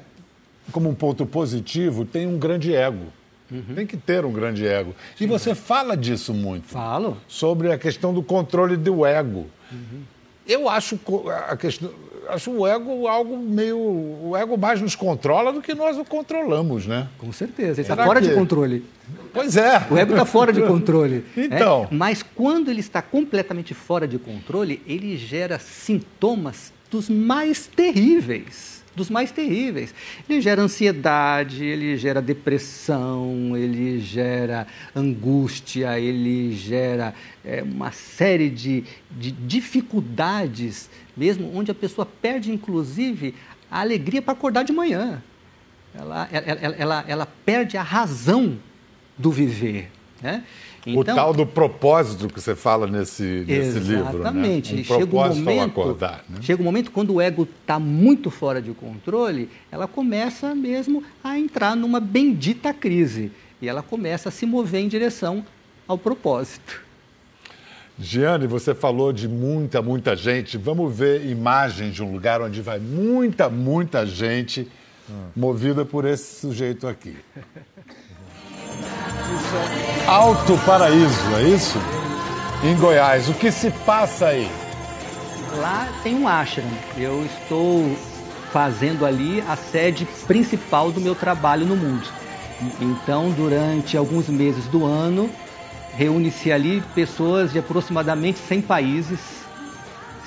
como 0.71 0.89
um 0.89 0.95
ponto 0.95 1.25
positivo, 1.25 2.05
têm 2.05 2.25
um 2.25 2.39
grande 2.39 2.73
ego. 2.73 3.05
Uhum. 3.51 3.75
Tem 3.75 3.85
que 3.85 3.97
ter 3.97 4.25
um 4.25 4.31
grande 4.31 4.65
ego. 4.65 4.95
E 5.19 5.27
você 5.27 5.53
fala 5.53 5.95
disso 5.95 6.33
muito. 6.33 6.67
Falo. 6.67 7.17
Sobre 7.27 7.71
a 7.71 7.77
questão 7.77 8.13
do 8.13 8.23
controle 8.23 8.75
do 8.75 9.05
ego. 9.05 9.47
Uhum. 9.71 10.01
Eu 10.47 10.67
acho 10.67 10.99
a 11.47 11.55
questão, 11.55 11.91
acho 12.29 12.51
o 12.51 12.67
ego 12.67 13.07
algo 13.07 13.37
meio. 13.37 13.77
O 13.77 14.35
ego 14.37 14.57
mais 14.57 14.81
nos 14.81 14.95
controla 14.95 15.51
do 15.51 15.61
que 15.61 15.73
nós 15.73 15.97
o 15.97 16.05
controlamos, 16.05 16.85
né? 16.85 17.07
Com 17.17 17.31
certeza. 17.31 17.79
Ele 17.79 17.81
está 17.81 17.95
fora 18.03 18.21
que... 18.21 18.27
de 18.27 18.33
controle. 18.33 18.85
Pois 19.33 19.57
é. 19.57 19.85
O 19.89 19.97
ego 19.97 20.11
está 20.11 20.25
fora 20.25 20.53
de 20.53 20.61
controle. 20.67 21.25
Então. 21.35 21.87
É? 21.91 21.95
Mas 21.95 22.23
quando 22.23 22.69
ele 22.69 22.79
está 22.79 23.01
completamente 23.01 23.73
fora 23.73 24.07
de 24.07 24.17
controle, 24.17 24.81
ele 24.85 25.17
gera 25.17 25.59
sintomas 25.59 26.71
dos 26.89 27.09
mais 27.09 27.65
terríveis 27.65 28.82
dos 28.95 29.09
mais 29.09 29.31
terríveis. 29.31 29.93
Ele 30.29 30.41
gera 30.41 30.61
ansiedade, 30.61 31.63
ele 31.63 31.97
gera 31.97 32.21
depressão, 32.21 33.55
ele 33.55 33.99
gera 33.99 34.67
angústia, 34.95 35.99
ele 35.99 36.53
gera 36.53 37.13
é, 37.43 37.63
uma 37.63 37.91
série 37.91 38.49
de, 38.49 38.83
de 39.11 39.31
dificuldades 39.31 40.89
mesmo, 41.15 41.55
onde 41.55 41.71
a 41.71 41.75
pessoa 41.75 42.05
perde, 42.05 42.51
inclusive, 42.51 43.35
a 43.69 43.81
alegria 43.81 44.21
para 44.21 44.33
acordar 44.33 44.63
de 44.63 44.73
manhã. 44.73 45.21
Ela, 45.95 46.27
ela, 46.31 46.75
ela, 46.75 47.05
ela, 47.07 47.25
perde 47.25 47.77
a 47.77 47.83
razão 47.83 48.57
do 49.17 49.31
viver. 49.31 49.91
Né? 50.21 50.43
Então, 50.85 50.99
o 50.99 51.03
tal 51.03 51.33
do 51.33 51.45
propósito 51.45 52.27
que 52.27 52.41
você 52.41 52.55
fala 52.55 52.87
nesse, 52.87 53.45
nesse 53.47 53.79
livro. 53.79 54.03
Né? 54.03 54.09
Exatamente. 54.09 54.75
Né? 54.75 54.81
Um 54.81 54.83
chega 54.83 55.15
um 55.15 55.35
momento, 55.35 55.71
acordar, 55.71 56.25
né? 56.27 56.39
chega 56.41 56.61
um 56.61 56.65
momento 56.65 56.91
quando 56.91 57.13
o 57.13 57.21
ego 57.21 57.47
está 57.61 57.79
muito 57.79 58.29
fora 58.29 58.61
de 58.61 58.71
controle, 58.73 59.49
ela 59.71 59.87
começa 59.87 60.53
mesmo 60.53 61.03
a 61.23 61.39
entrar 61.39 61.75
numa 61.75 61.99
bendita 61.99 62.73
crise. 62.73 63.31
E 63.61 63.69
ela 63.69 63.81
começa 63.81 64.27
a 64.27 64.31
se 64.31 64.45
mover 64.45 64.81
em 64.81 64.89
direção 64.89 65.45
ao 65.87 65.97
propósito. 65.97 66.81
Giane, 67.97 68.47
você 68.47 68.75
falou 68.75 69.13
de 69.13 69.27
muita, 69.27 69.81
muita 69.81 70.15
gente. 70.15 70.57
Vamos 70.57 70.93
ver 70.93 71.25
imagens 71.25 71.93
de 71.93 72.03
um 72.03 72.11
lugar 72.11 72.41
onde 72.41 72.61
vai 72.61 72.79
muita, 72.79 73.49
muita 73.49 74.05
gente 74.05 74.67
movida 75.35 75.85
por 75.85 76.05
esse 76.05 76.41
sujeito 76.41 76.87
aqui. 76.87 77.15
Alto 80.13 80.55
Paraíso, 80.63 81.35
é 81.37 81.43
isso? 81.49 81.79
Em 82.63 82.75
Goiás. 82.75 83.29
O 83.29 83.33
que 83.33 83.51
se 83.51 83.71
passa 83.71 84.27
aí? 84.27 84.47
Lá 85.57 85.89
tem 86.03 86.13
um 86.13 86.27
ashram. 86.27 86.69
Eu 86.95 87.25
estou 87.25 87.97
fazendo 88.51 89.07
ali 89.07 89.43
a 89.49 89.55
sede 89.55 90.07
principal 90.27 90.91
do 90.91 91.01
meu 91.01 91.15
trabalho 91.15 91.65
no 91.65 91.75
mundo. 91.75 92.07
Então, 92.79 93.31
durante 93.31 93.97
alguns 93.97 94.29
meses 94.29 94.65
do 94.67 94.85
ano, 94.85 95.27
Reúne-se 95.95 96.51
ali 96.51 96.83
pessoas 96.95 97.51
de 97.51 97.59
aproximadamente 97.59 98.39
100 98.39 98.61
países. 98.61 99.19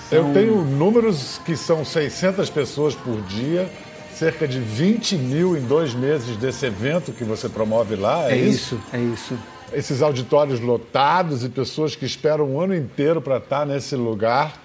São... 0.08 0.18
Eu 0.18 0.32
tenho 0.32 0.64
números 0.64 1.40
que 1.44 1.56
são 1.56 1.84
600 1.84 2.48
pessoas 2.50 2.94
por 2.94 3.20
dia, 3.22 3.68
cerca 4.14 4.46
de 4.46 4.60
20 4.60 5.16
mil 5.16 5.56
em 5.56 5.60
dois 5.60 5.92
meses 5.92 6.36
desse 6.36 6.66
evento 6.66 7.12
que 7.12 7.24
você 7.24 7.48
promove 7.48 7.96
lá. 7.96 8.30
É, 8.30 8.34
é 8.34 8.36
isso? 8.36 8.76
isso? 8.76 8.80
É 8.92 8.98
isso. 8.98 9.38
Esses 9.72 10.02
auditórios 10.02 10.60
lotados 10.60 11.44
e 11.44 11.48
pessoas 11.48 11.96
que 11.96 12.04
esperam 12.04 12.48
um 12.48 12.60
ano 12.60 12.74
inteiro 12.74 13.20
para 13.20 13.38
estar 13.38 13.66
nesse 13.66 13.96
lugar. 13.96 14.60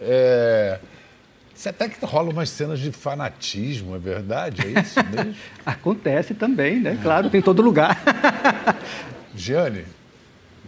É... 0.00 0.78
Você 1.54 1.70
até 1.70 1.88
que 1.88 2.04
rola 2.04 2.30
umas 2.30 2.50
cenas 2.50 2.78
de 2.78 2.92
fanatismo, 2.92 3.96
é 3.96 3.98
verdade? 3.98 4.62
É 4.62 4.80
isso 4.80 5.00
mesmo? 5.10 5.34
Acontece 5.64 6.34
também, 6.34 6.78
né? 6.80 6.98
Claro, 7.02 7.30
tem 7.30 7.40
todo 7.40 7.62
lugar. 7.62 7.98
Giane, 9.34 9.84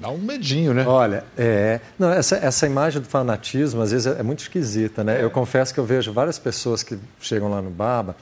Dá 0.01 0.11
um 0.11 0.19
medinho, 0.19 0.73
né? 0.73 0.87
Olha, 0.87 1.25
é. 1.37 1.81
Não, 1.99 2.13
essa, 2.13 2.37
essa 2.37 2.67
imagem 2.67 3.03
do 3.03 3.09
fanatismo, 3.09 3.83
às 3.83 3.91
vezes, 3.91 4.07
é, 4.07 4.21
é 4.21 4.23
muito 4.23 4.41
esquisita, 4.41 5.03
né? 5.03 5.21
É. 5.21 5.25
Eu 5.25 5.31
confesso 5.31 5.75
que 5.75 5.81
eu 5.81 5.85
vejo 5.85 6.13
várias 6.13 6.39
pessoas 6.39 6.85
que 6.85 6.97
chegam 7.21 7.51
lá 7.51 7.61
no 7.61 7.71
Baba 7.71 8.15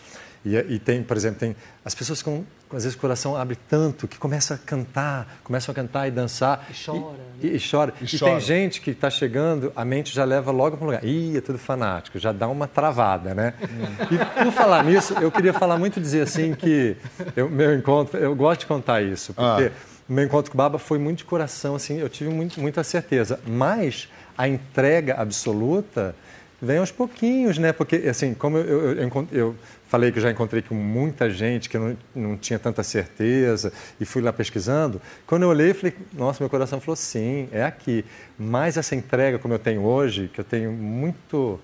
e, 0.44 0.56
e 0.56 0.78
tem, 0.78 1.02
por 1.02 1.16
exemplo, 1.16 1.38
tem 1.38 1.54
as 1.84 1.94
pessoas 1.94 2.22
com, 2.22 2.44
às 2.72 2.82
vezes, 2.82 2.94
o 2.94 2.98
coração 3.00 3.36
abre 3.36 3.56
tanto 3.68 4.08
que 4.08 4.18
começa 4.18 4.54
a 4.54 4.58
cantar, 4.58 5.38
começam 5.44 5.72
a 5.72 5.74
cantar 5.74 6.08
e 6.08 6.10
dançar. 6.10 6.66
E 6.70 6.84
chora. 6.84 7.16
E, 7.42 7.46
e, 7.46 7.56
e 7.56 7.60
chora. 7.70 7.94
E, 8.00 8.04
e 8.04 8.18
chora. 8.18 8.32
tem 8.32 8.40
gente 8.40 8.80
que 8.80 8.90
está 8.90 9.08
chegando, 9.08 9.72
a 9.76 9.84
mente 9.84 10.14
já 10.14 10.24
leva 10.24 10.50
logo 10.50 10.76
para 10.76 10.84
um 10.84 10.88
lugar. 10.88 11.04
Ih, 11.04 11.36
é 11.36 11.40
tudo 11.40 11.58
fanático, 11.58 12.18
já 12.18 12.32
dá 12.32 12.48
uma 12.48 12.66
travada, 12.66 13.34
né? 13.34 13.54
Hum. 13.62 14.06
E 14.10 14.44
por 14.44 14.52
falar 14.52 14.84
nisso, 14.84 15.14
eu 15.20 15.30
queria 15.30 15.52
falar 15.52 15.78
muito, 15.78 16.00
dizer 16.00 16.22
assim, 16.22 16.54
que 16.54 16.96
eu, 17.36 17.48
meu 17.48 17.74
encontro, 17.74 18.18
eu 18.18 18.34
gosto 18.34 18.60
de 18.60 18.66
contar 18.66 19.02
isso, 19.02 19.32
porque. 19.34 19.70
Ah 19.72 19.96
meu 20.08 20.24
encontro 20.24 20.52
com 20.52 20.56
o 20.56 20.58
Baba 20.58 20.78
foi 20.78 20.98
muito 20.98 21.18
de 21.18 21.24
coração, 21.24 21.74
assim, 21.74 21.98
eu 21.98 22.08
tive 22.08 22.30
muito, 22.30 22.60
muita 22.60 22.84
certeza. 22.84 23.40
Mas 23.44 24.08
a 24.38 24.46
entrega 24.46 25.14
absoluta 25.14 26.14
vem 26.60 26.78
aos 26.78 26.90
pouquinhos, 26.90 27.58
né? 27.58 27.72
Porque, 27.72 27.96
assim, 28.08 28.34
como 28.34 28.58
eu, 28.58 28.94
eu, 28.94 29.28
eu, 29.32 29.56
falei 29.88 30.10
que 30.10 30.20
já 30.20 30.30
encontrei 30.30 30.62
com 30.62 30.74
muita 30.74 31.30
gente 31.30 31.68
que 31.68 31.78
não, 31.78 31.96
não 32.14 32.36
tinha 32.36 32.58
tanta 32.58 32.82
certeza 32.82 33.72
e 34.00 34.04
fui 34.04 34.20
lá 34.20 34.32
pesquisando, 34.32 35.00
quando 35.26 35.42
eu 35.44 35.48
olhei, 35.48 35.72
falei, 35.74 35.94
nossa, 36.12 36.42
meu 36.42 36.50
coração 36.50 36.80
falou, 36.80 36.96
sim, 36.96 37.48
é 37.52 37.62
aqui. 37.62 38.04
Mas 38.38 38.76
essa 38.76 38.94
entrega 38.94 39.38
como 39.38 39.54
eu 39.54 39.58
tenho 39.58 39.82
hoje, 39.82 40.28
que 40.32 40.40
eu 40.40 40.44
tenho 40.44 40.72
muito, 40.72 41.60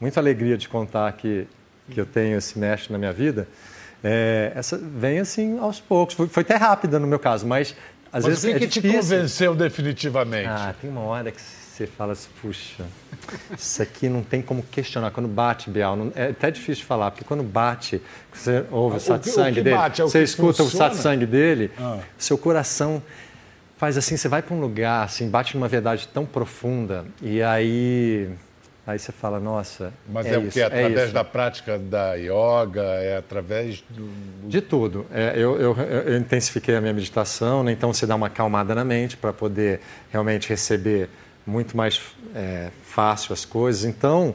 muita 0.00 0.20
alegria 0.20 0.58
de 0.58 0.68
contar 0.68 1.10
que, 1.12 1.46
que 1.90 2.00
eu 2.00 2.06
tenho 2.06 2.36
esse 2.36 2.58
mestre 2.58 2.92
na 2.92 2.98
minha 2.98 3.12
vida, 3.12 3.48
é, 4.04 4.52
essa 4.54 4.76
vem 4.76 5.20
assim 5.20 5.58
aos 5.58 5.80
poucos. 5.80 6.14
Foi, 6.14 6.26
foi, 6.26 6.42
até 6.42 6.56
rápida 6.56 6.98
no 6.98 7.06
meu 7.06 7.18
caso, 7.18 7.46
mas 7.46 7.74
Às 8.12 8.24
Mas 8.24 8.42
vezes 8.42 8.44
o 8.44 8.46
que, 8.48 8.52
é 8.52 8.58
que 8.58 8.66
te 8.66 8.82
convenceu 8.82 9.54
definitivamente? 9.54 10.48
Ah, 10.48 10.74
tem 10.80 10.90
uma 10.90 11.02
hora 11.02 11.30
que 11.30 11.40
você 11.72 11.86
fala 11.86 12.12
assim, 12.12 12.28
puxa, 12.42 12.84
isso 13.56 13.82
aqui 13.82 14.06
não 14.06 14.22
tem 14.22 14.42
como 14.42 14.62
questionar. 14.62 15.10
Quando 15.10 15.26
bate, 15.26 15.70
Bial, 15.70 15.96
não, 15.96 16.12
é 16.14 16.28
até 16.28 16.50
difícil 16.50 16.82
de 16.82 16.84
falar, 16.84 17.10
porque 17.10 17.24
quando 17.24 17.42
bate, 17.42 18.02
você 18.30 18.66
ouve 18.70 18.98
o, 18.98 19.00
satsang 19.00 19.54
dele, 19.54 19.74
bate, 19.74 20.02
é 20.02 20.04
você 20.04 20.22
escuta 20.22 20.62
funciona? 20.62 20.90
o 20.90 20.94
satsang 20.94 21.24
dele, 21.24 21.70
ah. 21.80 21.98
seu 22.18 22.36
coração 22.36 23.02
faz 23.78 23.96
assim, 23.96 24.18
você 24.18 24.28
vai 24.28 24.42
para 24.42 24.54
um 24.54 24.60
lugar, 24.60 25.02
assim, 25.04 25.30
bate 25.30 25.56
numa 25.56 25.66
verdade 25.66 26.06
tão 26.08 26.26
profunda, 26.26 27.06
e 27.22 27.42
aí 27.42 28.28
Aí 28.84 28.98
você 28.98 29.12
fala, 29.12 29.38
nossa. 29.38 29.92
Mas 30.08 30.26
é, 30.26 30.34
é 30.34 30.38
o 30.38 30.48
que? 30.48 30.60
É 30.60 30.64
através 30.64 31.10
é 31.10 31.12
da 31.12 31.22
prática 31.22 31.78
da 31.78 32.14
yoga? 32.14 32.82
É 32.82 33.16
através 33.16 33.80
do. 33.88 34.10
De 34.48 34.60
tudo. 34.60 35.06
É, 35.12 35.34
eu, 35.36 35.56
eu, 35.56 35.76
eu, 35.76 36.18
intensifiquei 36.18 36.74
a 36.74 36.80
minha 36.80 36.92
meditação, 36.92 37.62
né? 37.62 37.70
então 37.70 37.92
você 37.92 38.08
dá 38.08 38.16
uma 38.16 38.26
acalmada 38.26 38.74
na 38.74 38.84
mente 38.84 39.16
para 39.16 39.32
poder 39.32 39.80
realmente 40.10 40.48
receber 40.48 41.08
muito 41.46 41.76
mais 41.76 42.00
é, 42.34 42.70
fácil 42.84 43.32
as 43.32 43.44
coisas. 43.44 43.84
Então, 43.84 44.34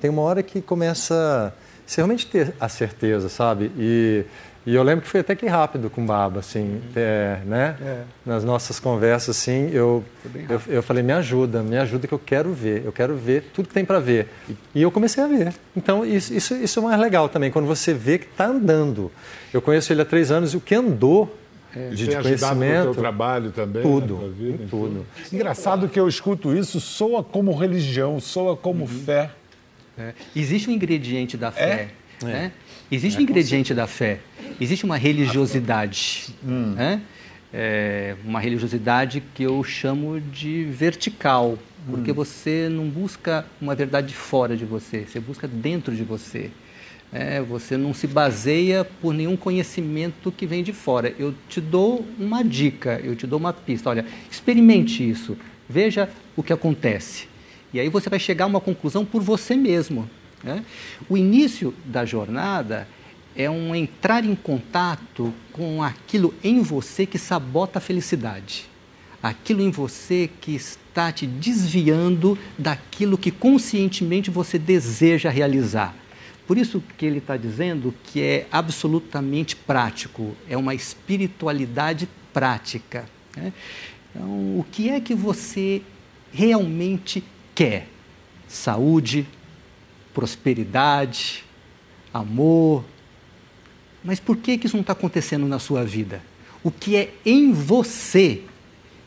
tem 0.00 0.10
uma 0.10 0.22
hora 0.22 0.42
que 0.42 0.60
começa. 0.60 1.54
Você 1.86 2.00
realmente 2.00 2.26
ter 2.26 2.54
a 2.60 2.68
certeza, 2.68 3.28
sabe? 3.28 3.72
E 3.76 4.24
e 4.68 4.74
eu 4.74 4.82
lembro 4.82 5.00
que 5.00 5.08
foi 5.08 5.20
até 5.20 5.34
que 5.34 5.46
rápido 5.46 5.88
com 5.88 6.02
o 6.02 6.04
Baba, 6.04 6.40
assim, 6.40 6.78
é, 6.94 7.38
né? 7.46 7.74
É. 7.80 8.02
Nas 8.26 8.44
nossas 8.44 8.78
conversas, 8.78 9.34
assim, 9.34 9.70
eu, 9.72 10.04
eu, 10.46 10.60
eu, 10.68 10.82
falei, 10.82 11.02
me 11.02 11.14
ajuda, 11.14 11.62
me 11.62 11.78
ajuda 11.78 12.06
que 12.06 12.12
eu 12.12 12.18
quero 12.18 12.52
ver, 12.52 12.82
eu 12.84 12.92
quero 12.92 13.16
ver 13.16 13.44
tudo 13.54 13.68
que 13.68 13.72
tem 13.72 13.82
para 13.82 13.98
ver. 13.98 14.28
E 14.74 14.82
eu 14.82 14.90
comecei 14.90 15.24
a 15.24 15.26
ver. 15.26 15.54
Então, 15.74 16.04
isso, 16.04 16.34
isso, 16.34 16.54
isso 16.54 16.80
é 16.80 16.82
mais 16.82 17.00
legal 17.00 17.30
também, 17.30 17.50
quando 17.50 17.64
você 17.64 17.94
vê 17.94 18.18
que 18.18 18.26
está 18.26 18.44
andando. 18.44 19.10
Eu 19.54 19.62
conheço 19.62 19.90
ele 19.90 20.02
há 20.02 20.04
três 20.04 20.30
anos 20.30 20.52
e 20.52 20.58
o 20.58 20.60
que 20.60 20.74
andou 20.74 21.34
é, 21.78 21.90
de, 21.90 22.08
tem 22.08 22.20
conhecimento. 22.20 22.90
o 22.90 22.92
teu 22.92 23.02
trabalho 23.02 23.52
também? 23.52 23.82
Tudo, 23.82 24.16
né, 24.16 24.32
vida, 24.36 24.64
tudo. 24.68 25.06
Engraçado 25.32 25.88
que 25.88 26.00
eu 26.00 26.08
escuto 26.08 26.56
isso, 26.56 26.80
soa 26.80 27.22
como 27.22 27.54
religião, 27.54 28.18
soa 28.18 28.56
como 28.56 28.80
uhum. 28.80 28.86
fé. 28.86 29.30
É. 29.96 30.12
Existe 30.34 30.68
um 30.68 30.72
ingrediente 30.72 31.36
da 31.36 31.52
fé. 31.52 31.90
É? 32.22 32.24
Né? 32.24 32.52
Existe 32.90 33.18
um 33.18 33.22
ingrediente 33.22 33.72
da 33.74 33.86
fé, 33.86 34.18
existe 34.60 34.84
uma 34.84 34.96
religiosidade, 34.96 36.34
hum. 36.44 36.72
né? 36.74 37.02
É 37.52 38.16
uma 38.24 38.40
religiosidade 38.40 39.22
que 39.34 39.42
eu 39.42 39.62
chamo 39.62 40.20
de 40.20 40.64
vertical, 40.64 41.58
porque 41.88 42.10
hum. 42.10 42.14
você 42.14 42.68
não 42.70 42.88
busca 42.88 43.46
uma 43.60 43.74
verdade 43.74 44.14
fora 44.14 44.56
de 44.56 44.64
você, 44.64 45.06
você 45.06 45.20
busca 45.20 45.46
dentro 45.46 45.94
de 45.94 46.02
você. 46.02 46.50
É, 47.12 47.40
você 47.40 47.76
não 47.76 47.94
se 47.94 48.06
baseia 48.06 48.84
por 48.84 49.14
nenhum 49.14 49.36
conhecimento 49.36 50.30
que 50.30 50.46
vem 50.46 50.62
de 50.62 50.72
fora. 50.72 51.14
Eu 51.18 51.34
te 51.48 51.60
dou 51.60 52.06
uma 52.18 52.42
dica, 52.42 53.00
eu 53.02 53.16
te 53.16 53.26
dou 53.26 53.38
uma 53.38 53.52
pista. 53.52 53.88
Olha, 53.88 54.04
experimente 54.30 55.08
isso, 55.08 55.36
veja 55.68 56.08
o 56.36 56.42
que 56.42 56.52
acontece. 56.52 57.26
E 57.72 57.80
aí 57.80 57.88
você 57.88 58.10
vai 58.10 58.18
chegar 58.18 58.44
a 58.44 58.48
uma 58.48 58.60
conclusão 58.60 59.04
por 59.04 59.22
você 59.22 59.56
mesmo. 59.56 60.08
Né? 60.42 60.62
O 61.08 61.16
início 61.16 61.74
da 61.84 62.04
jornada 62.04 62.86
é 63.34 63.48
um 63.48 63.74
entrar 63.74 64.24
em 64.24 64.34
contato 64.34 65.32
com 65.52 65.82
aquilo 65.82 66.34
em 66.42 66.60
você 66.60 67.06
que 67.06 67.18
sabota 67.18 67.78
a 67.78 67.80
felicidade, 67.80 68.66
aquilo 69.22 69.62
em 69.62 69.70
você 69.70 70.28
que 70.40 70.54
está 70.54 71.12
te 71.12 71.26
desviando 71.26 72.36
daquilo 72.58 73.16
que 73.16 73.30
conscientemente 73.30 74.30
você 74.30 74.58
deseja 74.58 75.30
realizar. 75.30 75.94
Por 76.48 76.56
isso 76.56 76.82
que 76.96 77.04
ele 77.04 77.18
está 77.18 77.36
dizendo 77.36 77.94
que 78.04 78.22
é 78.22 78.48
absolutamente 78.50 79.54
prático, 79.54 80.34
é 80.48 80.56
uma 80.56 80.74
espiritualidade 80.74 82.08
prática. 82.32 83.04
Né? 83.36 83.52
Então, 84.10 84.58
o 84.58 84.64
que 84.72 84.88
é 84.88 84.98
que 84.98 85.14
você 85.14 85.82
realmente 86.32 87.22
quer? 87.54 87.86
Saúde, 88.48 89.26
prosperidade, 90.14 91.44
amor. 92.14 92.82
Mas 94.02 94.18
por 94.18 94.38
que, 94.38 94.56
que 94.56 94.66
isso 94.66 94.76
não 94.76 94.80
está 94.80 94.94
acontecendo 94.94 95.46
na 95.46 95.58
sua 95.58 95.84
vida? 95.84 96.22
O 96.64 96.70
que 96.70 96.96
é 96.96 97.12
em 97.26 97.52
você 97.52 98.40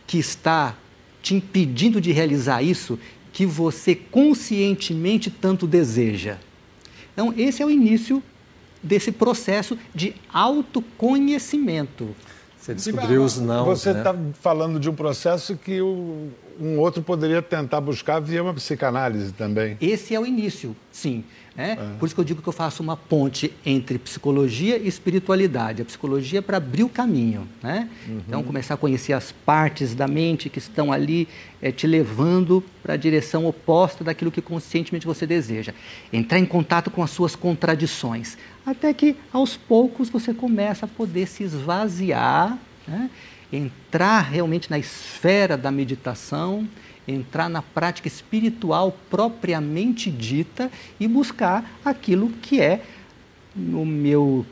que 0.05 0.19
está 0.19 0.77
te 1.23 1.33
impedindo 1.33 1.99
de 1.99 2.11
realizar 2.11 2.61
isso 2.61 2.99
que 3.33 3.47
você 3.47 3.95
conscientemente 3.95 5.31
tanto 5.31 5.65
deseja? 5.65 6.37
Então, 7.13 7.33
esse 7.37 7.61
é 7.61 7.65
o 7.65 7.69
início 7.69 8.21
desse 8.81 9.11
processo 9.11 9.77
de 9.93 10.15
autoconhecimento. 10.33 12.15
Você 12.57 12.75
descobriu 12.75 13.23
os 13.23 13.39
não. 13.39 13.65
Você 13.65 13.89
está 13.89 14.13
né? 14.13 14.31
falando 14.39 14.79
de 14.79 14.89
um 14.89 14.93
processo 14.93 15.55
que 15.55 15.81
o, 15.81 16.29
um 16.59 16.79
outro 16.79 17.01
poderia 17.01 17.41
tentar 17.41 17.81
buscar 17.81 18.19
via 18.19 18.41
uma 18.41 18.53
psicanálise 18.53 19.31
também. 19.31 19.77
Esse 19.81 20.15
é 20.15 20.19
o 20.19 20.25
início, 20.25 20.75
sim. 20.91 21.23
É? 21.57 21.71
é. 21.71 21.75
Por 21.99 22.05
isso 22.05 22.15
que 22.15 22.21
eu 22.21 22.25
digo 22.25 22.41
que 22.41 22.47
eu 22.47 22.53
faço 22.53 22.81
uma 22.81 22.95
ponte 22.95 23.53
entre 23.65 23.99
psicologia 23.99 24.77
e 24.77 24.87
espiritualidade. 24.87 25.81
A 25.81 25.85
psicologia 25.85 26.39
é 26.39 26.41
para 26.41 26.57
abrir 26.57 26.83
o 26.83 26.89
caminho. 26.89 27.47
Né? 27.61 27.89
Uhum. 28.07 28.21
Então, 28.25 28.43
começar 28.43 28.75
a 28.75 28.77
conhecer 28.77 29.13
as 29.13 29.31
partes 29.31 29.93
da 29.93 30.07
mente 30.07 30.49
que 30.49 30.59
estão 30.59 30.93
ali 30.93 31.27
é, 31.61 31.71
te 31.71 31.85
levando 31.85 32.63
para 32.81 32.93
a 32.93 32.97
direção 32.97 33.45
oposta 33.45 34.03
daquilo 34.03 34.31
que 34.31 34.41
conscientemente 34.41 35.05
você 35.05 35.27
deseja. 35.27 35.73
Entrar 36.11 36.39
em 36.39 36.45
contato 36.45 36.89
com 36.89 37.03
as 37.03 37.11
suas 37.11 37.35
contradições 37.35 38.37
até 38.65 38.93
que 38.93 39.15
aos 39.33 39.57
poucos 39.57 40.09
você 40.09 40.33
começa 40.33 40.85
a 40.85 40.89
poder 40.89 41.27
se 41.27 41.43
esvaziar, 41.43 42.57
né? 42.87 43.09
Entrar 43.51 44.21
realmente 44.21 44.69
na 44.69 44.79
esfera 44.79 45.57
da 45.57 45.71
meditação, 45.71 46.67
entrar 47.07 47.49
na 47.49 47.61
prática 47.61 48.07
espiritual 48.07 48.97
propriamente 49.09 50.09
dita 50.09 50.71
e 50.99 51.07
buscar 51.07 51.79
aquilo 51.83 52.29
que 52.29 52.61
é, 52.61 52.81
no 53.55 53.85
meu 53.85 54.45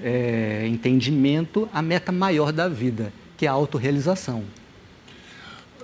é, 0.00 0.66
entendimento, 0.66 1.68
a 1.72 1.82
meta 1.82 2.12
maior 2.12 2.52
da 2.52 2.68
vida, 2.68 3.12
que 3.36 3.46
é 3.46 3.48
a 3.48 3.52
autorrealização. 3.52 4.44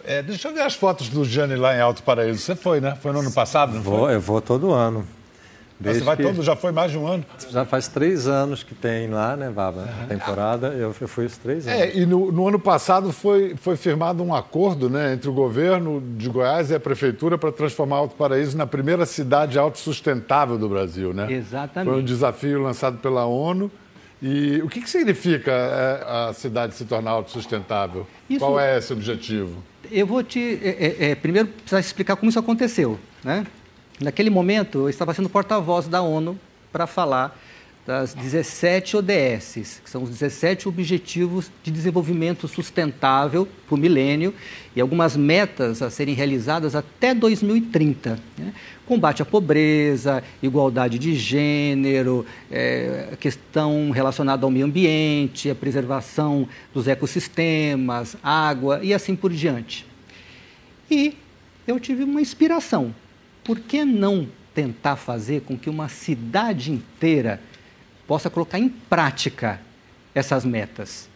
É, 0.05 0.23
deixa 0.23 0.49
eu 0.49 0.55
ver 0.55 0.63
as 0.63 0.75
fotos 0.75 1.09
do 1.09 1.25
Gianni 1.25 1.55
lá 1.55 1.77
em 1.77 1.81
Alto 1.81 2.03
Paraíso. 2.03 2.41
Você 2.41 2.57
foi, 2.57 2.81
né? 2.81 2.97
Foi 3.01 3.13
no 3.13 3.21
ano 3.21 3.33
passado, 3.33 3.75
não 3.75 3.83
vou, 3.83 4.01
foi? 4.01 4.15
Eu 4.17 4.21
vou 4.21 4.41
todo 4.41 4.73
ano. 4.73 5.07
Desde 5.83 6.01
Você 6.01 6.07
vai 6.07 6.17
que... 6.17 6.23
todo, 6.23 6.43
já 6.43 6.55
foi 6.55 6.71
mais 6.71 6.93
de 6.93 6.99
um 6.99 7.07
ano? 7.07 7.25
Já 7.51 7.65
faz 7.65 7.89
três 7.89 8.29
anos 8.29 8.63
que 8.63 8.75
tem 8.75 9.09
lá, 9.09 9.37
né, 9.37 9.51
Baba? 9.51 9.81
Uhum. 9.81 10.07
temporada, 10.07 10.69
eu, 10.69 10.95
eu 11.01 11.09
fui 11.09 11.27
os 11.27 11.37
três 11.37 11.67
anos. 11.67 11.81
É, 11.81 11.97
e 11.97 12.07
no, 12.07 12.31
no, 12.31 12.49
ano 12.49 12.59
passado 12.59 13.13
foi, 13.13 13.57
foi 13.57 13.77
firmado 13.77 14.23
um 14.23 14.33
acordo 14.35 14.89
né, 14.89 15.15
entre 15.15 15.29
o 15.29 15.33
governo 15.33 16.01
de 16.17 16.29
Goiás 16.29 16.71
e 16.71 16.75
a 16.75 16.81
prefeitura 16.81 17.37
para 17.37 17.51
transformar 17.51 17.97
Alto 17.97 18.15
Paraíso 18.15 18.57
na 18.57 18.67
primeira 18.67 19.05
cidade 19.05 19.59
autossustentável 19.59 20.57
do 20.57 20.69
Brasil, 20.69 21.13
né? 21.13 21.31
Exatamente. 21.33 21.91
Foi 21.91 22.01
um 22.01 22.05
desafio 22.05 22.63
lançado 22.63 22.99
pela 22.99 23.27
ONU. 23.27 23.71
E 24.23 24.63
o 24.63 24.69
que, 24.69 24.81
que 24.81 24.89
significa 24.89 25.51
é, 25.51 26.29
a 26.29 26.33
cidade 26.33 26.75
se 26.75 26.85
tornar 26.85 27.11
autossustentável? 27.11 28.07
Isso... 28.31 28.39
Qual 28.39 28.59
é 28.61 28.79
esse 28.79 28.93
objetivo? 28.93 29.61
Eu 29.91 30.07
vou 30.07 30.23
te. 30.23 30.61
É, 30.63 30.69
é, 30.69 31.11
é 31.11 31.15
primeiro, 31.17 31.49
precisar 31.49 31.81
explicar 31.81 32.15
como 32.15 32.31
isso 32.31 32.39
aconteceu, 32.39 32.99
né? 33.25 33.45
Naquele 34.01 34.31
momento, 34.31 34.79
eu 34.79 34.89
estava 34.89 35.15
sendo 35.15 35.29
porta-voz 35.29 35.87
da 35.87 36.03
ONU 36.03 36.39
para 36.73 36.87
falar 36.87 37.39
das 37.85 38.15
17 38.15 38.97
ODSs, 38.97 39.81
que 39.83 39.91
são 39.91 40.05
os 40.05 40.11
17 40.11 40.69
Objetivos 40.69 41.51
de 41.65 41.71
Desenvolvimento 41.71 42.47
Sustentável 42.47 43.47
para 43.67 43.75
o 43.75 43.79
milênio, 43.79 44.33
e 44.75 44.81
algumas 44.81 45.17
metas 45.17 45.83
a 45.83 45.91
serem 45.91 46.15
realizadas 46.15 46.77
até 46.77 47.13
2030. 47.13 48.21
Né? 48.39 48.55
Combate 48.87 49.23
à 49.23 49.25
pobreza, 49.25 50.23
igualdade 50.41 50.97
de 50.97 51.15
gênero, 51.17 52.25
é, 52.51 53.17
questão 53.19 53.91
relacionada 53.91 54.47
ao 54.47 54.51
meio 54.51 54.67
ambiente, 54.67 55.51
a 55.51 55.55
preservação 55.55 56.49
dos 56.73 56.87
ecossistemas, 56.87 58.17
água 58.23 58.79
e 58.83 58.95
assim 58.95 59.17
por 59.17 59.33
diante. 59.33 59.85
E 60.89 61.17
eu 61.67 61.81
tive 61.81 62.05
uma 62.05 62.21
inspiração 62.21 62.95
por 63.45 63.59
que 63.59 63.85
não 63.85 64.29
tentar 64.55 64.97
fazer 64.97 65.43
com 65.43 65.59
que 65.59 65.71
uma 65.71 65.89
cidade 65.89 66.71
inteira 66.71 67.41
possa 68.07 68.29
colocar 68.29 68.59
em 68.59 68.69
prática 68.69 69.61
essas 70.15 70.45
metas? 70.45 71.09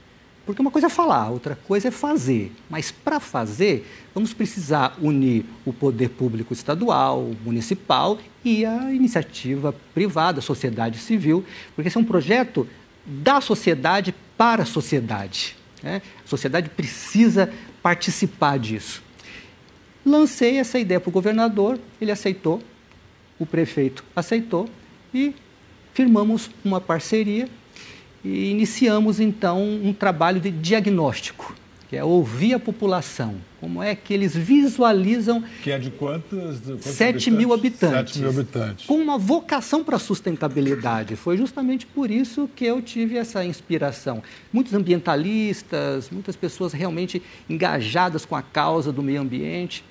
Porque 0.47 0.63
uma 0.63 0.71
coisa 0.71 0.87
é 0.87 0.91
falar, 0.91 1.29
outra 1.29 1.57
coisa 1.67 1.89
é 1.89 1.91
fazer. 1.91 2.53
Mas 2.71 2.93
para 2.93 3.19
fazer, 3.19 3.85
vamos 4.15 4.33
precisar 4.33 4.97
unir 5.03 5.45
o 5.65 5.73
poder 5.73 6.11
público 6.11 6.53
estadual, 6.53 7.33
municipal 7.45 8.17
e 8.45 8.65
a 8.65 8.93
iniciativa 8.93 9.75
privada, 9.93 10.39
a 10.39 10.43
sociedade 10.43 10.99
civil, 10.99 11.45
porque 11.75 11.89
esse 11.89 11.97
é 11.97 12.01
um 12.01 12.05
projeto 12.05 12.67
da 13.05 13.41
sociedade 13.41 14.15
para 14.37 14.63
a 14.63 14.67
sociedade. 14.67 15.57
Né? 15.83 16.01
A 16.25 16.29
sociedade 16.29 16.71
precisa 16.71 17.53
participar 17.83 18.57
disso. 18.59 19.03
Lancei 20.07 20.59
essa 20.59 20.79
ideia 20.79 21.01
para 21.01 21.09
o 21.09 21.13
governador, 21.13 21.81
ele 22.01 22.13
aceitou, 22.13 22.63
o 23.41 23.45
prefeito 23.45 24.05
aceitou 24.15 24.69
e 25.13 25.35
firmamos 25.93 26.49
uma 26.65 26.81
parceria 26.81 27.49
e 28.25 28.51
iniciamos 28.51 29.19
então 29.19 29.61
um 29.61 29.93
trabalho 29.93 30.41
de 30.41 30.51
diagnóstico. 30.53 31.55
que 31.89 31.97
é 31.97 32.03
ouvir 32.03 32.53
a 32.53 32.59
população. 32.59 33.37
Como 33.61 33.81
é 33.81 33.95
que 33.95 34.13
eles 34.13 34.35
visualizam. 34.35 35.43
Que 35.63 35.71
é 35.71 35.79
de 35.79 35.91
quantos? 35.91 36.59
quantos 36.61 36.85
7 36.85 37.31
mil 37.31 37.53
habitantes. 37.53 38.15
7 38.15 38.19
mil 38.19 38.31
habitantes. 38.31 38.87
Com 38.87 38.97
uma 38.97 39.17
vocação 39.17 39.85
para 39.85 39.95
a 39.95 39.99
sustentabilidade. 39.99 41.15
Foi 41.15 41.37
justamente 41.37 41.87
por 41.87 42.11
isso 42.11 42.51
que 42.57 42.65
eu 42.65 42.83
tive 42.83 43.17
essa 43.17 43.45
inspiração. 43.45 44.21
Muitos 44.53 44.75
ambientalistas, 44.75 46.11
muitas 46.11 46.35
pessoas 46.35 46.73
realmente 46.73 47.23
engajadas 47.49 48.25
com 48.25 48.35
a 48.35 48.43
causa 48.43 48.91
do 48.91 49.03
meio 49.03 49.21
ambiente. 49.21 49.85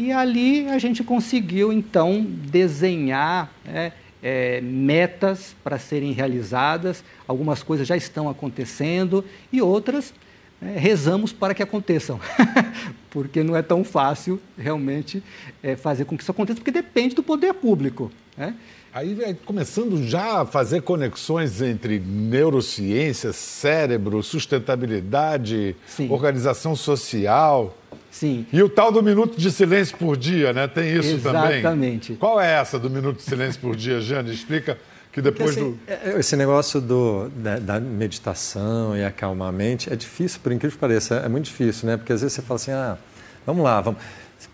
E 0.00 0.12
ali 0.12 0.66
a 0.66 0.78
gente 0.78 1.04
conseguiu, 1.04 1.70
então, 1.70 2.24
desenhar. 2.24 3.52
Né, 3.62 3.92
é, 4.22 4.60
metas 4.60 5.54
para 5.64 5.78
serem 5.78 6.12
realizadas, 6.12 7.02
algumas 7.26 7.62
coisas 7.62 7.88
já 7.88 7.96
estão 7.96 8.28
acontecendo 8.28 9.24
e 9.50 9.62
outras 9.62 10.12
é, 10.60 10.78
rezamos 10.78 11.32
para 11.32 11.54
que 11.54 11.62
aconteçam, 11.62 12.20
porque 13.08 13.42
não 13.42 13.56
é 13.56 13.62
tão 13.62 13.82
fácil 13.82 14.38
realmente 14.58 15.22
é, 15.62 15.74
fazer 15.74 16.04
com 16.04 16.18
que 16.18 16.22
isso 16.22 16.30
aconteça, 16.30 16.58
porque 16.58 16.70
depende 16.70 17.14
do 17.14 17.22
poder 17.22 17.54
público. 17.54 18.12
Né? 18.36 18.54
Aí 18.92 19.14
vai 19.14 19.32
começando 19.32 20.02
já 20.06 20.42
a 20.42 20.46
fazer 20.46 20.82
conexões 20.82 21.62
entre 21.62 21.98
neurociência, 21.98 23.32
cérebro, 23.32 24.22
sustentabilidade, 24.22 25.76
Sim. 25.86 26.10
organização 26.10 26.76
social. 26.76 27.74
Sim. 28.10 28.46
E 28.52 28.62
o 28.62 28.68
tal 28.68 28.90
do 28.90 29.02
minuto 29.02 29.38
de 29.38 29.50
silêncio 29.50 29.96
por 29.96 30.16
dia, 30.16 30.52
né? 30.52 30.66
Tem 30.66 30.96
isso 30.96 31.10
Exatamente. 31.10 31.22
também. 31.22 31.58
Exatamente. 31.58 32.14
Qual 32.14 32.40
é 32.40 32.52
essa 32.52 32.78
do 32.78 32.90
minuto 32.90 33.18
de 33.18 33.22
silêncio 33.22 33.60
por 33.60 33.76
dia, 33.76 34.00
Jane? 34.00 34.32
Explica 34.32 34.76
que 35.12 35.20
depois 35.20 35.54
Porque, 35.54 35.60
assim, 35.60 35.70
do... 35.72 36.10
É, 36.10 36.16
é, 36.16 36.20
esse 36.20 36.36
negócio 36.36 36.80
do, 36.80 37.28
da, 37.30 37.58
da, 37.58 37.80
meditação 37.80 38.96
e 38.96 39.04
acalmar 39.04 39.48
a 39.48 39.52
mente 39.52 39.92
é 39.92 39.96
difícil, 39.96 40.40
por 40.42 40.52
incrível 40.52 40.76
que 40.76 40.80
pareça, 40.80 41.16
é 41.16 41.28
muito 41.28 41.46
difícil, 41.46 41.88
né? 41.88 41.96
Porque 41.96 42.12
às 42.12 42.20
vezes 42.20 42.34
você 42.34 42.42
fala 42.42 42.56
assim, 42.56 42.72
ah, 42.72 42.98
vamos 43.46 43.62
lá, 43.62 43.80
vamos... 43.80 44.00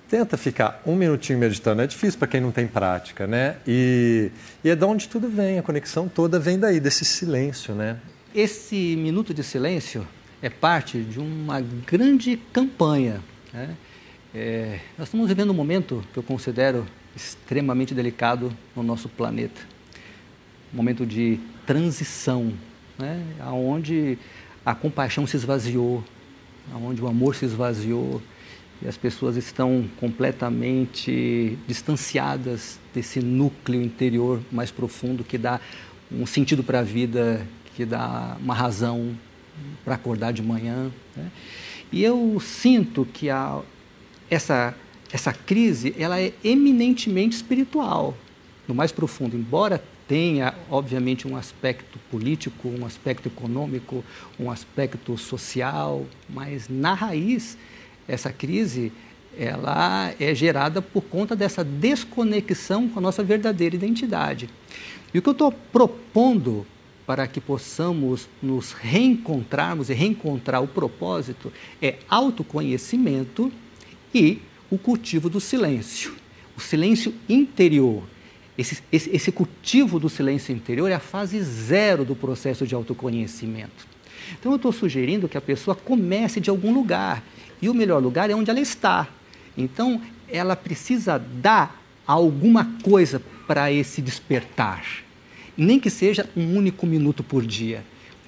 Tenta 0.08 0.36
ficar 0.36 0.82
um 0.86 0.94
minutinho 0.94 1.38
meditando, 1.38 1.82
é 1.82 1.86
difícil 1.86 2.18
para 2.18 2.28
quem 2.28 2.40
não 2.40 2.52
tem 2.52 2.66
prática, 2.66 3.26
né? 3.26 3.56
E, 3.66 4.30
e 4.62 4.70
é 4.70 4.76
de 4.76 4.84
onde 4.84 5.08
tudo 5.08 5.28
vem, 5.28 5.58
a 5.58 5.62
conexão 5.62 6.08
toda 6.08 6.38
vem 6.38 6.58
daí, 6.58 6.78
desse 6.78 7.04
silêncio, 7.04 7.74
né? 7.74 7.96
Esse 8.34 8.96
minuto 8.96 9.34
de 9.34 9.42
silêncio 9.42 10.06
é 10.40 10.48
parte 10.48 11.00
de 11.00 11.18
uma 11.18 11.60
grande 11.60 12.36
campanha. 12.52 13.20
Né? 13.56 13.76
É, 14.34 14.80
nós 14.98 15.08
estamos 15.08 15.26
vivendo 15.26 15.50
um 15.50 15.54
momento 15.54 16.04
que 16.12 16.18
eu 16.18 16.22
considero 16.22 16.86
extremamente 17.16 17.94
delicado 17.94 18.52
no 18.76 18.82
nosso 18.82 19.08
planeta 19.08 19.76
momento 20.72 21.06
de 21.06 21.40
transição, 21.64 22.52
né? 22.98 23.22
onde 23.46 24.18
a 24.64 24.74
compaixão 24.74 25.26
se 25.26 25.36
esvaziou, 25.36 26.04
onde 26.74 27.00
o 27.00 27.06
amor 27.06 27.34
se 27.34 27.44
esvaziou 27.44 28.20
e 28.82 28.86
as 28.86 28.96
pessoas 28.96 29.36
estão 29.36 29.88
completamente 29.98 31.56
distanciadas 31.66 32.78
desse 32.94 33.20
núcleo 33.20 33.80
interior 33.80 34.40
mais 34.52 34.70
profundo 34.70 35.24
que 35.24 35.38
dá 35.38 35.60
um 36.12 36.26
sentido 36.26 36.62
para 36.62 36.80
a 36.80 36.82
vida, 36.82 37.46
que 37.74 37.84
dá 37.86 38.36
uma 38.38 38.54
razão 38.54 39.16
para 39.84 39.94
acordar 39.94 40.32
de 40.32 40.42
manhã. 40.42 40.90
Né? 41.16 41.30
E 41.92 42.02
eu 42.02 42.38
sinto 42.40 43.06
que 43.12 43.30
a, 43.30 43.60
essa, 44.30 44.74
essa 45.12 45.32
crise 45.32 45.94
ela 45.98 46.20
é 46.20 46.32
eminentemente 46.42 47.36
espiritual, 47.36 48.16
no 48.66 48.74
mais 48.74 48.90
profundo, 48.90 49.36
embora 49.36 49.82
tenha, 50.08 50.54
obviamente, 50.70 51.26
um 51.26 51.36
aspecto 51.36 51.98
político, 52.10 52.68
um 52.68 52.86
aspecto 52.86 53.26
econômico, 53.26 54.04
um 54.38 54.50
aspecto 54.50 55.16
social, 55.18 56.06
mas 56.28 56.68
na 56.68 56.94
raiz, 56.94 57.58
essa 58.06 58.32
crise 58.32 58.92
ela 59.38 60.14
é 60.18 60.34
gerada 60.34 60.80
por 60.80 61.02
conta 61.02 61.36
dessa 61.36 61.62
desconexão 61.62 62.88
com 62.88 62.98
a 62.98 63.02
nossa 63.02 63.22
verdadeira 63.22 63.76
identidade. 63.76 64.48
E 65.12 65.18
o 65.18 65.22
que 65.22 65.28
eu 65.28 65.32
estou 65.32 65.52
propondo 65.52 66.66
para 67.06 67.26
que 67.26 67.40
possamos 67.40 68.28
nos 68.42 68.72
reencontrarmos 68.72 69.88
e 69.88 69.94
reencontrar 69.94 70.62
o 70.62 70.66
propósito 70.66 71.52
é 71.80 71.96
autoconhecimento 72.08 73.52
e 74.12 74.40
o 74.68 74.76
cultivo 74.76 75.30
do 75.30 75.40
silêncio. 75.40 76.14
O 76.56 76.60
silêncio 76.60 77.14
interior, 77.28 78.02
esse, 78.58 78.82
esse, 78.90 79.10
esse 79.14 79.30
cultivo 79.30 80.00
do 80.00 80.08
silêncio 80.08 80.54
interior 80.54 80.90
é 80.90 80.94
a 80.94 81.00
fase 81.00 81.40
zero 81.40 82.04
do 82.04 82.16
processo 82.16 82.66
de 82.66 82.74
autoconhecimento. 82.74 83.86
Então, 84.38 84.50
eu 84.50 84.56
estou 84.56 84.72
sugerindo 84.72 85.28
que 85.28 85.38
a 85.38 85.40
pessoa 85.40 85.76
comece 85.76 86.40
de 86.40 86.50
algum 86.50 86.72
lugar. 86.72 87.22
E 87.62 87.68
o 87.68 87.74
melhor 87.74 88.02
lugar 88.02 88.28
é 88.28 88.34
onde 88.34 88.50
ela 88.50 88.58
está. 88.58 89.08
Então, 89.56 90.00
ela 90.28 90.56
precisa 90.56 91.18
dar 91.18 91.80
alguma 92.04 92.64
coisa 92.82 93.22
para 93.46 93.70
esse 93.70 94.02
despertar. 94.02 95.05
Nem 95.56 95.80
que 95.80 95.90
seja 95.90 96.28
um 96.36 96.56
único 96.56 96.86
minuto 96.86 97.22
por 97.22 97.44
dia. 97.44 97.84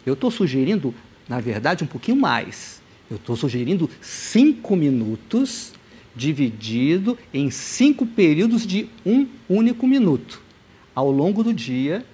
Eu 0.06 0.14
estou 0.14 0.30
sugerindo, 0.30 0.94
na 1.28 1.40
verdade, 1.40 1.84
um 1.84 1.86
pouquinho 1.86 2.16
mais. 2.16 2.80
Eu 3.10 3.16
estou 3.16 3.36
sugerindo 3.36 3.88
cinco 4.00 4.76
minutos 4.76 5.72
dividido 6.14 7.16
em 7.32 7.50
cinco 7.50 8.04
períodos 8.04 8.66
de 8.66 8.88
um 9.06 9.26
único 9.48 9.86
minuto. 9.86 10.42
Ao 10.94 11.10
longo 11.10 11.44
do 11.44 11.54
dia, 11.54 12.04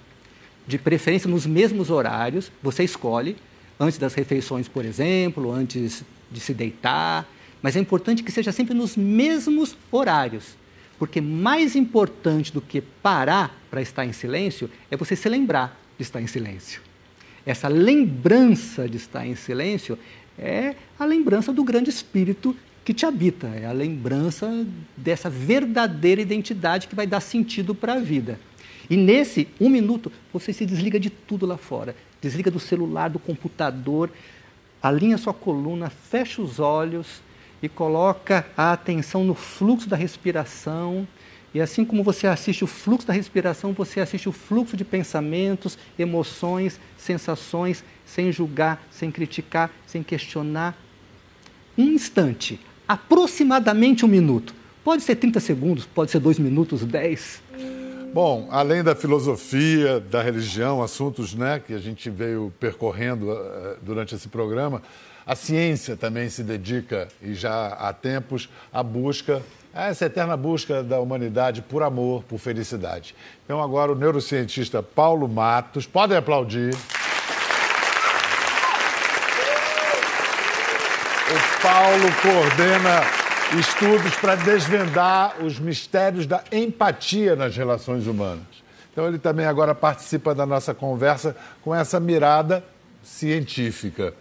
de 0.67 0.77
preferência 0.77 1.29
nos 1.29 1.45
mesmos 1.45 1.89
horários, 1.89 2.51
você 2.61 2.83
escolhe, 2.83 3.35
antes 3.79 3.97
das 3.97 4.13
refeições, 4.13 4.67
por 4.67 4.85
exemplo, 4.85 5.51
antes 5.51 6.03
de 6.31 6.39
se 6.39 6.53
deitar, 6.53 7.27
mas 7.61 7.75
é 7.75 7.79
importante 7.79 8.21
que 8.23 8.31
seja 8.31 8.51
sempre 8.51 8.73
nos 8.73 8.95
mesmos 8.95 9.75
horários, 9.91 10.55
porque 10.97 11.19
mais 11.21 11.75
importante 11.75 12.53
do 12.53 12.61
que 12.61 12.81
parar 12.81 13.59
para 13.69 13.81
estar 13.81 14.05
em 14.05 14.13
silêncio 14.13 14.69
é 14.89 14.95
você 14.95 15.15
se 15.15 15.27
lembrar 15.27 15.79
de 15.97 16.03
estar 16.03 16.21
em 16.21 16.27
silêncio. 16.27 16.81
Essa 17.45 17.67
lembrança 17.67 18.87
de 18.89 18.97
estar 18.97 19.25
em 19.25 19.35
silêncio 19.35 19.97
é 20.37 20.75
a 20.97 21.05
lembrança 21.05 21.53
do 21.53 21.63
grande 21.63 21.89
espírito 21.89 22.55
que 22.83 22.93
te 22.93 23.05
habita, 23.05 23.47
é 23.47 23.65
a 23.65 23.71
lembrança 23.71 24.65
dessa 24.95 25.29
verdadeira 25.29 26.21
identidade 26.21 26.87
que 26.87 26.95
vai 26.95 27.07
dar 27.07 27.19
sentido 27.19 27.73
para 27.73 27.93
a 27.93 27.99
vida. 27.99 28.39
E 28.89 28.95
nesse 28.95 29.47
um 29.59 29.69
minuto, 29.69 30.11
você 30.31 30.53
se 30.53 30.65
desliga 30.65 30.99
de 30.99 31.09
tudo 31.09 31.45
lá 31.45 31.57
fora. 31.57 31.95
Desliga 32.21 32.51
do 32.51 32.59
celular, 32.59 33.09
do 33.09 33.17
computador, 33.17 34.11
alinha 34.81 35.17
sua 35.17 35.33
coluna, 35.33 35.89
fecha 35.89 36.41
os 36.41 36.59
olhos 36.59 37.21
e 37.65 37.69
coloca 37.69 38.45
a 38.55 38.71
atenção 38.71 39.23
no 39.23 39.33
fluxo 39.33 39.89
da 39.89 39.95
respiração. 39.95 41.07
E 41.51 41.59
assim 41.59 41.83
como 41.83 42.03
você 42.03 42.27
assiste 42.27 42.63
o 42.63 42.67
fluxo 42.67 43.07
da 43.07 43.13
respiração, 43.13 43.73
você 43.73 43.99
assiste 43.99 44.29
o 44.29 44.31
fluxo 44.31 44.77
de 44.77 44.85
pensamentos, 44.85 45.77
emoções, 45.97 46.79
sensações, 46.97 47.83
sem 48.05 48.31
julgar, 48.31 48.85
sem 48.91 49.09
criticar, 49.09 49.71
sem 49.87 50.03
questionar. 50.03 50.77
Um 51.75 51.93
instante, 51.93 52.59
aproximadamente 52.87 54.05
um 54.05 54.09
minuto. 54.09 54.53
Pode 54.83 55.01
ser 55.01 55.15
30 55.15 55.39
segundos, 55.39 55.85
pode 55.85 56.11
ser 56.11 56.19
dois 56.19 56.37
minutos, 56.37 56.85
10. 56.85 57.41
Bom, 58.13 58.47
além 58.51 58.83
da 58.83 58.95
filosofia, 58.95 59.99
da 59.99 60.21
religião, 60.21 60.83
assuntos 60.83 61.33
né, 61.33 61.59
que 61.59 61.73
a 61.73 61.79
gente 61.79 62.09
veio 62.09 62.53
percorrendo 62.59 63.31
uh, 63.31 63.77
durante 63.81 64.13
esse 64.13 64.29
programa, 64.29 64.81
a 65.25 65.35
ciência 65.35 65.95
também 65.95 66.29
se 66.29 66.43
dedica, 66.43 67.07
e 67.19 67.33
já 67.33 67.67
há 67.69 67.91
tempos, 67.91 68.47
à 68.71 68.83
busca, 68.83 69.41
a 69.73 69.87
essa 69.87 70.05
eterna 70.05 70.37
busca 70.37 70.83
da 70.83 70.99
humanidade 70.99 71.63
por 71.63 71.81
amor, 71.81 72.23
por 72.23 72.37
felicidade. 72.37 73.15
Então, 73.43 73.61
agora, 73.61 73.91
o 73.91 73.95
neurocientista 73.95 74.83
Paulo 74.83 75.27
Matos, 75.27 75.87
podem 75.87 76.15
aplaudir. 76.15 76.75
O 81.27 81.61
Paulo 81.61 82.05
coordena 82.21 83.01
estudos 83.59 84.15
para 84.17 84.35
desvendar 84.35 85.43
os 85.43 85.59
mistérios 85.59 86.27
da 86.27 86.43
empatia 86.51 87.35
nas 87.35 87.57
relações 87.57 88.05
humanas. 88.05 88.45
Então, 88.91 89.07
ele 89.07 89.17
também 89.17 89.47
agora 89.47 89.73
participa 89.73 90.35
da 90.35 90.45
nossa 90.45 90.73
conversa 90.73 91.35
com 91.63 91.73
essa 91.73 91.99
mirada 91.99 92.63
científica. 93.03 94.13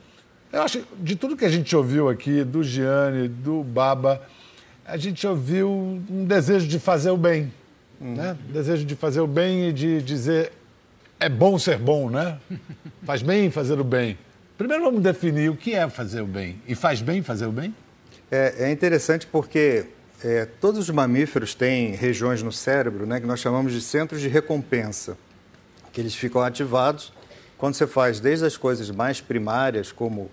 Eu 0.54 0.62
acho 0.62 0.84
de 1.00 1.16
tudo 1.16 1.36
que 1.36 1.44
a 1.44 1.48
gente 1.48 1.74
ouviu 1.74 2.08
aqui, 2.08 2.44
do 2.44 2.62
Gianni, 2.62 3.26
do 3.26 3.64
Baba, 3.64 4.22
a 4.84 4.96
gente 4.96 5.26
ouviu 5.26 5.68
um 5.68 6.24
desejo 6.24 6.68
de 6.68 6.78
fazer 6.78 7.10
o 7.10 7.16
bem. 7.16 7.52
Hum. 8.00 8.14
Né? 8.14 8.38
Desejo 8.50 8.84
de 8.84 8.94
fazer 8.94 9.20
o 9.20 9.26
bem 9.26 9.70
e 9.70 9.72
de 9.72 10.00
dizer 10.00 10.52
é 11.18 11.28
bom 11.28 11.58
ser 11.58 11.76
bom, 11.76 12.08
né? 12.08 12.38
Faz 13.02 13.20
bem 13.20 13.50
fazer 13.50 13.80
o 13.80 13.82
bem. 13.82 14.16
Primeiro 14.56 14.84
vamos 14.84 15.02
definir 15.02 15.50
o 15.50 15.56
que 15.56 15.74
é 15.74 15.88
fazer 15.88 16.20
o 16.20 16.26
bem. 16.26 16.62
E 16.68 16.76
faz 16.76 17.02
bem 17.02 17.20
fazer 17.20 17.46
o 17.46 17.52
bem? 17.52 17.74
É, 18.30 18.66
é 18.66 18.70
interessante 18.70 19.26
porque 19.26 19.86
é, 20.22 20.46
todos 20.60 20.78
os 20.78 20.90
mamíferos 20.90 21.52
têm 21.52 21.96
regiões 21.96 22.44
no 22.44 22.52
cérebro 22.52 23.06
né, 23.06 23.18
que 23.18 23.26
nós 23.26 23.40
chamamos 23.40 23.72
de 23.72 23.80
centros 23.80 24.20
de 24.20 24.28
recompensa, 24.28 25.18
que 25.92 26.00
eles 26.00 26.14
ficam 26.14 26.40
ativados 26.42 27.12
quando 27.58 27.74
você 27.74 27.88
faz 27.88 28.20
desde 28.20 28.46
as 28.46 28.56
coisas 28.56 28.88
mais 28.92 29.20
primárias, 29.20 29.90
como 29.90 30.30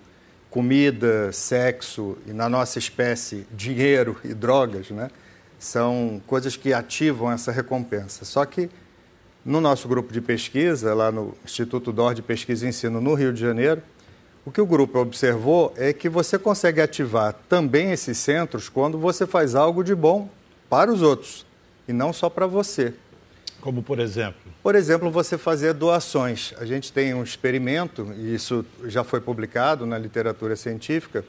comida, 0.52 1.32
sexo 1.32 2.18
e, 2.26 2.32
na 2.32 2.46
nossa 2.46 2.78
espécie, 2.78 3.46
dinheiro 3.50 4.18
e 4.22 4.34
drogas, 4.34 4.90
né? 4.90 5.10
São 5.58 6.20
coisas 6.26 6.56
que 6.56 6.74
ativam 6.74 7.32
essa 7.32 7.50
recompensa. 7.50 8.26
Só 8.26 8.44
que 8.44 8.68
no 9.42 9.62
nosso 9.62 9.88
grupo 9.88 10.12
de 10.12 10.20
pesquisa, 10.20 10.92
lá 10.92 11.10
no 11.10 11.34
Instituto 11.42 11.90
DOR 11.90 12.12
de 12.12 12.20
Pesquisa 12.20 12.66
e 12.66 12.68
Ensino 12.68 13.00
no 13.00 13.14
Rio 13.14 13.32
de 13.32 13.40
Janeiro, 13.40 13.82
o 14.44 14.50
que 14.50 14.60
o 14.60 14.66
grupo 14.66 14.98
observou 14.98 15.72
é 15.74 15.90
que 15.90 16.08
você 16.08 16.38
consegue 16.38 16.82
ativar 16.82 17.32
também 17.48 17.90
esses 17.90 18.18
centros 18.18 18.68
quando 18.68 18.98
você 18.98 19.26
faz 19.26 19.54
algo 19.54 19.82
de 19.82 19.94
bom 19.94 20.28
para 20.68 20.92
os 20.92 21.00
outros 21.00 21.46
e 21.88 21.94
não 21.94 22.12
só 22.12 22.28
para 22.28 22.46
você. 22.46 22.92
Como 23.62 23.82
por 23.82 23.98
exemplo? 23.98 24.52
Por 24.62 24.74
exemplo, 24.74 25.10
você 25.10 25.38
fazer 25.38 25.72
doações. 25.72 26.52
A 26.58 26.66
gente 26.66 26.92
tem 26.92 27.14
um 27.14 27.22
experimento, 27.22 28.12
e 28.16 28.34
isso 28.34 28.66
já 28.84 29.02
foi 29.02 29.20
publicado 29.20 29.86
na 29.86 29.96
literatura 29.96 30.56
científica, 30.56 31.24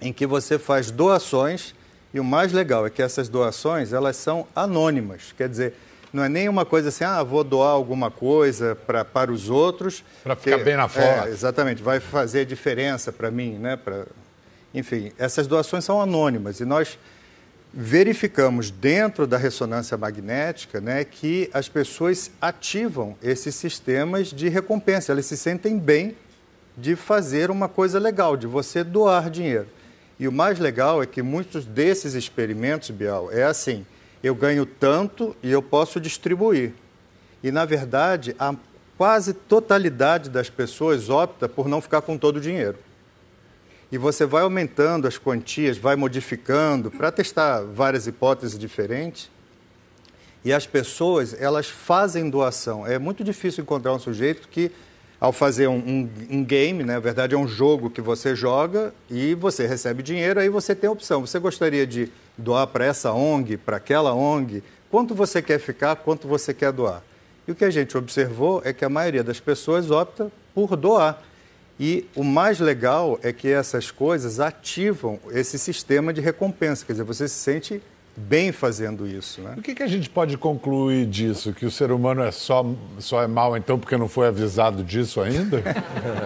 em 0.00 0.12
que 0.12 0.26
você 0.26 0.58
faz 0.58 0.90
doações 0.90 1.74
e 2.14 2.20
o 2.20 2.24
mais 2.24 2.52
legal 2.52 2.86
é 2.86 2.90
que 2.90 3.02
essas 3.02 3.28
doações 3.28 3.92
elas 3.92 4.16
são 4.16 4.46
anônimas. 4.54 5.34
Quer 5.36 5.48
dizer, 5.48 5.74
não 6.12 6.22
é 6.22 6.28
nenhuma 6.28 6.64
coisa 6.64 6.90
assim, 6.90 7.02
ah, 7.02 7.20
vou 7.24 7.42
doar 7.42 7.70
alguma 7.70 8.08
coisa 8.08 8.76
pra, 8.86 9.04
para 9.04 9.32
os 9.32 9.50
outros. 9.50 10.04
Para 10.22 10.36
ficar 10.36 10.58
bem 10.58 10.76
na 10.76 10.86
foto. 10.86 11.26
É, 11.26 11.28
exatamente, 11.28 11.82
vai 11.82 11.98
fazer 11.98 12.44
diferença 12.44 13.10
para 13.10 13.32
mim, 13.32 13.58
né? 13.58 13.76
Pra, 13.76 14.06
enfim, 14.72 15.12
essas 15.18 15.48
doações 15.48 15.84
são 15.84 16.00
anônimas 16.00 16.60
e 16.60 16.64
nós 16.64 16.96
verificamos 17.76 18.70
dentro 18.70 19.26
da 19.26 19.36
ressonância 19.36 19.96
magnética 19.96 20.80
né, 20.80 21.02
que 21.04 21.50
as 21.52 21.68
pessoas 21.68 22.30
ativam 22.40 23.16
esses 23.20 23.56
sistemas 23.56 24.28
de 24.28 24.48
recompensa, 24.48 25.10
elas 25.10 25.26
se 25.26 25.36
sentem 25.36 25.76
bem 25.76 26.16
de 26.76 26.94
fazer 26.94 27.50
uma 27.50 27.68
coisa 27.68 27.98
legal, 27.98 28.36
de 28.36 28.46
você 28.46 28.84
doar 28.84 29.28
dinheiro. 29.28 29.66
E 30.20 30.28
o 30.28 30.32
mais 30.32 30.60
legal 30.60 31.02
é 31.02 31.06
que 31.06 31.20
muitos 31.20 31.64
desses 31.64 32.14
experimentos, 32.14 32.90
Bial, 32.90 33.32
é 33.32 33.42
assim: 33.42 33.84
eu 34.22 34.34
ganho 34.34 34.64
tanto 34.64 35.34
e 35.42 35.50
eu 35.50 35.60
posso 35.60 36.00
distribuir. 36.00 36.72
E, 37.42 37.50
na 37.50 37.64
verdade, 37.64 38.36
a 38.38 38.54
quase 38.96 39.34
totalidade 39.34 40.30
das 40.30 40.48
pessoas 40.48 41.10
opta 41.10 41.48
por 41.48 41.68
não 41.68 41.80
ficar 41.80 42.02
com 42.02 42.16
todo 42.16 42.36
o 42.36 42.40
dinheiro. 42.40 42.78
E 43.92 43.98
você 43.98 44.26
vai 44.26 44.42
aumentando 44.42 45.06
as 45.06 45.18
quantias, 45.18 45.76
vai 45.78 45.96
modificando 45.96 46.90
para 46.90 47.12
testar 47.12 47.62
várias 47.62 48.06
hipóteses 48.06 48.58
diferentes. 48.58 49.30
E 50.44 50.52
as 50.52 50.66
pessoas, 50.66 51.34
elas 51.40 51.68
fazem 51.68 52.28
doação. 52.28 52.86
É 52.86 52.98
muito 52.98 53.24
difícil 53.24 53.62
encontrar 53.62 53.94
um 53.94 53.98
sujeito 53.98 54.48
que 54.48 54.70
ao 55.20 55.32
fazer 55.32 55.68
um, 55.68 55.76
um, 55.76 56.10
um, 56.30 56.44
game, 56.44 56.84
né? 56.84 56.94
na 56.94 57.00
verdade 57.00 57.34
é 57.34 57.38
um 57.38 57.48
jogo 57.48 57.88
que 57.88 58.02
você 58.02 58.36
joga 58.36 58.92
e 59.08 59.34
você 59.34 59.66
recebe 59.66 60.02
dinheiro, 60.02 60.38
aí 60.38 60.50
você 60.50 60.74
tem 60.74 60.86
a 60.86 60.92
opção. 60.92 61.22
Você 61.22 61.38
gostaria 61.38 61.86
de 61.86 62.10
doar 62.36 62.66
para 62.66 62.84
essa 62.84 63.10
ONG, 63.10 63.56
para 63.56 63.78
aquela 63.78 64.12
ONG? 64.12 64.62
Quanto 64.90 65.14
você 65.14 65.40
quer 65.40 65.58
ficar, 65.58 65.96
quanto 65.96 66.28
você 66.28 66.52
quer 66.52 66.72
doar? 66.72 67.02
E 67.48 67.52
o 67.52 67.54
que 67.54 67.64
a 67.64 67.70
gente 67.70 67.96
observou 67.96 68.60
é 68.64 68.72
que 68.72 68.84
a 68.84 68.88
maioria 68.88 69.24
das 69.24 69.40
pessoas 69.40 69.90
opta 69.90 70.30
por 70.54 70.76
doar. 70.76 71.22
E 71.78 72.06
o 72.14 72.22
mais 72.22 72.60
legal 72.60 73.18
é 73.22 73.32
que 73.32 73.48
essas 73.48 73.90
coisas 73.90 74.38
ativam 74.38 75.18
esse 75.32 75.58
sistema 75.58 76.12
de 76.12 76.20
recompensa, 76.20 76.86
quer 76.86 76.92
dizer, 76.92 77.04
você 77.04 77.26
se 77.26 77.34
sente 77.34 77.82
bem 78.16 78.52
fazendo 78.52 79.06
isso. 79.06 79.40
Né? 79.40 79.54
O 79.56 79.62
que, 79.62 79.74
que 79.74 79.82
a 79.82 79.86
gente 79.86 80.08
pode 80.08 80.38
concluir 80.38 81.06
disso? 81.06 81.52
Que 81.52 81.66
o 81.66 81.70
ser 81.70 81.90
humano 81.90 82.22
é 82.22 82.30
só, 82.30 82.64
só 82.98 83.22
é 83.22 83.26
mal, 83.26 83.56
então, 83.56 83.78
porque 83.78 83.96
não 83.96 84.08
foi 84.08 84.28
avisado 84.28 84.84
disso 84.84 85.20
ainda? 85.20 85.62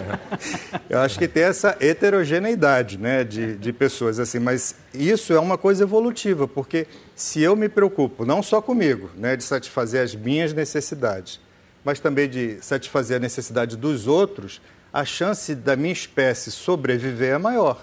Eu 0.89 0.99
acho 0.99 1.17
que 1.17 1.27
tem 1.27 1.43
essa 1.43 1.75
heterogeneidade 1.79 2.97
né, 2.97 3.23
de, 3.23 3.55
de 3.55 3.73
pessoas, 3.73 4.19
assim, 4.19 4.39
mas 4.39 4.75
isso 4.93 5.33
é 5.33 5.39
uma 5.39 5.57
coisa 5.57 5.83
evolutiva, 5.83 6.47
porque 6.47 6.87
se 7.15 7.41
eu 7.41 7.55
me 7.55 7.67
preocupo 7.67 8.25
não 8.25 8.41
só 8.41 8.61
comigo, 8.61 9.09
né, 9.15 9.35
de 9.35 9.43
satisfazer 9.43 10.03
as 10.03 10.15
minhas 10.15 10.53
necessidades, 10.53 11.39
mas 11.83 11.99
também 11.99 12.29
de 12.29 12.57
satisfazer 12.61 13.17
a 13.17 13.19
necessidade 13.19 13.75
dos 13.75 14.07
outros, 14.07 14.61
a 14.91 15.05
chance 15.05 15.53
da 15.55 15.75
minha 15.75 15.93
espécie 15.93 16.51
sobreviver 16.51 17.35
é 17.35 17.37
maior. 17.37 17.81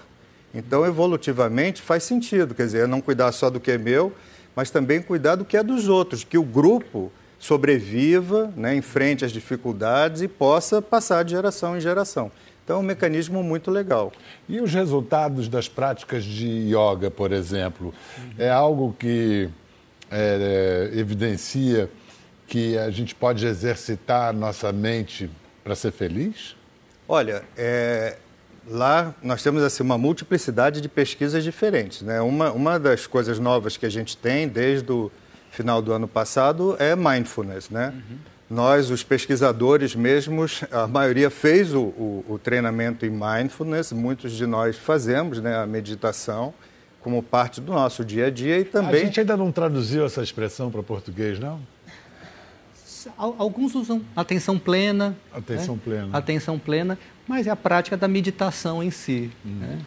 Então, 0.53 0.85
evolutivamente, 0.85 1.81
faz 1.81 2.03
sentido, 2.03 2.55
quer 2.55 2.65
dizer, 2.65 2.87
não 2.87 3.01
cuidar 3.01 3.31
só 3.31 3.49
do 3.49 3.59
que 3.59 3.71
é 3.71 3.77
meu, 3.77 4.13
mas 4.55 4.69
também 4.69 5.01
cuidar 5.01 5.35
do 5.35 5.45
que 5.45 5.55
é 5.55 5.63
dos 5.63 5.87
outros, 5.87 6.23
que 6.23 6.37
o 6.37 6.43
grupo 6.43 7.11
sobreviva, 7.39 8.51
né, 8.55 8.75
enfrente 8.75 9.23
as 9.23 9.31
dificuldades 9.31 10.21
e 10.21 10.27
possa 10.27 10.81
passar 10.81 11.23
de 11.23 11.31
geração 11.31 11.77
em 11.77 11.79
geração. 11.79 12.31
Então, 12.63 12.77
é 12.77 12.79
um 12.79 12.83
mecanismo 12.83 13.43
muito 13.43 13.71
legal. 13.71 14.11
E 14.49 14.59
os 14.59 14.73
resultados 14.73 15.47
das 15.47 15.69
práticas 15.69 16.23
de 16.23 16.73
yoga, 16.73 17.09
por 17.09 17.31
exemplo, 17.31 17.93
uhum. 18.17 18.29
é 18.37 18.49
algo 18.49 18.95
que 18.97 19.49
é, 20.11 20.89
evidencia 20.93 21.89
que 22.47 22.77
a 22.77 22.89
gente 22.89 23.13
pode 23.13 23.45
exercitar 23.45 24.33
nossa 24.33 24.71
mente 24.71 25.29
para 25.63 25.75
ser 25.75 25.91
feliz? 25.91 26.55
Olha, 27.07 27.43
é, 27.57 28.17
lá 28.67 29.13
nós 29.23 29.41
temos 29.41 29.63
assim, 29.63 29.81
uma 29.81 29.97
multiplicidade 29.97 30.81
de 30.81 30.89
pesquisas 30.89 31.43
diferentes. 31.43 32.01
Né? 32.01 32.19
Uma, 32.21 32.51
uma 32.51 32.79
das 32.79 33.07
coisas 33.07 33.39
novas 33.39 33.77
que 33.77 33.85
a 33.85 33.89
gente 33.89 34.17
tem 34.17 34.47
desde 34.47 34.91
o 34.91 35.11
final 35.49 35.81
do 35.81 35.93
ano 35.93 36.07
passado 36.07 36.75
é 36.79 36.95
mindfulness. 36.95 37.69
Né? 37.69 37.93
Uhum. 37.95 38.17
Nós, 38.49 38.89
os 38.89 39.03
pesquisadores 39.03 39.95
mesmos, 39.95 40.63
a 40.71 40.87
maioria 40.87 41.29
fez 41.29 41.73
o, 41.73 41.81
o, 41.81 42.25
o, 42.29 42.39
treinamento 42.39 43.05
em 43.05 43.09
mindfulness, 43.09 43.91
muitos 43.91 44.31
de 44.31 44.45
nós 44.45 44.77
fazemos 44.77 45.41
né, 45.41 45.57
a 45.57 45.65
meditação 45.65 46.53
como 47.01 47.21
parte 47.21 47.59
do 47.61 47.71
nosso 47.71 48.03
dia 48.03 48.27
a 48.27 48.29
dia 48.29 48.59
e 48.59 48.65
também... 48.65 49.01
A 49.01 49.05
gente 49.05 49.19
ainda 49.19 49.35
não 49.37 49.51
traduziu 49.51 50.05
essa 50.05 50.21
expressão 50.21 50.69
para 50.69 50.83
português, 50.83 51.39
não? 51.39 51.59
Alguns 53.17 53.75
usam 53.75 54.01
atenção 54.15 54.57
plena. 54.57 55.15
Atenção 55.33 55.75
né? 55.75 55.81
plena. 55.83 56.17
Atenção 56.17 56.59
plena, 56.59 56.99
mas 57.27 57.47
é 57.47 57.49
a 57.49 57.55
prática 57.55 57.95
da 57.95 58.07
meditação 58.07 58.81
em 58.81 58.91
si. 58.91 59.31
Hum. 59.45 59.59
Né? 59.59 59.79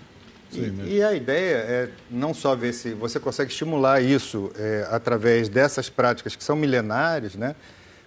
E, 0.53 0.97
e, 0.97 1.03
a 1.03 1.15
ideia 1.15 1.57
é 1.57 1.89
não 2.11 2.35
só 2.35 2.57
ver 2.57 2.73
se 2.73 2.93
você 2.93 3.21
consegue 3.21 3.53
estimular 3.53 4.01
isso 4.03 4.51
é, 4.57 4.87
através 4.91 5.49
dessas 5.49 5.89
práticas 5.89 6.35
que 6.35 6.43
são 6.43 6.57
milenares, 6.57 7.37
né? 7.37 7.55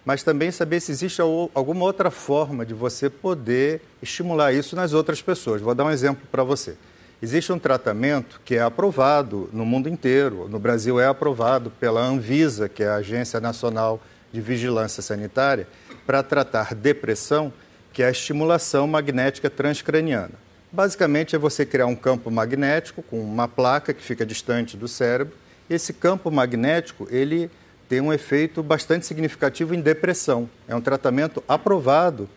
mas 0.05 0.23
também 0.23 0.51
saber 0.51 0.81
se 0.81 0.91
existe 0.91 1.21
alguma 1.21 1.85
outra 1.85 2.11
forma 2.11 2.65
de 2.65 2.73
você 2.73 3.09
poder 3.09 3.81
estimular 4.01 4.51
isso 4.51 4.75
nas 4.75 4.93
outras 4.93 5.21
pessoas. 5.21 5.61
Vou 5.61 5.73
dar 5.73 5.85
um 5.85 5.91
exemplo 5.91 6.27
para 6.29 6.43
você. 6.43 6.75
Existe 7.21 7.53
um 7.53 7.59
tratamento 7.59 8.41
que 8.43 8.55
é 8.55 8.61
aprovado 8.61 9.49
no 9.53 9.65
mundo 9.65 9.87
inteiro. 9.87 10.49
No 10.49 10.59
Brasil 10.59 10.99
é 10.99 11.07
aprovado 11.07 11.71
pela 11.71 12.01
Anvisa, 12.01 12.67
que 12.67 12.83
é 12.83 12.89
a 12.89 12.95
Agência 12.95 13.39
Nacional 13.39 14.01
de 14.33 14.41
Vigilância 14.41 15.03
Sanitária, 15.03 15.67
para 16.05 16.23
tratar 16.23 16.73
depressão, 16.73 17.53
que 17.93 18.01
é 18.01 18.07
a 18.07 18.11
estimulação 18.11 18.87
magnética 18.87 19.49
transcraniana. 19.49 20.31
Basicamente 20.71 21.35
é 21.35 21.39
você 21.39 21.65
criar 21.65 21.85
um 21.85 21.95
campo 21.95 22.31
magnético 22.31 23.03
com 23.03 23.21
uma 23.21 23.47
placa 23.47 23.93
que 23.93 24.03
fica 24.03 24.25
distante 24.25 24.75
do 24.75 24.87
cérebro. 24.87 25.35
Esse 25.69 25.93
campo 25.93 26.31
magnético, 26.31 27.07
ele 27.11 27.49
tem 27.87 28.01
um 28.01 28.11
efeito 28.11 28.63
bastante 28.63 29.05
significativo 29.05 29.75
em 29.75 29.81
depressão. 29.81 30.49
É 30.67 30.75
um 30.75 30.81
tratamento 30.81 31.43
aprovado 31.47 32.27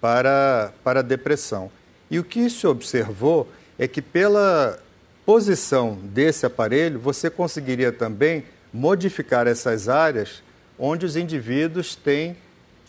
para, 0.00 0.72
para 0.82 1.02
depressão. 1.02 1.70
E 2.10 2.18
o 2.18 2.24
que 2.24 2.50
se 2.50 2.66
observou 2.66 3.48
é 3.78 3.86
que 3.86 4.02
pela 4.02 4.78
posição 5.24 5.98
desse 6.02 6.44
aparelho, 6.44 6.98
você 6.98 7.30
conseguiria 7.30 7.90
também 7.90 8.44
modificar 8.72 9.46
essas 9.46 9.88
áreas 9.88 10.42
onde 10.78 11.06
os 11.06 11.16
indivíduos 11.16 11.94
têm 11.94 12.36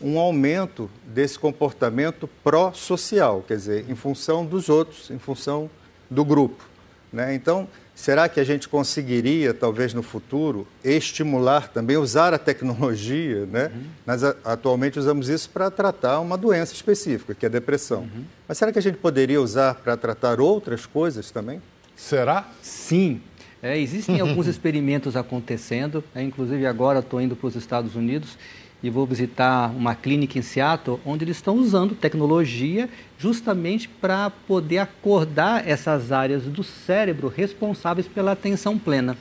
um 0.01 0.19
aumento 0.19 0.89
desse 1.05 1.39
comportamento 1.39 2.29
pró-social, 2.43 3.43
quer 3.47 3.55
dizer, 3.55 3.89
em 3.89 3.95
função 3.95 4.45
dos 4.45 4.69
outros, 4.69 5.09
em 5.09 5.19
função 5.19 5.69
do 6.09 6.25
grupo. 6.25 6.65
Né? 7.11 7.33
Então, 7.33 7.67
será 7.95 8.27
que 8.27 8.41
a 8.41 8.43
gente 8.43 8.67
conseguiria, 8.67 9.53
talvez 9.53 9.93
no 9.93 10.03
futuro, 10.03 10.67
estimular 10.83 11.69
também, 11.69 11.95
usar 11.95 12.33
a 12.33 12.37
tecnologia? 12.37 13.45
Né? 13.45 13.71
Uhum. 13.73 13.83
Nós 14.05 14.23
atualmente 14.43 14.99
usamos 14.99 15.29
isso 15.29 15.49
para 15.49 15.71
tratar 15.71 16.19
uma 16.19 16.37
doença 16.37 16.73
específica, 16.73 17.33
que 17.33 17.45
é 17.45 17.47
a 17.47 17.51
depressão. 17.51 18.01
Uhum. 18.01 18.25
Mas 18.47 18.57
será 18.57 18.71
que 18.71 18.79
a 18.79 18.81
gente 18.81 18.97
poderia 18.97 19.41
usar 19.41 19.75
para 19.75 19.95
tratar 19.95 20.41
outras 20.41 20.85
coisas 20.85 21.31
também? 21.31 21.61
Será? 21.95 22.49
Sim. 22.61 23.21
É, 23.65 23.79
existem 23.79 24.19
alguns 24.19 24.45
experimentos 24.45 25.15
acontecendo, 25.15 26.03
é, 26.13 26.21
inclusive 26.21 26.67
agora 26.67 26.99
estou 26.99 27.19
indo 27.19 27.35
para 27.35 27.47
os 27.47 27.55
Estados 27.55 27.95
Unidos 27.95 28.37
e 28.83 28.91
vou 28.91 29.07
visitar 29.07 29.71
uma 29.71 29.95
clínica 29.95 30.37
em 30.37 30.43
Seattle, 30.43 30.99
onde 31.03 31.25
eles 31.25 31.37
estão 31.37 31.55
usando 31.55 31.95
tecnologia 31.95 32.87
justamente 33.17 33.89
para 33.89 34.29
poder 34.29 34.77
acordar 34.77 35.67
essas 35.67 36.11
áreas 36.11 36.43
do 36.43 36.63
cérebro 36.63 37.27
responsáveis 37.27 38.07
pela 38.07 38.33
atenção 38.33 38.77
plena. 38.77 39.17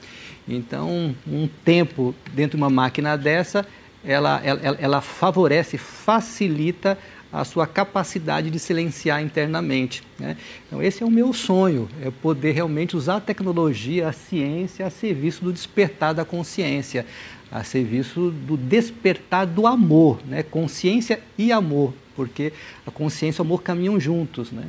Então, 0.46 1.16
um 1.26 1.48
tempo 1.64 2.14
dentro 2.34 2.58
de 2.58 2.62
uma 2.62 2.68
máquina 2.68 3.16
dessa, 3.16 3.66
ela, 4.04 4.42
ela, 4.44 4.76
ela 4.78 5.00
favorece, 5.00 5.78
facilita 5.78 6.98
a 7.34 7.44
sua 7.44 7.66
capacidade 7.66 8.48
de 8.48 8.60
silenciar 8.60 9.20
internamente. 9.20 10.04
Né? 10.20 10.36
Então, 10.66 10.80
esse 10.80 11.02
é 11.02 11.06
o 11.06 11.10
meu 11.10 11.32
sonho, 11.32 11.88
é 12.00 12.08
poder 12.08 12.52
realmente 12.52 12.96
usar 12.96 13.16
a 13.16 13.20
tecnologia, 13.20 14.08
a 14.08 14.12
ciência 14.12 14.86
a 14.86 14.90
serviço 14.90 15.42
do 15.42 15.52
despertar 15.52 16.14
da 16.14 16.24
consciência, 16.24 17.04
a 17.50 17.64
serviço 17.64 18.30
do 18.30 18.56
despertar 18.56 19.46
do 19.46 19.66
amor, 19.66 20.20
né? 20.24 20.44
consciência 20.44 21.18
e 21.36 21.50
amor, 21.50 21.92
porque 22.14 22.52
a 22.86 22.90
consciência 22.92 23.40
e 23.40 23.42
o 23.42 23.46
amor 23.46 23.62
caminham 23.62 23.98
juntos. 23.98 24.52
Né? 24.52 24.64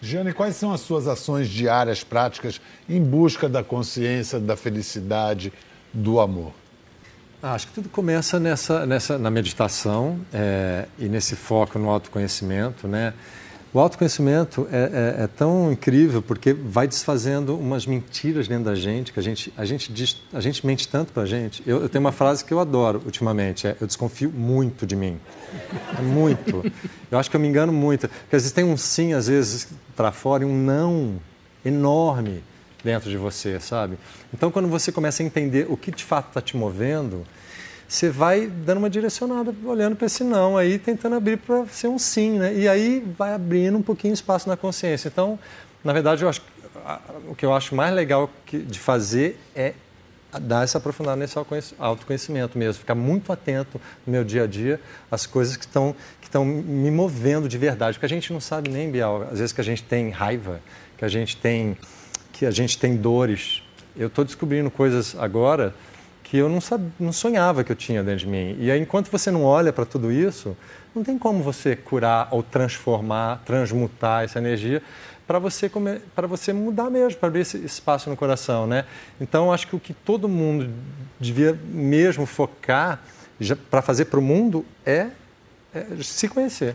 Jane, 0.00 0.32
quais 0.32 0.54
são 0.54 0.72
as 0.72 0.82
suas 0.82 1.08
ações 1.08 1.48
diárias, 1.48 2.04
práticas, 2.04 2.60
em 2.88 3.02
busca 3.02 3.48
da 3.48 3.64
consciência, 3.64 4.38
da 4.38 4.56
felicidade, 4.56 5.52
do 5.92 6.20
amor? 6.20 6.52
Ah, 7.46 7.52
acho 7.52 7.66
que 7.66 7.74
tudo 7.74 7.90
começa 7.90 8.40
nessa, 8.40 8.86
nessa, 8.86 9.18
na 9.18 9.30
meditação 9.30 10.18
é, 10.32 10.86
e 10.98 11.10
nesse 11.10 11.36
foco 11.36 11.78
no 11.78 11.90
autoconhecimento, 11.90 12.88
né? 12.88 13.12
O 13.70 13.78
autoconhecimento 13.78 14.66
é, 14.72 14.78
é, 15.18 15.24
é, 15.24 15.26
tão 15.26 15.70
incrível 15.70 16.22
porque 16.22 16.54
vai 16.54 16.88
desfazendo 16.88 17.54
umas 17.54 17.84
mentiras 17.84 18.48
dentro 18.48 18.64
da 18.64 18.74
gente 18.74 19.12
que 19.12 19.20
a 19.20 19.22
gente 19.22 19.52
a 19.58 19.66
gente 19.66 19.92
diz, 19.92 20.16
a 20.32 20.40
gente 20.40 20.64
mente 20.64 20.88
tanto 20.88 21.12
para 21.12 21.24
a 21.24 21.26
gente. 21.26 21.62
Eu, 21.66 21.82
eu, 21.82 21.88
tenho 21.90 22.02
uma 22.02 22.12
frase 22.12 22.42
que 22.42 22.54
eu 22.54 22.60
adoro 22.60 23.02
ultimamente, 23.04 23.66
é 23.66 23.76
eu 23.78 23.86
desconfio 23.86 24.30
muito 24.30 24.86
de 24.86 24.96
mim, 24.96 25.20
é 25.98 26.00
muito. 26.00 26.64
Eu 27.10 27.18
acho 27.18 27.30
que 27.30 27.36
eu 27.36 27.40
me 27.40 27.46
engano 27.46 27.74
muito, 27.74 28.08
porque 28.08 28.36
às 28.36 28.40
vezes 28.40 28.52
tem 28.52 28.64
um 28.64 28.78
sim 28.78 29.12
às 29.12 29.26
vezes 29.26 29.68
para 29.94 30.10
fora 30.12 30.44
e 30.44 30.46
um 30.46 30.56
não 30.56 31.20
enorme 31.62 32.42
dentro 32.84 33.10
de 33.10 33.16
você, 33.16 33.58
sabe? 33.58 33.98
Então, 34.32 34.50
quando 34.50 34.68
você 34.68 34.92
começa 34.92 35.22
a 35.22 35.26
entender 35.26 35.66
o 35.68 35.76
que 35.76 35.90
de 35.90 36.04
fato 36.04 36.28
está 36.28 36.40
te 36.40 36.56
movendo, 36.56 37.24
você 37.88 38.10
vai 38.10 38.46
dando 38.46 38.78
uma 38.78 38.90
direcionada, 38.90 39.54
olhando 39.64 39.96
para 39.96 40.06
esse 40.06 40.22
não 40.22 40.56
aí, 40.56 40.78
tentando 40.78 41.16
abrir 41.16 41.38
para 41.38 41.66
ser 41.66 41.88
um 41.88 41.98
sim, 41.98 42.38
né? 42.38 42.54
E 42.54 42.68
aí 42.68 43.04
vai 43.16 43.32
abrindo 43.32 43.78
um 43.78 43.82
pouquinho 43.82 44.12
espaço 44.12 44.48
na 44.48 44.56
consciência. 44.56 45.08
Então, 45.08 45.38
na 45.82 45.92
verdade, 45.92 46.22
eu 46.22 46.28
acho, 46.28 46.42
o 47.28 47.34
que 47.34 47.44
eu 47.44 47.54
acho 47.54 47.74
mais 47.74 47.94
legal 47.94 48.30
de 48.52 48.78
fazer 48.78 49.40
é 49.54 49.74
dar 50.40 50.64
essa 50.64 50.78
aprofundada 50.78 51.16
nesse 51.16 51.38
autoconhecimento 51.78 52.58
mesmo, 52.58 52.80
ficar 52.80 52.94
muito 52.94 53.32
atento 53.32 53.80
no 54.04 54.12
meu 54.12 54.24
dia 54.24 54.44
a 54.44 54.46
dia 54.46 54.80
às 55.10 55.26
coisas 55.26 55.56
que 55.56 55.64
estão 55.64 55.94
que 56.20 56.26
estão 56.26 56.44
me 56.44 56.90
movendo 56.90 57.48
de 57.48 57.56
verdade, 57.56 57.96
porque 57.96 58.06
a 58.06 58.08
gente 58.08 58.32
não 58.32 58.40
sabe 58.40 58.68
nem, 58.68 58.90
Bial, 58.90 59.22
às 59.30 59.38
vezes 59.38 59.52
que 59.52 59.60
a 59.60 59.64
gente 59.64 59.84
tem 59.84 60.10
raiva, 60.10 60.60
que 60.98 61.04
a 61.04 61.08
gente 61.08 61.36
tem 61.36 61.76
que 62.34 62.44
a 62.44 62.50
gente 62.50 62.76
tem 62.76 62.96
dores. 62.96 63.62
Eu 63.96 64.08
estou 64.08 64.24
descobrindo 64.24 64.70
coisas 64.70 65.16
agora 65.16 65.72
que 66.24 66.36
eu 66.36 66.48
não, 66.48 66.60
sabia, 66.60 66.90
não 66.98 67.12
sonhava 67.12 67.62
que 67.62 67.70
eu 67.70 67.76
tinha 67.76 68.02
dentro 68.02 68.20
de 68.20 68.26
mim. 68.26 68.56
E 68.58 68.70
aí, 68.70 68.80
enquanto 68.80 69.08
você 69.08 69.30
não 69.30 69.44
olha 69.44 69.72
para 69.72 69.84
tudo 69.86 70.10
isso, 70.10 70.56
não 70.92 71.04
tem 71.04 71.16
como 71.16 71.42
você 71.44 71.76
curar 71.76 72.28
ou 72.32 72.42
transformar, 72.42 73.40
transmutar 73.44 74.24
essa 74.24 74.38
energia 74.38 74.82
para 75.26 75.38
você 75.38 75.70
para 76.14 76.26
você 76.26 76.52
mudar 76.52 76.90
mesmo, 76.90 77.18
para 77.18 77.28
abrir 77.28 77.40
esse 77.40 77.56
espaço 77.58 78.10
no 78.10 78.16
coração, 78.16 78.66
né? 78.66 78.84
Então, 79.20 79.52
acho 79.52 79.68
que 79.68 79.76
o 79.76 79.80
que 79.80 79.94
todo 79.94 80.28
mundo 80.28 80.70
devia 81.20 81.58
mesmo 81.70 82.26
focar 82.26 83.00
para 83.70 83.80
fazer 83.80 84.06
para 84.06 84.18
o 84.18 84.22
mundo 84.22 84.66
é, 84.84 85.08
é 85.72 85.86
se 86.02 86.28
conhecer. 86.28 86.74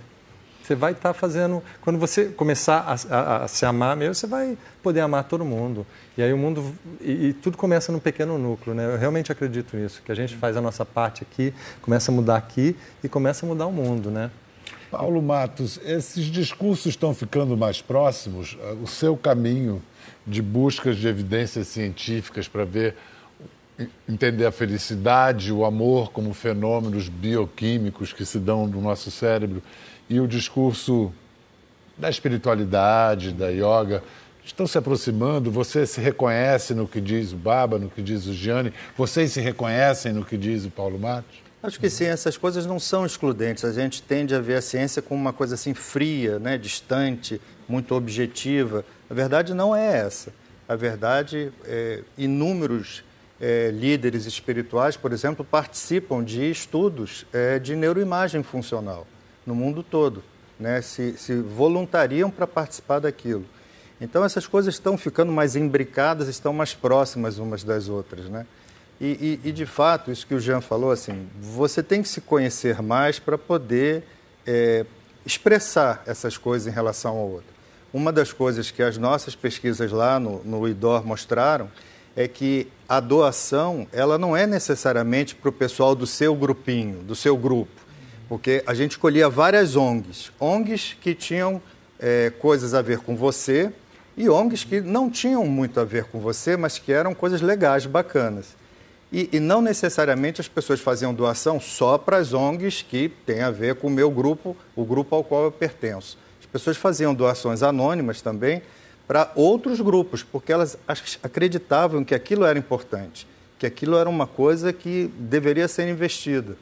Você 0.69 0.75
vai 0.75 0.91
estar 0.91 1.13
tá 1.13 1.19
fazendo. 1.19 1.63
Quando 1.81 1.97
você 1.97 2.25
começar 2.25 2.81
a, 2.81 3.15
a, 3.15 3.43
a, 3.43 3.47
se 3.47 3.65
amar 3.65 3.97
mesmo, 3.97 4.13
você 4.13 4.27
vai 4.27 4.55
poder 4.83 4.99
amar 4.99 5.23
todo 5.23 5.43
mundo. 5.43 5.83
E 6.15 6.21
aí 6.21 6.31
o 6.31 6.37
mundo. 6.37 6.63
E, 7.01 7.29
e, 7.29 7.33
tudo 7.33 7.57
começa 7.57 7.91
num 7.91 7.97
pequeno 7.97 8.37
núcleo, 8.37 8.75
né? 8.75 8.85
Eu 8.85 8.95
realmente 8.99 9.31
acredito 9.31 9.75
nisso, 9.75 9.99
que 10.05 10.11
a 10.11 10.15
gente 10.15 10.35
faz 10.35 10.55
a 10.55 10.61
nossa 10.61 10.85
parte 10.85 11.23
aqui, 11.23 11.55
começa 11.81 12.11
a 12.11 12.13
mudar 12.13 12.35
aqui 12.35 12.75
e 13.03 13.09
começa 13.09 13.47
a 13.47 13.49
mudar 13.49 13.65
o 13.65 13.71
mundo, 13.71 14.11
né? 14.11 14.29
Paulo 14.91 15.19
Matos, 15.23 15.79
esses 15.83 16.25
discursos 16.25 16.85
estão 16.85 17.15
ficando 17.15 17.57
mais 17.57 17.81
próximos? 17.81 18.55
O 18.83 18.85
seu 18.85 19.17
caminho 19.17 19.81
de 20.25 20.39
buscas 20.39 20.97
de 20.97 21.07
evidências 21.07 21.67
científicas 21.67 22.47
para 22.47 22.63
ver 22.63 22.95
entender 24.07 24.45
a 24.45 24.51
felicidade, 24.51 25.51
o 25.51 25.65
amor 25.65 26.11
como 26.11 26.31
fenômenos 26.31 27.09
bioquímicos 27.09 28.13
que 28.13 28.25
se 28.25 28.37
dão 28.37 28.67
no 28.67 28.81
nosso 28.81 29.09
cérebro 29.09 29.63
e 30.09 30.19
o 30.19 30.27
discurso 30.27 31.13
da 31.97 32.09
espiritualidade, 32.09 33.31
da 33.31 33.49
yoga, 33.49 34.01
estão 34.43 34.65
se 34.65 34.77
aproximando? 34.77 35.51
Você 35.51 35.85
se 35.85 36.01
reconhece 36.01 36.73
no 36.73 36.87
que 36.87 36.99
diz 36.99 37.31
o 37.31 37.35
Baba, 37.35 37.77
no 37.77 37.89
que 37.89 38.01
diz 38.01 38.25
o 38.25 38.33
Gianni? 38.33 38.73
Vocês 38.97 39.31
se 39.31 39.39
reconhecem 39.39 40.11
no 40.11 40.25
que 40.25 40.37
diz 40.37 40.65
o 40.65 40.71
Paulo 40.71 40.97
Matos? 40.97 41.37
Acho 41.61 41.79
que 41.79 41.89
sim, 41.89 42.05
essas 42.05 42.37
coisas 42.37 42.65
não 42.65 42.79
são 42.79 43.05
excludentes. 43.05 43.65
A 43.65 43.73
gente 43.73 44.01
tende 44.01 44.33
a 44.33 44.39
ver 44.39 44.55
a 44.55 44.61
ciência 44.61 45.01
como 45.01 45.19
uma 45.19 45.33
coisa 45.33 45.55
assim 45.55 45.73
fria, 45.73 46.39
né, 46.39 46.57
distante, 46.57 47.39
muito 47.67 47.93
objetiva. 47.93 48.85
A 49.09 49.13
verdade 49.13 49.53
não 49.53 49.75
é 49.75 49.97
essa. 49.97 50.33
A 50.67 50.75
verdade, 50.75 51.51
é, 51.65 52.01
inúmeros 52.17 53.03
é, 53.41 53.71
líderes 53.71 54.25
espirituais, 54.25 54.95
por 54.95 55.11
exemplo, 55.11 55.43
participam 55.43 56.23
de 56.23 56.49
estudos 56.49 57.25
é, 57.33 57.59
de 57.59 57.75
neuroimagem 57.75 58.41
funcional 58.41 59.05
no 59.49 59.55
mundo 59.55 59.81
todo, 59.81 60.23
né? 60.59 60.79
se, 60.79 61.17
se 61.17 61.35
voluntariam 61.35 62.29
para 62.29 62.45
participar 62.45 62.99
daquilo. 62.99 63.43
Então 63.99 64.23
essas 64.23 64.45
coisas 64.45 64.75
estão 64.75 64.95
ficando 64.95 65.31
mais 65.31 65.55
imbricadas, 65.55 66.27
estão 66.27 66.53
mais 66.53 66.75
próximas 66.75 67.39
umas 67.39 67.63
das 67.63 67.89
outras, 67.89 68.29
né? 68.29 68.45
E, 69.01 69.39
e, 69.43 69.49
e 69.49 69.51
de 69.51 69.65
fato, 69.65 70.11
isso 70.11 70.27
que 70.27 70.35
o 70.35 70.39
Jean 70.39 70.61
falou, 70.61 70.91
assim, 70.91 71.27
você 71.41 71.81
tem 71.81 72.03
que 72.03 72.07
se 72.07 72.21
conhecer 72.21 72.81
mais 72.81 73.17
para 73.17 73.37
poder 73.37 74.03
é, 74.45 74.85
expressar 75.25 76.03
essas 76.05 76.37
coisas 76.37 76.67
em 76.67 76.75
relação 76.75 77.17
ao 77.17 77.27
outro. 77.27 77.49
Uma 77.91 78.11
das 78.11 78.31
coisas 78.31 78.69
que 78.69 78.83
as 78.83 78.97
nossas 78.97 79.35
pesquisas 79.35 79.91
lá 79.91 80.19
no, 80.19 80.43
no 80.43 80.67
IDOR 80.67 81.03
mostraram 81.05 81.71
é 82.15 82.27
que 82.27 82.67
a 82.87 82.99
doação 82.99 83.87
ela 83.91 84.17
não 84.17 84.37
é 84.37 84.45
necessariamente 84.45 85.33
para 85.33 85.49
o 85.49 85.53
pessoal 85.53 85.95
do 85.95 86.05
seu 86.05 86.35
grupinho, 86.35 87.01
do 87.01 87.15
seu 87.15 87.35
grupo 87.35 87.88
porque 88.29 88.63
a 88.67 88.75
gente 88.75 88.91
escolhia 88.91 89.27
várias 89.27 89.75
ONGs. 89.75 90.31
ONGs 90.39 90.95
que 91.01 91.15
tinham 91.15 91.59
é, 91.99 92.31
coisas 92.39 92.75
a 92.75 92.81
ver 92.81 92.99
com 92.99 93.15
você 93.15 93.73
e 94.15 94.29
ONGs 94.29 94.63
que 94.63 94.79
não 94.79 95.09
tinham 95.09 95.43
muito 95.45 95.79
a 95.79 95.83
ver 95.83 96.05
com 96.05 96.19
você, 96.19 96.55
mas 96.55 96.77
que 96.77 96.93
eram 96.93 97.15
coisas 97.15 97.41
legais, 97.41 97.87
bacanas. 97.87 98.55
E, 99.11 99.27
e 99.33 99.39
não 99.39 99.61
necessariamente 99.61 100.39
as 100.39 100.47
pessoas 100.47 100.79
faziam 100.79 101.11
doação 101.11 101.59
só 101.59 101.97
para 101.97 102.17
as 102.17 102.31
ONGs 102.31 102.83
que 102.83 103.09
têm 103.25 103.41
a 103.41 103.49
ver 103.49 103.75
com 103.75 103.87
o 103.87 103.89
meu 103.89 104.11
grupo, 104.11 104.55
o 104.75 104.85
grupo 104.85 105.15
ao 105.15 105.23
qual 105.23 105.45
eu 105.45 105.51
pertenço. 105.51 106.15
As 106.39 106.45
pessoas 106.45 106.77
faziam 106.77 107.15
doações 107.15 107.63
anônimas 107.63 108.21
também 108.21 108.61
para 109.07 109.31
outros 109.35 109.81
grupos, 109.81 110.21
porque 110.21 110.53
elas 110.53 110.77
acreditavam 111.23 112.03
que 112.03 112.13
aquilo 112.13 112.45
era 112.45 112.59
importante, 112.59 113.25
que 113.57 113.65
aquilo 113.65 113.97
era 113.97 114.07
uma 114.07 114.27
coisa 114.27 114.71
que 114.71 115.11
deveria 115.17 115.67
ser 115.67 115.89
investida. 115.89 116.55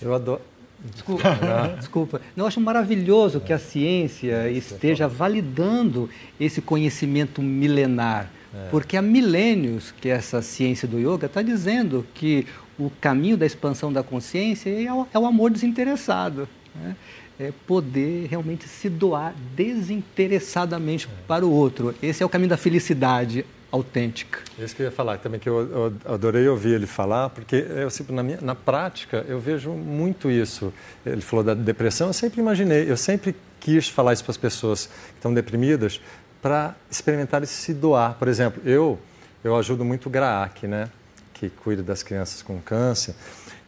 Eu 0.00 0.14
adoro, 0.14 0.40
Desculpa, 0.84 1.38
desculpa. 1.78 2.20
Eu 2.36 2.46
acho 2.46 2.60
maravilhoso 2.60 3.40
que 3.40 3.52
a 3.52 3.58
ciência 3.58 4.50
esteja 4.50 5.06
validando 5.06 6.10
esse 6.40 6.60
conhecimento 6.60 7.40
milenar, 7.40 8.30
é. 8.52 8.68
porque 8.70 8.96
há 8.96 9.02
milênios 9.02 9.94
que 10.00 10.08
essa 10.08 10.42
ciência 10.42 10.88
do 10.88 10.98
yoga 10.98 11.26
está 11.26 11.40
dizendo 11.40 12.04
que 12.14 12.46
o 12.78 12.90
caminho 13.00 13.36
da 13.36 13.46
expansão 13.46 13.92
da 13.92 14.02
consciência 14.02 14.70
é 14.70 14.92
o, 14.92 15.06
é 15.12 15.16
amor 15.16 15.50
desinteressado. 15.50 16.48
Né? 16.74 16.96
É 17.38 17.52
poder 17.66 18.26
realmente 18.28 18.68
se 18.68 18.88
doar 18.88 19.34
desinteressadamente 19.54 21.06
é. 21.06 21.26
para 21.26 21.46
o 21.46 21.50
outro. 21.50 21.94
Esse 22.02 22.22
é 22.22 22.26
o 22.26 22.28
caminho 22.28 22.50
da 22.50 22.56
felicidade 22.56 23.44
autêntica. 23.72 24.38
Isso 24.58 24.76
que 24.76 24.82
eu 24.82 24.86
ia 24.86 24.92
falar 24.92 25.16
também, 25.18 25.40
que 25.40 25.48
eu, 25.48 25.60
eu 25.60 25.94
adorei 26.04 26.46
ouvir 26.46 26.74
ele 26.74 26.86
falar, 26.86 27.30
porque 27.30 27.56
eu, 27.56 27.88
sempre, 27.88 28.14
na, 28.14 28.22
minha, 28.22 28.38
na 28.42 28.54
prática 28.54 29.24
eu 29.26 29.40
vejo 29.40 29.70
muito 29.70 30.30
isso. 30.30 30.72
Ele 31.04 31.22
falou 31.22 31.42
da 31.42 31.54
depressão, 31.54 32.08
eu 32.08 32.12
sempre 32.12 32.38
imaginei, 32.38 32.88
eu 32.88 32.96
sempre 32.98 33.34
quis 33.58 33.88
falar 33.88 34.12
isso 34.12 34.22
para 34.22 34.32
as 34.32 34.36
pessoas 34.36 34.86
que 34.86 35.14
estão 35.16 35.32
deprimidas, 35.32 36.00
para 36.42 36.76
experimentar 36.90 37.44
se 37.46 37.72
doar. 37.72 38.14
Por 38.18 38.28
exemplo, 38.28 38.62
eu, 38.64 38.98
eu 39.42 39.56
ajudo 39.56 39.84
muito 39.86 40.06
o 40.06 40.10
GRAAC, 40.10 40.66
né, 40.66 40.90
que 41.32 41.48
cuida 41.48 41.82
das 41.82 42.02
crianças 42.02 42.42
com 42.42 42.60
câncer, 42.60 43.14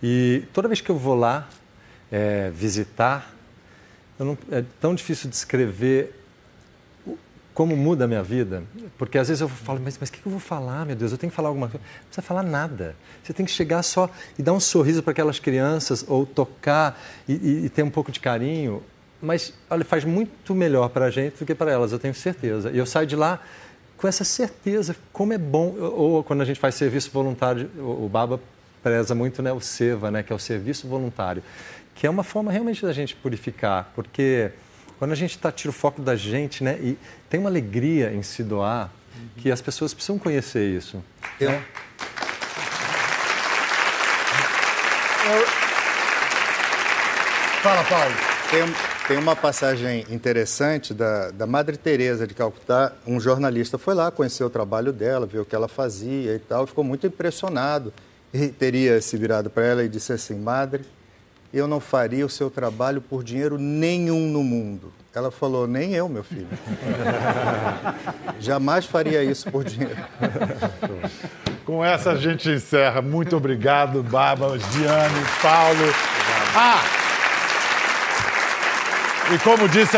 e 0.02 0.44
toda 0.52 0.68
vez 0.68 0.82
que 0.82 0.90
eu 0.90 0.98
vou 0.98 1.14
lá 1.14 1.48
é, 2.12 2.50
visitar, 2.50 3.34
não, 4.18 4.36
é 4.50 4.62
tão 4.80 4.94
difícil 4.94 5.30
descrever 5.30 6.23
como 7.54 7.76
muda 7.76 8.04
a 8.04 8.08
minha 8.08 8.22
vida. 8.22 8.62
Porque 8.98 9.16
às 9.16 9.28
vezes 9.28 9.40
eu 9.40 9.48
falo, 9.48 9.80
mas, 9.82 9.96
o 9.96 10.12
que 10.12 10.26
eu 10.26 10.30
vou 10.30 10.40
falar, 10.40 10.84
meu 10.84 10.96
Deus? 10.96 11.12
Eu 11.12 11.18
tenho 11.18 11.30
que 11.30 11.36
falar 11.36 11.48
alguma 11.48 11.68
coisa. 11.68 11.82
Não 11.84 12.06
precisa 12.06 12.22
falar 12.22 12.42
nada. 12.42 12.96
Você 13.22 13.32
tem 13.32 13.46
que 13.46 13.52
chegar 13.52 13.82
só 13.82 14.10
e 14.38 14.42
dar 14.42 14.52
um 14.52 14.60
sorriso 14.60 15.02
para 15.02 15.12
aquelas 15.12 15.38
crianças, 15.38 16.04
ou 16.06 16.26
tocar 16.26 17.00
e, 17.28 17.34
e, 17.34 17.64
e, 17.66 17.68
ter 17.68 17.82
um 17.82 17.90
pouco 17.90 18.10
de 18.10 18.20
carinho. 18.20 18.82
Mas, 19.22 19.54
olha, 19.70 19.84
faz 19.84 20.04
muito 20.04 20.54
melhor 20.54 20.88
para 20.90 21.06
a 21.06 21.10
gente 21.10 21.38
do 21.38 21.46
que 21.46 21.54
para 21.54 21.70
elas, 21.70 21.92
eu 21.92 21.98
tenho 21.98 22.14
certeza. 22.14 22.70
E 22.70 22.78
eu 22.78 22.84
saio 22.84 23.06
de 23.06 23.16
lá 23.16 23.40
com 23.96 24.08
essa 24.08 24.24
certeza, 24.24 24.96
como 25.12 25.32
é 25.32 25.38
bom. 25.38 25.74
Ou 25.78 26.24
quando 26.24 26.42
a 26.42 26.44
gente 26.44 26.58
faz 26.58 26.74
serviço 26.74 27.10
voluntário, 27.12 27.70
o, 27.78 28.04
o 28.04 28.08
Baba 28.08 28.40
preza 28.82 29.14
muito 29.14 29.42
né, 29.42 29.50
o 29.50 29.60
SEVA, 29.60 30.10
né, 30.10 30.22
que 30.22 30.32
é 30.32 30.36
o 30.36 30.38
serviço 30.38 30.86
voluntário 30.86 31.42
que 31.94 32.06
é 32.06 32.10
uma 32.10 32.24
forma 32.24 32.50
realmente 32.50 32.84
da 32.84 32.92
gente 32.92 33.14
purificar, 33.14 33.90
porque 33.94 34.50
quando 34.98 35.12
a 35.12 35.14
gente 35.14 35.38
tá, 35.38 35.50
tira 35.50 35.70
o 35.70 35.72
foco 35.72 36.00
da 36.00 36.16
gente, 36.16 36.62
né, 36.62 36.78
e 36.80 36.98
tem 37.28 37.40
uma 37.40 37.48
alegria 37.48 38.12
em 38.12 38.22
se 38.22 38.42
doar, 38.42 38.90
que 39.36 39.50
as 39.50 39.60
pessoas 39.60 39.92
precisam 39.94 40.18
conhecer 40.18 40.68
isso. 40.68 41.02
Eu, 41.40 41.50
né? 41.50 41.64
Fala, 47.62 47.82
Paulo. 47.84 48.14
Tem, 48.50 48.62
tem 49.08 49.16
uma 49.16 49.34
passagem 49.34 50.04
interessante 50.10 50.92
da, 50.92 51.30
da 51.30 51.46
Madre 51.46 51.78
Teresa 51.78 52.26
de 52.26 52.34
Calcutá. 52.34 52.92
Um 53.06 53.18
jornalista 53.18 53.78
foi 53.78 53.94
lá, 53.94 54.10
conheceu 54.10 54.48
o 54.48 54.50
trabalho 54.50 54.92
dela, 54.92 55.26
viu 55.26 55.42
o 55.42 55.44
que 55.46 55.56
ela 55.56 55.66
fazia 55.66 56.34
e 56.34 56.38
tal, 56.38 56.66
ficou 56.66 56.84
muito 56.84 57.06
impressionado. 57.06 57.92
E 58.34 58.48
teria 58.48 59.00
se 59.00 59.16
virado 59.16 59.48
para 59.48 59.64
ela 59.64 59.82
e 59.82 59.88
disse 59.88 60.12
assim: 60.12 60.34
Madre, 60.38 60.84
eu 61.54 61.68
não 61.68 61.78
faria 61.78 62.26
o 62.26 62.28
seu 62.28 62.50
trabalho 62.50 63.00
por 63.00 63.22
dinheiro 63.22 63.56
nenhum 63.56 64.28
no 64.28 64.42
mundo. 64.42 64.92
Ela 65.14 65.30
falou: 65.30 65.68
Nem 65.68 65.94
eu, 65.94 66.08
meu 66.08 66.24
filho. 66.24 66.48
Jamais 68.40 68.84
faria 68.84 69.22
isso 69.22 69.48
por 69.50 69.62
dinheiro. 69.62 69.96
Com 71.64 71.82
essa 71.84 72.10
a 72.10 72.16
gente 72.16 72.50
encerra. 72.50 73.00
Muito 73.00 73.36
obrigado, 73.36 74.02
Bárbara, 74.02 74.58
Diane, 74.58 75.24
Paulo. 75.40 75.94
Ah! 76.56 76.82
E 79.32 79.38
como 79.38 79.68
disse 79.68 79.96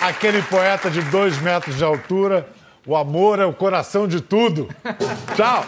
aquele 0.00 0.40
poeta 0.42 0.88
de 0.88 1.02
dois 1.02 1.38
metros 1.42 1.76
de 1.76 1.84
altura, 1.84 2.48
o 2.86 2.96
amor 2.96 3.40
é 3.40 3.44
o 3.44 3.52
coração 3.52 4.06
de 4.06 4.20
tudo. 4.20 4.68
Tchau! 5.36 5.64